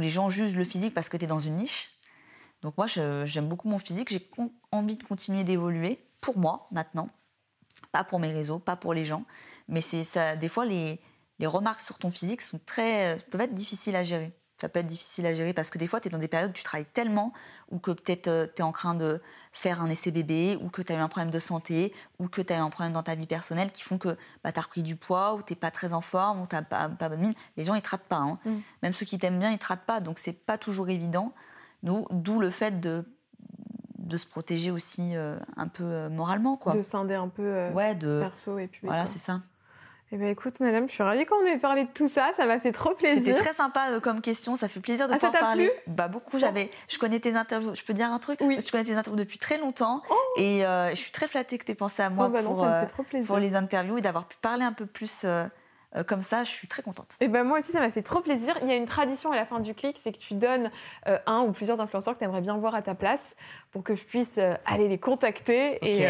les 0.00 0.10
gens 0.10 0.28
jugent 0.28 0.56
le 0.56 0.64
physique 0.64 0.94
parce 0.94 1.08
que 1.08 1.16
tu 1.16 1.24
es 1.24 1.26
dans 1.26 1.38
une 1.38 1.56
niche. 1.56 1.90
Donc 2.62 2.76
moi, 2.76 2.86
j'aime 2.86 3.48
beaucoup 3.48 3.68
mon 3.68 3.78
physique. 3.78 4.10
J'ai 4.10 4.30
envie 4.70 4.96
de 4.96 5.02
continuer 5.02 5.44
d'évoluer 5.44 6.06
pour 6.20 6.38
moi 6.38 6.68
maintenant, 6.70 7.08
pas 7.90 8.04
pour 8.04 8.20
mes 8.20 8.32
réseaux, 8.32 8.58
pas 8.58 8.76
pour 8.76 8.94
les 8.94 9.04
gens. 9.04 9.24
Mais 9.68 9.80
c'est 9.80 10.04
ça. 10.04 10.36
Des 10.36 10.48
fois, 10.48 10.66
les, 10.66 11.00
les 11.38 11.46
remarques 11.46 11.80
sur 11.80 11.98
ton 11.98 12.10
physique 12.10 12.42
sont 12.42 12.60
très, 12.64 13.16
peuvent 13.30 13.40
être 13.42 13.54
difficiles 13.54 13.96
à 13.96 14.02
gérer. 14.02 14.32
Ça 14.58 14.70
peut 14.70 14.78
être 14.80 14.86
difficile 14.86 15.26
à 15.26 15.34
gérer 15.34 15.52
parce 15.52 15.68
que 15.68 15.76
des 15.76 15.86
fois, 15.86 16.00
tu 16.00 16.08
es 16.08 16.10
dans 16.10 16.16
des 16.16 16.28
périodes 16.28 16.48
où 16.48 16.54
tu 16.54 16.62
travailles 16.64 16.86
tellement, 16.94 17.34
ou 17.70 17.78
que 17.78 17.90
peut-être 17.90 18.50
tu 18.54 18.62
es 18.62 18.64
en 18.64 18.72
train 18.72 18.94
de 18.94 19.20
faire 19.52 19.82
un 19.82 19.90
essai 19.90 20.10
bébé, 20.10 20.58
ou 20.62 20.70
que 20.70 20.80
tu 20.80 20.94
as 20.94 20.96
eu 20.96 20.98
un 20.98 21.08
problème 21.08 21.30
de 21.30 21.38
santé, 21.40 21.92
ou 22.18 22.28
que 22.28 22.40
tu 22.40 22.54
as 22.54 22.56
eu 22.56 22.60
un 22.60 22.70
problème 22.70 22.94
dans 22.94 23.02
ta 23.02 23.14
vie 23.16 23.26
personnelle 23.26 23.70
qui 23.70 23.82
font 23.82 23.98
que 23.98 24.16
bah, 24.42 24.52
tu 24.52 24.58
as 24.58 24.62
repris 24.62 24.82
du 24.82 24.96
poids, 24.96 25.34
ou 25.34 25.42
tu 25.42 25.52
n'es 25.52 25.58
pas 25.58 25.70
très 25.70 25.92
en 25.92 26.00
forme, 26.00 26.40
ou 26.40 26.46
tu 26.46 26.56
n'as 26.56 26.62
pas, 26.62 26.88
pas 26.88 27.10
bonne 27.10 27.20
mine. 27.20 27.34
Les 27.58 27.64
gens, 27.64 27.74
ils 27.74 27.78
ne 27.78 27.82
te 27.82 27.90
ratent 27.90 28.04
pas. 28.08 28.16
hein. 28.16 28.38
Mm. 28.46 28.56
Même 28.82 28.92
ceux 28.94 29.04
qui 29.04 29.18
t'aiment 29.18 29.38
bien, 29.38 29.50
ils 29.50 29.54
ne 29.54 29.58
te 29.58 29.66
ratent 29.66 29.84
pas. 29.84 30.00
Donc, 30.00 30.18
c'est 30.18 30.32
pas 30.32 30.56
toujours 30.56 30.88
évident. 30.88 31.34
D'où 31.82 32.40
le 32.40 32.48
fait 32.48 32.80
de, 32.80 33.04
de 33.98 34.16
se 34.16 34.24
protéger 34.26 34.70
aussi 34.70 35.14
euh, 35.16 35.38
un 35.58 35.68
peu 35.68 35.84
euh, 35.84 36.08
moralement. 36.08 36.56
Quoi. 36.56 36.74
De 36.74 36.80
scinder 36.82 37.14
un 37.14 37.28
peu 37.28 37.42
euh, 37.44 37.70
Ouais, 37.72 37.94
de. 37.94 38.20
perso 38.20 38.58
et 38.58 38.68
public. 38.68 38.86
Voilà, 38.86 39.04
c'est 39.04 39.18
ça. 39.18 39.42
Eh 40.12 40.16
ben 40.18 40.28
écoute, 40.28 40.60
madame, 40.60 40.86
je 40.88 40.92
suis 40.92 41.02
ravie 41.02 41.26
qu'on 41.26 41.44
ait 41.46 41.58
parlé 41.58 41.82
de 41.84 41.90
tout 41.90 42.08
ça. 42.08 42.30
Ça 42.36 42.46
m'a 42.46 42.60
fait 42.60 42.70
trop 42.70 42.94
plaisir. 42.94 43.22
C'était 43.24 43.38
très 43.38 43.52
sympa 43.52 43.90
euh, 43.90 44.00
comme 44.00 44.20
question, 44.20 44.54
ça 44.54 44.68
fait 44.68 44.78
plaisir 44.78 45.08
de 45.08 45.12
Ah, 45.14 45.18
ça 45.18 45.26
pouvoir 45.26 45.32
t'a 45.32 45.46
parler. 45.46 45.68
plu? 45.68 45.92
Bah 45.92 46.06
beaucoup, 46.06 46.38
j'avais, 46.38 46.70
je 46.88 46.96
connais 46.98 47.18
tes 47.18 47.34
interviews. 47.34 47.74
Je 47.74 47.82
peux 47.82 47.92
dire 47.92 48.06
un 48.12 48.20
truc? 48.20 48.38
Oui. 48.40 48.58
Je 48.60 48.70
connais 48.70 48.84
tes 48.84 48.94
interviews 48.94 49.18
depuis 49.18 49.38
très 49.38 49.58
longtemps 49.58 50.02
et 50.36 50.64
euh, 50.64 50.90
je 50.90 50.94
suis 50.94 51.10
très 51.10 51.26
flattée 51.26 51.58
que 51.58 51.64
tu 51.64 51.72
aies 51.72 51.74
pensé 51.76 52.02
à 52.02 52.10
moi 52.10 52.26
Oh, 52.28 52.32
bah 52.32 52.42
non, 52.42 52.54
pour, 52.54 52.62
ça 52.62 52.68
me 52.68 52.74
euh, 52.74 52.80
fait 52.82 52.86
trop 52.92 53.02
plaisir. 53.02 53.26
pour 53.26 53.38
les 53.38 53.56
interviews 53.56 53.98
et 53.98 54.00
d'avoir 54.00 54.28
pu 54.28 54.36
parler 54.40 54.62
un 54.64 54.72
peu 54.72 54.86
plus 54.86 55.22
euh, 55.24 55.48
comme 56.06 56.20
ça, 56.20 56.44
je 56.44 56.50
suis 56.50 56.68
très 56.68 56.82
contente. 56.82 57.16
Et 57.20 57.28
ben 57.28 57.42
moi 57.44 57.58
aussi, 57.58 57.72
ça 57.72 57.80
m'a 57.80 57.90
fait 57.90 58.02
trop 58.02 58.20
plaisir. 58.20 58.54
Il 58.62 58.68
y 58.68 58.70
a 58.72 58.76
une 58.76 58.86
tradition 58.86 59.32
à 59.32 59.36
la 59.36 59.46
fin 59.46 59.60
du 59.60 59.72
clic, 59.74 59.98
c'est 60.02 60.12
que 60.12 60.18
tu 60.18 60.34
donnes 60.34 60.70
euh, 61.08 61.18
un 61.26 61.40
ou 61.40 61.52
plusieurs 61.52 61.80
influenceurs 61.80 62.14
que 62.14 62.18
tu 62.18 62.24
aimerais 62.26 62.42
bien 62.42 62.56
voir 62.58 62.74
à 62.74 62.82
ta 62.82 62.94
place 62.94 63.34
pour 63.70 63.82
que 63.82 63.94
je 63.94 64.04
puisse 64.04 64.38
euh, 64.38 64.54
aller 64.64 64.88
les 64.88 64.98
contacter. 64.98 65.78
Et, 65.82 66.02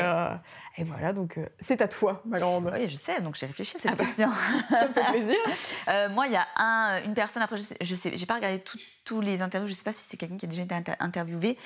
et, 0.78 0.84
voilà, 0.84 1.12
donc 1.12 1.38
c'est 1.62 1.80
à 1.80 1.88
toi, 1.88 2.22
ma 2.26 2.38
grande. 2.38 2.70
Oui, 2.72 2.88
je 2.88 2.96
sais, 2.96 3.20
donc 3.20 3.36
j'ai 3.36 3.46
réfléchi 3.46 3.76
à 3.76 3.80
cette 3.80 3.90
ah 3.92 3.94
bah, 3.94 4.04
question. 4.04 4.30
ça 4.70 4.88
me 4.88 4.92
fait 4.92 5.10
plaisir. 5.10 6.10
moi, 6.10 6.26
il 6.26 6.32
y 6.32 6.36
a 6.36 6.46
un, 6.56 7.02
une 7.04 7.14
personne, 7.14 7.42
après, 7.42 7.56
je 7.56 7.94
sais, 7.94 8.12
j'ai 8.14 8.26
pas 8.26 8.34
regardé 8.34 8.62
tous 9.04 9.20
les 9.20 9.40
interviews, 9.40 9.68
je 9.68 9.74
sais 9.74 9.84
pas 9.84 9.92
si 9.92 10.02
c'est 10.02 10.16
quelqu'un 10.16 10.36
qui 10.36 10.46
a 10.46 10.48
déjà 10.48 10.62
été 10.62 10.74
interviewé. 10.98 11.56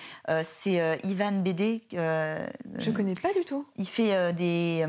c'est 0.43 0.99
Ivan 1.05 1.33
BD. 1.43 1.83
je 1.91 2.91
connais 2.91 3.15
pas 3.15 3.33
du 3.33 3.45
tout. 3.45 3.67
Il 3.77 3.87
fait 3.87 4.33
des 4.33 4.87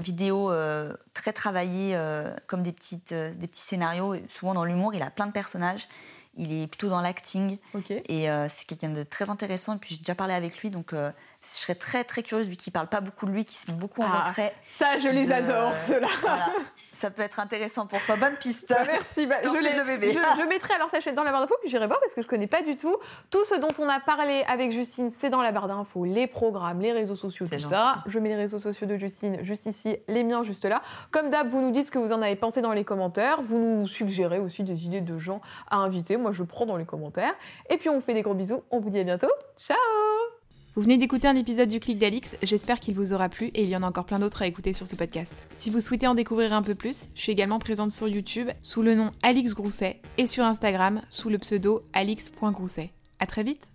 vidéos 0.00 0.50
très 1.12 1.32
travaillées, 1.32 1.98
comme 2.46 2.62
des, 2.62 2.72
petites, 2.72 3.12
euh, 3.12 3.32
des 3.34 3.46
petits 3.46 3.62
scénarios. 3.62 4.16
Souvent 4.28 4.54
dans 4.54 4.64
l'humour, 4.64 4.94
il 4.94 5.02
a 5.02 5.10
plein 5.10 5.26
de 5.26 5.32
personnages. 5.32 5.88
Il 6.38 6.52
est 6.52 6.66
plutôt 6.68 6.88
dans 6.88 7.00
l'acting. 7.00 7.58
Et 8.08 8.30
euh, 8.30 8.46
c'est 8.48 8.66
quelqu'un 8.66 8.90
de 8.90 9.02
très 9.02 9.28
intéressant. 9.28 9.74
Et 9.74 9.78
puis 9.78 9.96
j'ai 9.96 9.98
déjà 9.98 10.14
parlé 10.14 10.32
avec 10.32 10.58
lui, 10.58 10.70
donc 10.70 10.92
euh, 10.92 11.10
je 11.42 11.48
serais 11.48 11.74
très 11.76 12.04
très 12.04 12.22
curieuse, 12.22 12.48
lui 12.48 12.56
qui 12.56 12.70
parle 12.70 12.88
pas 12.88 13.00
beaucoup 13.00 13.26
de 13.26 13.30
lui, 13.30 13.44
qui 13.44 13.54
se 13.54 13.70
met 13.70 13.76
beaucoup 13.76 14.02
en 14.02 14.10
ah, 14.10 14.24
retrait. 14.24 14.54
Ça, 14.64 14.98
je 14.98 15.08
les 15.08 15.30
adore, 15.30 15.72
ceux-là. 15.76 16.08
Ça 16.92 17.12
peut 17.12 17.22
être 17.22 17.38
intéressant 17.38 17.86
pour 17.86 18.02
toi. 18.04 18.16
Bonne 18.16 18.34
piste. 18.34 18.70
Bah, 18.70 18.82
merci. 18.84 19.26
Bah, 19.26 19.36
je, 19.44 19.48
le 19.48 19.84
bébé. 19.84 20.10
Je, 20.10 20.48
mettrai 20.48 20.74
alors 20.74 20.90
ta 20.90 21.00
chaîne 21.00 21.14
dans 21.14 21.22
la 21.22 21.30
barre 21.30 21.42
d'infos, 21.42 21.54
puis 21.60 21.70
j'irai 21.70 21.86
voir 21.86 22.00
parce 22.00 22.12
que 22.12 22.22
je 22.22 22.26
connais 22.26 22.48
pas 22.48 22.62
du 22.62 22.76
tout. 22.76 22.96
Tout 23.30 23.44
ce 23.44 23.54
dont 23.54 23.72
on 23.78 23.88
a 23.88 24.00
parlé 24.00 24.42
avec 24.48 24.72
Justine, 24.72 25.10
c'est 25.10 25.30
dans 25.30 25.40
la 25.40 25.52
barre 25.52 25.68
d'infos. 25.68 26.04
Les 26.04 26.26
programmes, 26.26 26.80
les 26.80 26.92
réseaux 26.92 27.14
sociaux, 27.14 27.46
tout 27.46 27.58
ça. 27.60 28.02
Je 28.06 28.18
mets 28.18 28.30
les 28.30 28.36
réseaux 28.36 28.58
sociaux 28.58 28.88
de 28.88 28.96
Justine 28.96 29.38
juste 29.42 29.66
ici, 29.66 29.96
les 30.08 30.24
miens 30.24 30.42
juste 30.42 30.64
là. 30.64 30.82
Comme 31.12 31.30
d'hab, 31.30 31.46
vous 31.46 31.60
nous 31.60 31.70
dites 31.70 31.86
ce 31.86 31.92
que 31.92 32.00
vous 32.00 32.12
en 32.12 32.20
avez 32.20 32.34
pensé 32.34 32.62
dans 32.62 32.72
les 32.72 32.84
commentaires. 32.84 33.42
Vous 33.42 33.58
nous 33.58 33.86
suggérez 33.86 34.40
aussi 34.40 34.64
des 34.64 34.86
idées 34.86 35.00
de 35.00 35.18
gens 35.18 35.40
à 35.70 35.76
inviter. 35.76 36.16
Moi, 36.16 36.32
je 36.32 36.42
prends 36.42 36.66
dans 36.66 36.76
les 36.76 36.84
commentaires. 36.84 37.34
Et 37.70 37.76
puis, 37.76 37.90
on 37.90 37.94
vous 37.94 38.00
fait 38.00 38.14
des 38.14 38.22
gros 38.22 38.34
bisous. 38.34 38.64
On 38.72 38.80
vous 38.80 38.90
dit 38.90 38.98
à 38.98 39.04
bientôt. 39.04 39.30
Ciao 39.56 39.76
vous 40.78 40.84
venez 40.84 40.96
d'écouter 40.96 41.26
un 41.26 41.34
épisode 41.34 41.68
du 41.68 41.80
Clic 41.80 41.98
d'Alix, 41.98 42.36
j'espère 42.40 42.78
qu'il 42.78 42.94
vous 42.94 43.12
aura 43.12 43.28
plu 43.28 43.46
et 43.46 43.64
il 43.64 43.68
y 43.68 43.74
en 43.74 43.82
a 43.82 43.86
encore 43.88 44.04
plein 44.04 44.20
d'autres 44.20 44.42
à 44.42 44.46
écouter 44.46 44.72
sur 44.72 44.86
ce 44.86 44.94
podcast. 44.94 45.36
Si 45.52 45.70
vous 45.70 45.80
souhaitez 45.80 46.06
en 46.06 46.14
découvrir 46.14 46.52
un 46.52 46.62
peu 46.62 46.76
plus, 46.76 47.08
je 47.16 47.20
suis 47.20 47.32
également 47.32 47.58
présente 47.58 47.90
sur 47.90 48.06
YouTube 48.06 48.48
sous 48.62 48.82
le 48.82 48.94
nom 48.94 49.10
Alix 49.24 49.54
Grousset 49.54 50.00
et 50.18 50.28
sur 50.28 50.44
Instagram 50.44 51.02
sous 51.10 51.30
le 51.30 51.38
pseudo 51.38 51.82
alix.grousset. 51.94 52.92
A 53.18 53.26
très 53.26 53.42
vite 53.42 53.72